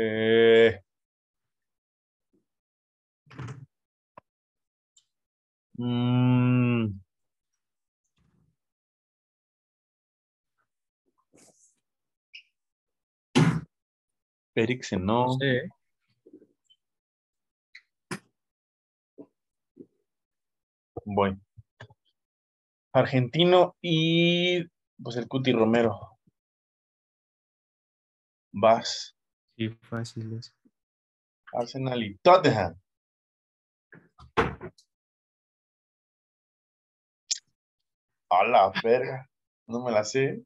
Eh, 0.00 0.80
mm, 5.78 6.98
Eriksen, 14.54 15.06
no. 15.06 15.24
No 15.26 15.32
sé, 15.38 15.56
¿eh? 15.56 15.68
Voy. 21.04 21.36
Argentino 22.92 23.76
y 23.80 24.62
pues 25.02 25.16
el 25.16 25.26
Cuti 25.26 25.52
Romero. 25.52 26.18
Vas. 28.52 29.14
Sí, 29.58 29.70
fácil 29.82 30.38
es. 30.38 30.54
Arsenal 31.52 32.00
y 32.04 32.16
Tottenham. 32.18 32.78
A 38.30 38.44
la 38.44 38.72
verga. 38.84 39.28
No 39.66 39.82
me 39.82 39.90
la 39.90 40.04
sé. 40.04 40.44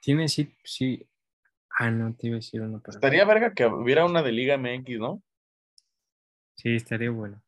Tiene 0.00 0.28
sí, 0.28 0.56
sí. 0.64 1.06
Ah, 1.78 1.90
no, 1.90 2.14
te 2.14 2.28
iba 2.28 2.36
a 2.36 2.38
decir 2.38 2.62
uno 2.62 2.80
para. 2.80 2.96
Estaría 2.96 3.26
verga 3.26 3.52
que 3.52 3.66
hubiera 3.66 4.06
una 4.06 4.22
de 4.22 4.32
Liga 4.32 4.56
MX, 4.56 4.98
¿no? 4.98 5.22
Sí, 6.54 6.76
estaría 6.76 7.10
bueno. 7.10 7.42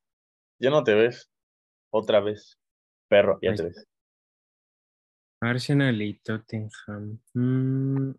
Ya 0.59 0.69
no 0.69 0.85
te 0.85 0.93
ves. 0.93 1.31
Otra 1.89 2.21
vez. 2.21 2.59
Perro, 3.09 3.39
ya 3.43 3.51
está. 3.51 3.65
ves. 3.65 3.87
Arsenal 5.41 6.01
y 6.03 6.15
Tottenham. 6.21 7.21
Mm. 7.35 8.11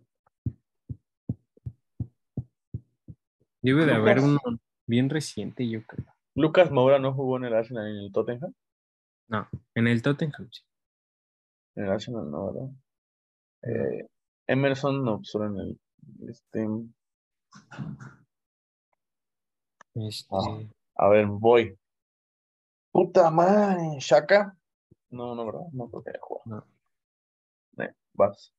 Debe 3.61 3.85
de 3.85 3.93
haber 3.93 4.19
uno 4.19 4.39
bien 4.85 5.09
reciente, 5.09 5.67
yo 5.67 5.83
creo. 5.85 6.05
Lucas 6.35 6.71
Moura 6.71 6.99
no 6.99 7.13
jugó 7.13 7.37
en 7.37 7.45
el 7.45 7.53
Arsenal 7.55 7.87
y 7.89 7.97
en 7.97 8.03
el 8.05 8.11
Tottenham. 8.11 8.53
No, 9.27 9.47
en 9.75 9.87
el 9.87 10.01
Tottenham, 10.01 10.47
sí. 10.51 10.61
En 11.75 11.85
el 11.85 11.91
Arsenal 11.91 12.29
no, 12.31 12.53
¿verdad? 12.53 12.69
Eh, 13.63 14.07
Emerson 14.47 15.03
no, 15.03 15.19
solo 15.23 15.47
en 15.47 15.57
el. 15.59 15.79
Este, 16.29 16.65
Este, 19.95 20.27
Ah. 20.31 20.59
a 20.95 21.09
ver, 21.09 21.25
voy. 21.25 21.77
Puta 22.91 23.29
madre, 23.31 23.97
Shaka. 23.99 24.56
No, 25.09 25.35
no, 25.35 25.45
¿verdad? 25.45 25.61
No 25.73 25.89
creo 25.89 26.03
que 26.03 26.09
haya 26.11 26.19
jugado. 26.21 26.65
No. 27.77 27.83
Eh, 27.83 27.93
vas. 28.13 28.53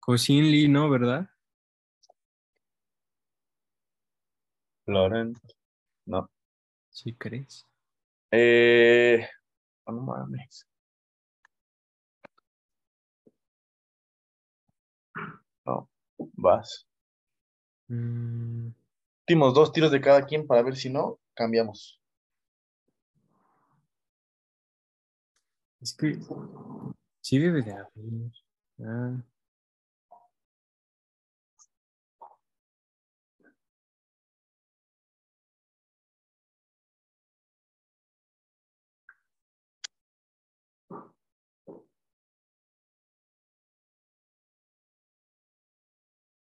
Cosinli, 0.00 0.68
¿no? 0.68 0.90
¿Verdad? 0.90 1.28
Laurent. 4.86 5.36
No. 6.06 6.30
¿Sí 6.90 7.14
crees? 7.14 7.66
Eh, 8.32 9.26
oh, 9.86 9.92
no 9.92 10.02
mames. 10.02 10.66
No, 15.66 15.88
vas. 16.36 16.86
Mm, 17.88 18.68
Últimos 19.22 19.54
dos 19.54 19.72
tiros 19.72 19.90
de 19.90 20.00
cada 20.02 20.26
quien 20.26 20.46
para 20.46 20.62
ver 20.62 20.76
si 20.76 20.90
no, 20.90 21.18
cambiamos. 21.34 22.00
Es 25.84 25.94
que 25.94 26.18
sí 27.20 27.38
debe 27.38 27.62
de 27.62 27.72
haber. 27.72 27.88
Ah, 28.80 29.22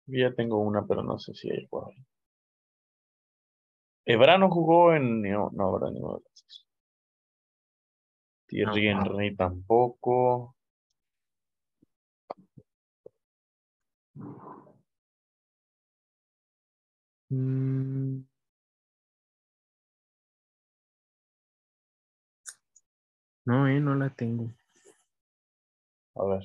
ya 0.07 0.33
tengo 0.33 0.57
una, 0.59 0.85
pero 0.87 1.03
no 1.03 1.19
sé 1.19 1.33
si 1.35 1.51
hay 1.51 1.67
jugador. 1.67 1.93
Ebrano 4.05 4.49
jugó 4.49 4.93
en. 4.95 5.21
No, 5.21 5.51
no, 5.53 5.73
¿verdad? 5.73 5.91
Los 5.93 6.01
dos. 6.23 6.34
Thierry. 8.47 8.87
Henry 8.87 9.35
tampoco. 9.35 10.55
mm. 17.29 18.25
No, 23.45 23.67
eh, 23.67 23.79
no 23.79 23.93
la 23.95 24.09
tengo. 24.09 24.51
A 26.15 26.25
ver. 26.25 26.43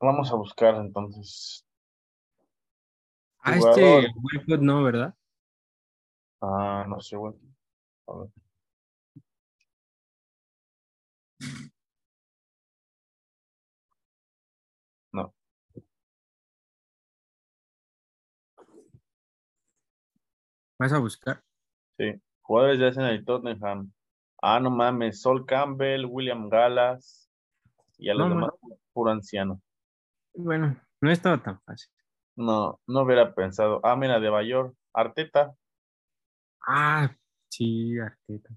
Vamos 0.00 0.30
a 0.30 0.36
buscar 0.36 0.76
entonces. 0.76 1.66
Ah, 3.40 3.56
Jugador. 3.56 4.04
este 4.34 4.58
no, 4.58 4.82
¿verdad? 4.82 5.14
Ah, 6.40 6.84
no 6.88 7.00
sé. 7.00 7.16
A. 8.08 8.26
No. 15.12 15.34
¿Vas 20.78 20.92
a 20.92 20.98
buscar? 20.98 21.42
Sí. 21.98 22.20
Jugadores 22.42 22.78
de 22.78 22.86
Arsenal 22.86 23.14
y 23.16 23.24
Tottenham. 23.24 23.92
Ah, 24.42 24.60
no 24.60 24.70
mames. 24.70 25.20
Sol 25.20 25.46
Campbell, 25.46 26.04
William 26.06 26.48
Gallas. 26.48 27.30
Y 27.98 28.10
a 28.10 28.14
los 28.14 28.28
No, 28.28 28.34
demás, 28.34 28.50
puro 28.92 29.10
anciano. 29.10 29.60
Bueno, 30.34 30.76
no 31.00 31.10
estaba 31.10 31.42
tan 31.42 31.60
fácil. 31.62 31.90
No, 32.36 32.80
no 32.86 33.02
hubiera 33.02 33.34
pensado. 33.34 33.80
Ah, 33.82 33.96
mira, 33.96 34.20
de 34.20 34.28
Bayor. 34.28 34.74
Arteta. 34.92 35.56
Ah, 36.66 37.16
sí, 37.48 37.98
Arteta. 37.98 38.54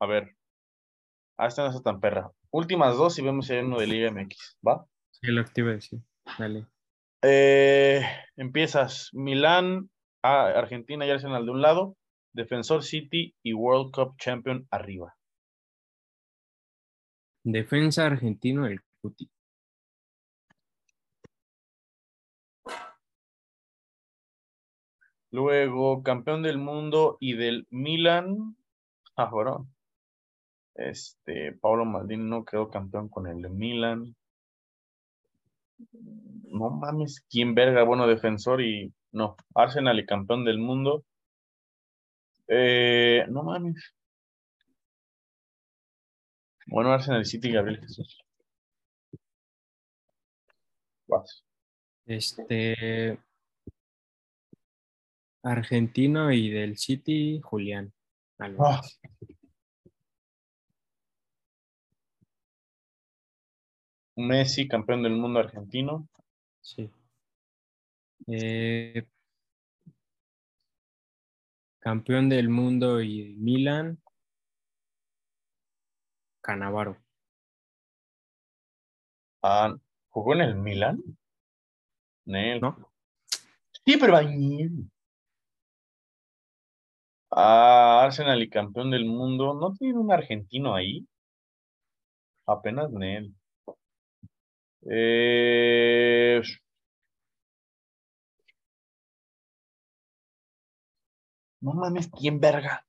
A 0.00 0.06
ver. 0.06 0.36
Ah, 1.38 1.46
esta 1.46 1.62
no 1.62 1.70
está 1.70 1.82
tan 1.82 2.00
perra. 2.00 2.32
Últimas 2.50 2.96
dos 2.96 3.18
y 3.18 3.22
vemos 3.22 3.46
si 3.46 3.54
hay 3.54 3.60
uno 3.60 3.78
de 3.78 3.86
Liga 3.86 4.10
MX. 4.10 4.58
¿Va? 4.66 4.86
Sí, 5.10 5.28
lo 5.28 5.44
que 5.44 5.50
te 5.50 5.60
iba 5.60 5.70
a 5.70 5.74
decir. 5.74 6.00
Dale. 6.38 6.66
Eh, 7.22 8.02
empiezas. 8.36 9.10
Milán, 9.12 9.90
ah, 10.22 10.46
Argentina 10.46 11.06
y 11.06 11.10
Arsenal 11.10 11.44
de 11.44 11.50
un 11.52 11.62
lado. 11.62 11.96
Defensor 12.34 12.82
City 12.82 13.34
y 13.42 13.52
World 13.54 13.92
Cup 13.92 14.16
Champion 14.18 14.66
arriba. 14.70 15.16
Defensa 17.44 18.06
argentino, 18.06 18.66
el 18.66 18.80
Cuti. 19.00 19.30
Luego, 25.32 26.02
campeón 26.02 26.42
del 26.42 26.58
mundo 26.58 27.16
y 27.18 27.34
del 27.34 27.66
Milan. 27.70 28.56
Ah, 29.16 29.30
bueno. 29.30 29.66
Este, 30.74 31.52
Pablo 31.54 31.84
Maldini 31.86 32.24
no 32.28 32.44
quedó 32.44 32.70
campeón 32.70 33.08
con 33.08 33.26
el 33.26 33.48
Milan. 33.50 34.14
No 36.48 36.70
mames, 36.70 37.24
¿quién 37.30 37.54
verga? 37.54 37.82
Bueno, 37.84 38.06
defensor 38.06 38.60
y 38.62 38.92
no, 39.12 39.36
Arsenal 39.54 39.98
y 39.98 40.06
campeón 40.06 40.44
del 40.44 40.58
mundo. 40.58 41.04
Eh, 42.48 43.24
no 43.30 43.42
mames. 43.42 43.94
Bueno, 46.66 46.92
Arsenal 46.92 47.24
City 47.24 47.48
y 47.48 47.52
Gabriel 47.52 47.80
Jesús. 47.80 48.22
Este. 52.06 53.18
Argentino 55.42 56.32
y 56.32 56.50
del 56.50 56.78
City, 56.78 57.40
Julián. 57.42 57.92
Ah. 58.38 58.80
Messi, 64.16 64.68
campeón 64.68 65.02
del 65.02 65.14
mundo 65.14 65.40
argentino. 65.40 66.08
Sí. 66.60 66.90
Eh, 68.28 69.06
campeón 71.80 72.28
del 72.28 72.48
mundo 72.48 73.00
y 73.02 73.34
Milan. 73.36 73.98
Canavaro. 76.40 76.96
Ah, 79.42 79.74
¿jugó 80.10 80.34
en 80.34 80.40
el 80.42 80.54
Milan? 80.56 81.02
¿No? 82.24 82.92
Sí, 83.84 83.96
pero 83.98 84.16
ahí. 84.16 84.70
Ah, 87.32 88.02
Arsenal 88.04 88.40
y 88.42 88.48
campeón 88.48 88.92
del 88.92 89.06
mundo. 89.06 89.54
¿No 89.54 89.72
tiene 89.74 89.98
un 89.98 90.12
argentino 90.12 90.72
ahí? 90.76 91.04
Apenas 92.46 92.92
Nel. 92.92 93.34
Eh, 94.88 96.40
No 101.62 101.72
mames, 101.72 102.10
¿quién 102.10 102.38
verga? 102.40 102.86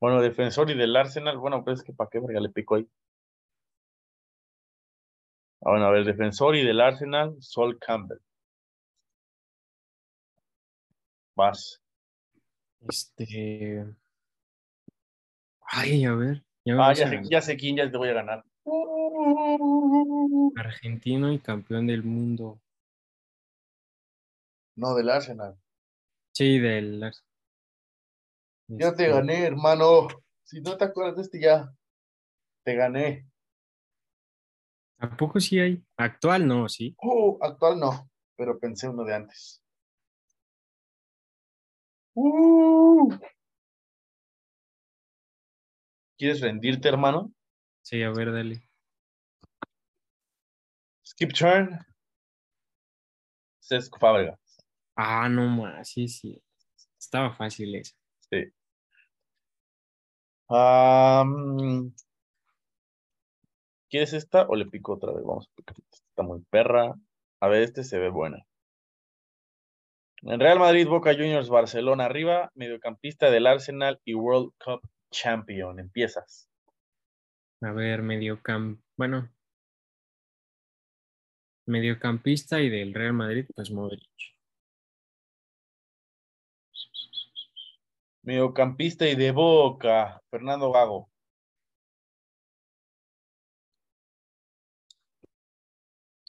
Bueno, 0.00 0.20
defensor 0.20 0.70
y 0.70 0.76
del 0.76 0.94
Arsenal. 0.96 1.38
Bueno, 1.38 1.64
pues 1.64 1.80
es 1.80 1.84
que 1.84 1.94
para 1.94 2.10
qué 2.10 2.20
verga 2.20 2.40
le 2.40 2.50
pico 2.50 2.74
ahí. 2.76 2.88
Ah, 5.60 5.70
bueno, 5.70 5.86
a 5.86 5.90
ver, 5.90 6.04
defensor 6.04 6.54
y 6.54 6.64
del 6.64 6.80
Arsenal, 6.80 7.34
Sol 7.40 7.76
Campbell. 7.80 8.20
Vas. 11.36 11.81
Este. 12.88 13.86
Ay, 15.62 16.04
a 16.04 16.14
ver. 16.14 16.44
Ya 16.64 16.74
Ah, 16.78 16.92
ya 16.92 17.08
sé, 17.08 17.14
ganar. 17.16 17.30
ya 17.30 17.40
sé 17.42 17.56
quién, 17.56 17.76
ya 17.76 17.90
te 17.90 17.96
voy 17.96 18.08
a 18.08 18.12
ganar. 18.14 18.44
Argentino 20.56 21.32
y 21.32 21.38
campeón 21.38 21.86
del 21.86 22.02
mundo. 22.04 22.60
No, 24.76 24.94
del 24.94 25.10
Arsenal. 25.10 25.58
Sí, 26.34 26.58
del. 26.58 27.02
Ars- 27.02 27.24
Ya 28.68 28.94
te 28.94 29.04
Este, 29.04 29.08
gané, 29.08 29.44
hermano. 29.46 30.08
Si 30.44 30.60
no 30.60 30.76
te 30.76 30.84
acuerdas 30.84 31.16
de 31.16 31.22
este, 31.22 31.40
ya. 31.40 31.72
Te 32.64 32.74
gané. 32.74 33.28
¿A 34.98 35.16
poco 35.16 35.40
sí 35.40 35.58
hay? 35.58 35.82
Actual 35.96 36.46
no, 36.46 36.68
sí. 36.68 36.94
Uh, 37.02 37.36
actual 37.42 37.78
no, 37.80 38.08
pero 38.36 38.58
pensé 38.58 38.88
uno 38.88 39.04
de 39.04 39.14
antes. 39.14 39.61
Uh. 42.14 43.10
¿Quieres 46.18 46.40
rendirte, 46.40 46.88
hermano? 46.88 47.32
Sí, 47.82 48.02
a 48.02 48.10
ver, 48.10 48.32
dale. 48.32 48.62
Skip 51.04 51.32
turn. 51.32 51.78
Cesc 53.60 53.98
Fábregas. 53.98 54.38
Ah, 54.96 55.28
no 55.28 55.48
más, 55.48 55.88
sí, 55.88 56.08
sí. 56.08 56.42
Estaba 56.98 57.34
fácil 57.34 57.74
esa. 57.74 57.96
Sí. 58.30 58.52
Am, 60.48 61.92
¿Quieres 63.90 64.12
esta 64.12 64.46
o 64.48 64.56
le 64.56 64.66
pico 64.66 64.94
otra 64.94 65.12
vez? 65.12 65.24
Vamos 65.24 65.48
a 65.48 65.54
picar. 65.54 65.76
Esta 65.78 66.06
Está 66.08 66.22
muy 66.22 66.40
perra. 66.50 66.94
A 67.40 67.48
ver, 67.48 67.62
este 67.62 67.84
se 67.84 67.98
ve 67.98 68.10
buena. 68.10 68.44
En 70.24 70.38
Real 70.38 70.60
Madrid, 70.60 70.86
Boca 70.86 71.14
Juniors, 71.14 71.48
Barcelona 71.48 72.04
arriba, 72.04 72.52
mediocampista 72.54 73.28
del 73.28 73.46
Arsenal 73.46 74.00
y 74.04 74.14
World 74.14 74.52
Cup 74.64 74.80
Champion. 75.10 75.80
Empiezas. 75.80 76.48
A 77.60 77.72
ver, 77.72 78.02
mediocamp, 78.02 78.80
bueno. 78.96 79.28
Mediocampista 81.66 82.60
y 82.60 82.68
del 82.70 82.94
Real 82.94 83.14
Madrid, 83.14 83.46
pues 83.54 83.72
Modric. 83.72 84.08
Mediocampista 88.22 89.08
y 89.08 89.16
de 89.16 89.32
Boca, 89.32 90.22
Fernando 90.30 90.70
Gago. 90.70 91.10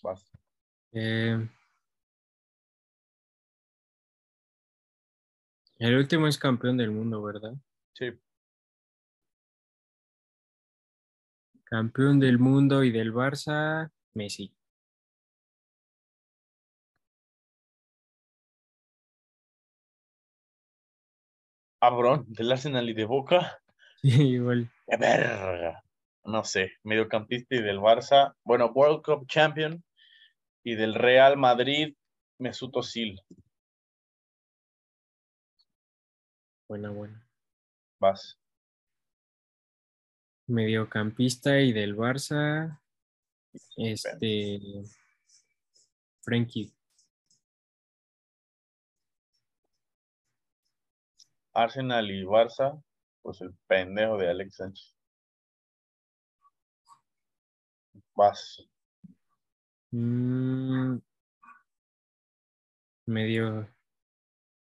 Vas. 0.02 0.32
Eh... 0.94 1.48
el 5.88 5.98
último 5.98 6.28
es 6.28 6.38
campeón 6.38 6.78
del 6.78 6.92
mundo, 6.92 7.22
¿verdad? 7.22 7.54
Sí. 7.94 8.12
Campeón 11.66 12.20
del 12.20 12.40
mundo 12.40 12.84
y 12.84 12.92
del 12.92 13.14
Barça, 13.14 13.92
Messi. 14.14 14.56
Cabrón, 21.82 22.26
del 22.30 22.52
Arsenal 22.54 22.90
y 22.90 22.94
de 22.94 23.06
Boca. 23.06 23.60
Sí, 24.04 24.22
igual. 24.22 24.70
¡Qué 24.86 24.98
verga! 24.98 25.82
No 26.26 26.44
sé, 26.44 26.74
mediocampista 26.84 27.56
y 27.56 27.62
del 27.62 27.80
Barça. 27.80 28.36
Bueno, 28.44 28.68
World 28.74 29.02
Cup 29.02 29.28
Champion 29.28 29.82
y 30.64 30.76
del 30.76 30.94
Real 30.94 31.38
Madrid, 31.38 31.96
Mesut 32.38 32.76
Özil. 32.76 33.22
Buena, 36.68 36.90
buena. 36.90 37.28
Vas. 38.00 38.40
Mediocampista 40.48 41.60
y 41.60 41.72
del 41.74 41.96
Barça, 41.96 42.82
este. 43.78 44.60
Frenkie. 46.22 46.74
Arsenal 51.54 52.10
y 52.10 52.24
Barça, 52.24 52.82
pues 53.22 53.42
el 53.42 53.54
pendejo 53.68 54.18
de 54.18 54.30
Alex 54.30 54.56
Sánchez. 54.56 54.96
Vas. 58.16 58.68
Mm, 59.92 60.98
medio 63.06 63.68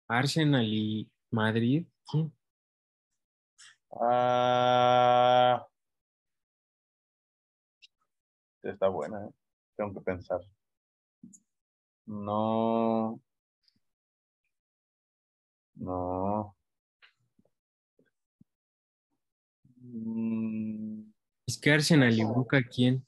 Arsenal 0.07 0.65
y 0.65 1.09
Madrid. 1.31 1.85
¿Quién? 2.09 2.31
Ah, 3.91 5.67
está 8.63 8.87
buena, 8.87 9.25
¿eh? 9.25 9.31
Tengo 9.75 9.93
que 9.93 10.01
pensar. 10.01 10.39
No. 12.07 13.21
No. 15.75 16.55
Mm, 19.81 21.11
Es 21.47 21.57
que 21.59 21.71
Arsenal 21.71 22.13
y 22.17 22.23
Boca, 22.23 22.61
¿quién? 22.63 23.05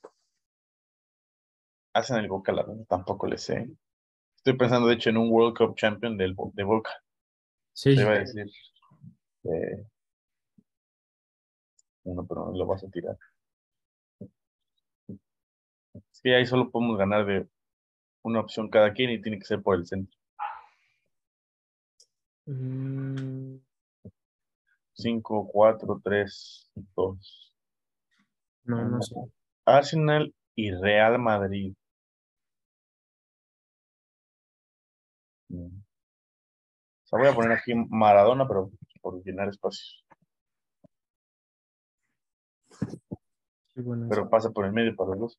hacen 1.93 2.17
el 2.17 2.27
Boca, 2.27 2.51
la 2.51 2.63
verdad, 2.63 2.85
tampoco 2.87 3.27
le 3.27 3.37
sé. 3.37 3.69
Estoy 4.37 4.57
pensando, 4.57 4.87
de 4.87 4.95
hecho, 4.95 5.09
en 5.09 5.17
un 5.17 5.29
World 5.31 5.57
Cup 5.57 5.75
Champion 5.75 6.17
del, 6.17 6.35
de 6.53 6.63
Boca. 6.63 6.91
Sí, 7.73 7.95
Te 7.95 8.01
iba 8.01 8.11
a 8.11 8.19
decir. 8.19 8.47
eh, 9.43 9.85
uno, 12.03 12.25
pero 12.27 12.51
lo 12.51 12.65
vas 12.65 12.83
a 12.83 12.89
tirar. 12.89 13.17
Que 16.23 16.35
ahí 16.35 16.45
solo 16.45 16.69
podemos 16.69 16.97
ganar 16.97 17.25
de 17.25 17.47
una 18.23 18.39
opción 18.41 18.69
cada 18.69 18.93
quien 18.93 19.09
y 19.11 19.21
tiene 19.21 19.39
que 19.39 19.45
ser 19.45 19.61
por 19.61 19.75
el 19.75 19.85
centro. 19.85 20.17
Mm, 22.47 23.57
5, 24.93 25.47
4, 25.51 25.99
3, 26.03 26.69
2. 26.95 27.53
no, 28.65 28.87
no 28.87 29.01
sé. 29.01 29.15
Arsenal 29.65 30.33
y 30.55 30.71
Real 30.71 31.17
Madrid. 31.19 31.73
Mm. 35.49 35.80
Sea, 37.11 37.19
voy 37.19 37.27
a 37.27 37.35
poner 37.35 37.51
aquí 37.51 37.73
Maradona, 37.75 38.47
pero 38.47 38.71
por 39.01 39.21
llenar 39.23 39.49
espacios. 39.49 40.05
Bueno. 43.75 44.07
Pero 44.09 44.29
pasa 44.29 44.49
por 44.49 44.65
el 44.65 44.71
medio 44.73 44.95
para 44.95 45.15
los. 45.15 45.37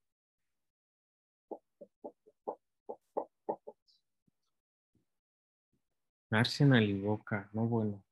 Arsenal 6.31 6.83
y 6.83 7.01
Boca, 7.01 7.49
no 7.53 7.67
bueno. 7.67 8.03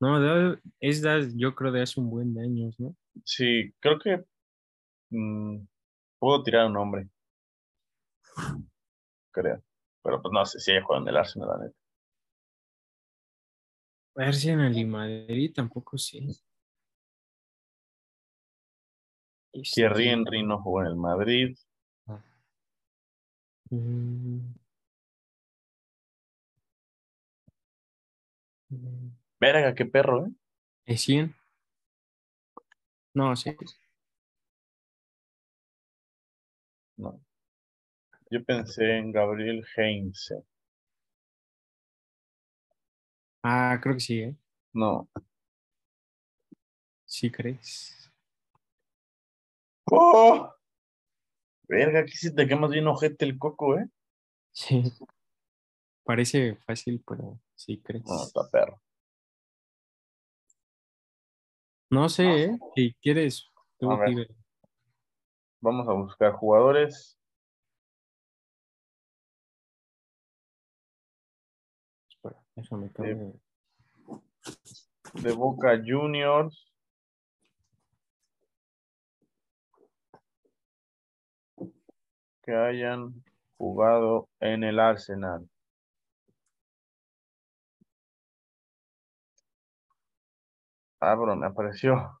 No, 0.00 0.20
de- 0.20 0.58
es 0.80 1.02
de- 1.02 1.32
yo 1.36 1.54
creo 1.54 1.70
de 1.72 1.82
hace 1.82 2.00
un 2.00 2.10
buen 2.10 2.34
de 2.34 2.42
años, 2.42 2.78
¿no? 2.80 2.96
Sí, 3.24 3.72
creo 3.80 3.98
que 3.98 4.24
mm, 5.10 5.58
puedo 6.18 6.42
tirar 6.42 6.66
un 6.66 6.72
nombre. 6.74 7.08
Creo. 9.32 9.62
Pero 10.02 10.22
pues 10.22 10.32
no 10.32 10.44
sé 10.46 10.60
si 10.60 10.70
haya 10.72 10.82
jugado 10.84 11.02
en 11.02 11.08
el 11.08 11.16
Arsenal, 11.16 11.48
la 11.48 11.58
neta. 11.64 11.76
Arsenal 14.16 14.74
y 14.78 14.86
Madrid 14.86 15.52
tampoco 15.54 15.98
sí. 15.98 16.26
Thierry 19.74 20.08
Este, 20.08 20.12
Henry 20.12 20.42
no 20.42 20.60
jugó 20.62 20.82
en 20.82 20.88
el 20.88 20.96
Madrid. 20.96 21.56
mm, 23.70 24.54
mm, 28.70 29.08
Verga, 29.40 29.74
qué 29.74 29.84
perro, 29.86 30.26
¿eh? 30.26 30.30
¿Es 30.86 31.02
100? 31.02 31.34
No, 33.14 33.34
sí. 33.36 33.56
No. 36.96 37.20
Yo 38.32 38.42
pensé 38.42 38.96
en 38.96 39.12
Gabriel 39.12 39.62
Heinze. 39.76 40.42
Ah, 43.42 43.78
creo 43.82 43.96
que 43.96 44.00
sí, 44.00 44.20
¿eh? 44.20 44.34
No. 44.72 45.06
Sí 47.04 47.30
crees. 47.30 48.10
¡Oh! 49.90 50.50
Verga, 51.68 52.00
aquí 52.00 52.12
sí 52.16 52.34
te 52.34 52.48
quemas 52.48 52.70
bien 52.70 52.86
ojete 52.86 53.26
el 53.26 53.38
coco, 53.38 53.78
¿eh? 53.78 53.86
Sí. 54.52 54.82
Parece 56.02 56.56
fácil, 56.56 57.04
pero 57.06 57.38
sí 57.54 57.82
crees. 57.82 58.06
No, 58.06 58.22
está 58.22 58.48
perro. 58.50 58.80
No 61.90 62.08
sé, 62.08 62.44
¿eh? 62.44 62.58
Si 62.74 62.94
quieres, 62.94 63.50
tú 63.78 63.90
A 63.90 63.98
ver. 63.98 64.34
Vamos 65.60 65.86
a 65.86 65.92
buscar 65.92 66.32
jugadores. 66.32 67.18
De 75.14 75.32
Boca 75.32 75.80
Juniors. 75.84 76.70
Que 82.42 82.54
hayan 82.54 83.22
jugado 83.56 84.28
en 84.40 84.64
el 84.64 84.78
Arsenal. 84.80 85.48
Ah, 91.00 91.14
bro, 91.14 91.34
me 91.36 91.46
apareció. 91.46 92.20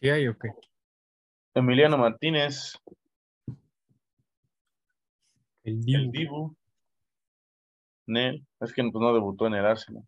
¿Sí 0.00 0.10
hay 0.10 0.28
o 0.28 0.36
qué? 0.38 0.48
Emiliano 1.54 1.98
Martínez, 1.98 2.74
El 5.68 5.94
el 5.94 6.10
Dibu. 6.10 6.56
Nel, 8.06 8.46
es 8.60 8.72
que 8.72 8.82
pues, 8.82 9.02
no 9.02 9.12
debutó 9.12 9.46
en 9.46 9.54
el 9.54 9.66
Arsenal. 9.66 10.02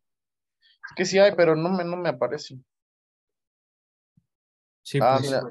Es 0.62 0.94
que 0.96 1.04
sí 1.04 1.18
hay, 1.18 1.32
pero 1.36 1.54
no 1.54 1.68
me, 1.68 1.84
no 1.84 1.96
me 1.98 2.08
aparece. 2.08 2.58
Sí, 4.82 4.98
Ah, 5.02 5.18
pues, 5.18 5.30
mira, 5.30 5.42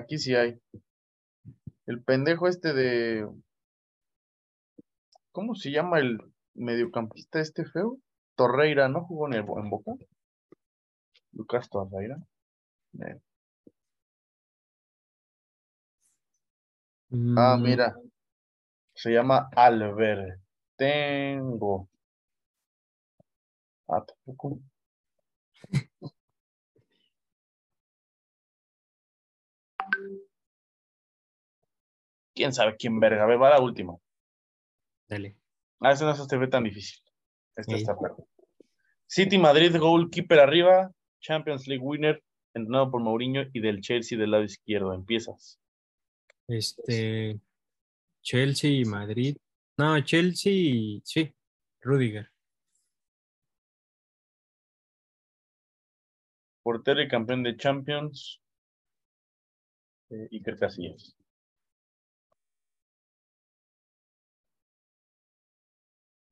aquí 0.00 0.18
sí 0.18 0.34
hay. 0.34 0.60
El 1.86 2.02
pendejo 2.02 2.46
este 2.46 2.72
de. 2.72 3.28
¿Cómo 5.32 5.54
se 5.54 5.70
llama 5.70 5.98
el 5.98 6.18
mediocampista 6.54 7.40
este 7.40 7.64
feo? 7.64 7.98
Torreira, 8.36 8.88
¿no 8.88 9.04
jugó 9.04 9.26
en, 9.26 9.34
el, 9.34 9.40
en 9.40 9.70
Boca? 9.70 9.92
Lucas 11.32 11.68
Torreira. 11.68 12.16
Ah, 17.36 17.56
mm, 17.58 17.62
mira. 17.62 17.96
Se 18.96 19.12
llama 19.12 19.48
Albertengo. 19.54 20.38
Ah, 23.88 24.04
tampoco. 24.04 24.58
¿Quién 32.34 32.52
sabe 32.52 32.76
quién 32.76 32.98
verga? 32.98 33.26
Ve, 33.26 33.36
va 33.36 33.50
la 33.50 33.60
última. 33.60 33.96
Dale. 35.08 35.36
Ah, 35.80 35.92
ese 35.92 36.04
no 36.04 36.14
se 36.14 36.36
ve 36.36 36.48
tan 36.48 36.64
difícil. 36.64 37.02
Este 37.54 37.74
Ey. 37.74 37.80
está 37.80 37.96
perro. 37.98 38.26
City 39.06 39.38
Madrid, 39.38 39.76
goalkeeper 39.78 40.40
arriba. 40.40 40.90
Champions 41.20 41.66
League 41.66 41.84
winner. 41.84 42.22
entrenado 42.54 42.90
por 42.90 43.02
Mourinho, 43.02 43.42
y 43.52 43.60
del 43.60 43.80
Chelsea 43.82 44.18
del 44.18 44.30
lado 44.30 44.44
izquierdo. 44.44 44.94
Empiezas. 44.94 45.60
Este, 46.48 47.38
Chelsea 48.26 48.80
y 48.80 48.84
Madrid. 48.84 49.36
No, 49.78 50.00
Chelsea, 50.00 51.00
sí, 51.04 51.32
Rudiger. 51.80 52.28
Portero 56.64 57.00
y 57.00 57.06
campeón 57.06 57.44
de 57.44 57.56
Champions, 57.56 58.42
eh, 60.10 60.28
Iker 60.32 60.58
Casillas. 60.58 61.16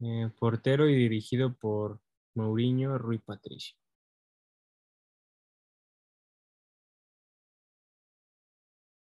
Eh, 0.00 0.30
portero 0.36 0.88
y 0.88 0.96
dirigido 0.96 1.54
por 1.54 2.00
Mourinho, 2.34 2.98
Rui 2.98 3.18
Patricio. 3.18 3.76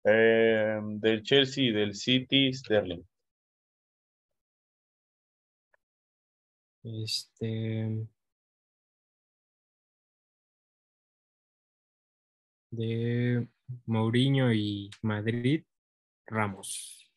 Eh, 0.06 0.80
del 0.82 1.24
Chelsea 1.24 1.66
y 1.66 1.72
del 1.72 1.96
City, 1.96 2.54
Sterling. 2.54 3.04
Este. 6.84 8.08
De 12.72 13.48
Mourinho 13.86 14.52
y 14.54 14.90
Madrid, 15.02 15.64
Ramos. 16.28 17.10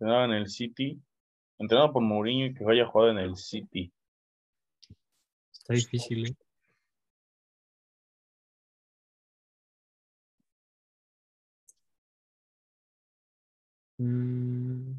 Entrenado 0.00 0.24
en 0.24 0.32
el 0.32 0.48
City. 0.48 1.00
Entrenado 1.58 1.92
por 1.92 2.02
Mourinho 2.02 2.46
y 2.46 2.54
que 2.54 2.64
vaya 2.64 2.86
jugado 2.86 3.10
en 3.12 3.18
el 3.18 3.36
City. 3.36 3.92
Está 5.68 5.74
difícil, 5.74 6.26
¿eh? 6.26 6.36
Mm, 14.00 14.98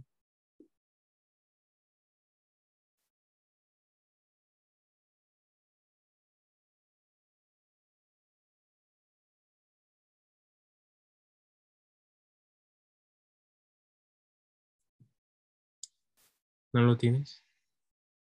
¿No 16.74 16.82
lo 16.82 16.98
tienes? 16.98 17.44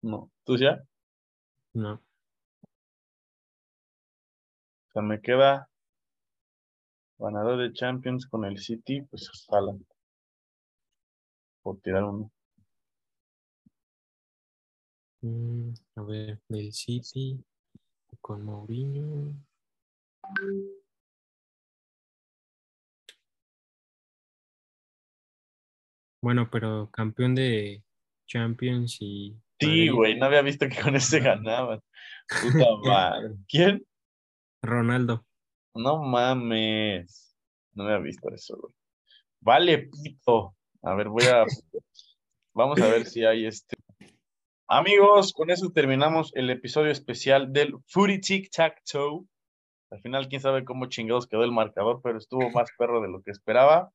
No. 0.01 0.31
¿Tú 0.45 0.57
ya? 0.57 0.83
No. 1.73 2.01
Sea, 4.95 5.01
me 5.01 5.19
queda 5.19 5.69
ganador 7.19 7.57
de 7.59 7.73
Champions 7.73 8.25
con 8.27 8.45
el 8.45 8.57
City, 8.57 9.01
pues 9.01 9.29
Haaland. 9.49 9.85
Por 11.61 11.81
tirar 11.81 12.05
uno. 12.05 12.31
Mm, 15.19 15.73
a 15.97 16.01
ver, 16.03 16.39
del 16.47 16.71
City 16.71 17.43
con 18.21 18.45
Mourinho. 18.45 19.33
Bueno, 26.21 26.49
pero 26.49 26.89
campeón 26.89 27.35
de 27.35 27.83
Champions 28.27 28.95
y 29.01 29.35
Sí, 29.59 29.89
güey, 29.89 30.17
no 30.17 30.27
había 30.27 30.41
visto 30.41 30.69
que 30.69 30.81
con 30.81 30.95
ese 30.95 31.19
ganaban. 31.19 31.81
Puta 32.29 32.65
madre. 32.85 33.35
¿Quién? 33.49 33.85
Ronaldo. 34.65 35.25
No 35.73 36.03
mames. 36.03 37.35
No 37.73 37.83
había 37.85 37.97
visto 37.99 38.29
eso, 38.33 38.57
güey. 38.57 38.73
Vale, 39.41 39.89
pito. 39.89 40.55
A 40.83 40.93
ver, 40.95 41.09
voy 41.09 41.25
a. 41.25 41.43
Vamos 42.53 42.81
a 42.81 42.87
ver 42.87 43.05
si 43.05 43.25
hay 43.25 43.45
este. 43.45 43.75
Amigos, 44.67 45.33
con 45.33 45.51
eso 45.51 45.69
terminamos 45.71 46.31
el 46.35 46.49
episodio 46.49 46.91
especial 46.91 47.51
del 47.53 47.75
Footy 47.87 48.19
Tic 48.19 48.49
Tac 48.49 48.81
Toe. 48.89 49.25
Al 49.91 50.01
final, 50.01 50.27
quién 50.27 50.41
sabe 50.41 50.65
cómo 50.65 50.87
chingados 50.87 51.27
quedó 51.27 51.43
el 51.43 51.51
marcador, 51.51 52.01
pero 52.03 52.17
estuvo 52.17 52.49
más 52.51 52.69
perro 52.77 53.01
de 53.01 53.09
lo 53.09 53.21
que 53.21 53.31
esperaba. 53.31 53.91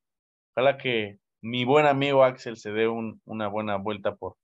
Ojalá 0.54 0.78
que 0.78 1.18
mi 1.42 1.64
buen 1.64 1.86
amigo 1.86 2.22
Axel 2.22 2.56
se 2.56 2.70
dé 2.70 2.86
un- 2.86 3.20
una 3.24 3.48
buena 3.48 3.76
vuelta 3.76 4.14
por, 4.14 4.36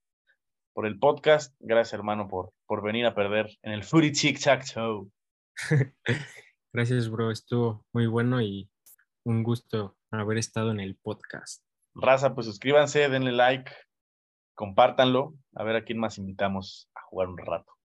por 0.73 0.87
el 0.87 0.99
podcast. 0.99 1.55
Gracias, 1.61 1.93
hermano, 1.93 2.27
por, 2.27 2.51
por 2.67 2.83
venir 2.83 3.07
a 3.07 3.15
perder 3.15 3.51
en 3.63 3.73
el 3.73 3.85
Footy 3.85 4.11
Tic 4.13 4.41
Tac 4.43 4.65
Toe. 4.73 5.07
Gracias, 6.73 7.09
bro. 7.09 7.31
Estuvo 7.31 7.85
muy 7.93 8.07
bueno 8.07 8.41
y 8.41 8.71
un 9.25 9.43
gusto 9.43 9.97
haber 10.11 10.39
estado 10.39 10.71
en 10.71 10.81
el 10.81 10.97
podcast. 10.97 11.63
Raza, 11.95 12.35
pues 12.35 12.47
suscríbanse, 12.47 13.09
denle 13.09 13.33
like, 13.33 13.73
compártanlo. 14.55 15.35
A 15.55 15.65
ver 15.65 15.77
a 15.77 15.85
quién 15.85 15.99
más 15.99 16.19
invitamos 16.19 16.91
a 16.95 17.01
jugar 17.03 17.29
un 17.29 17.39
rato. 17.39 17.73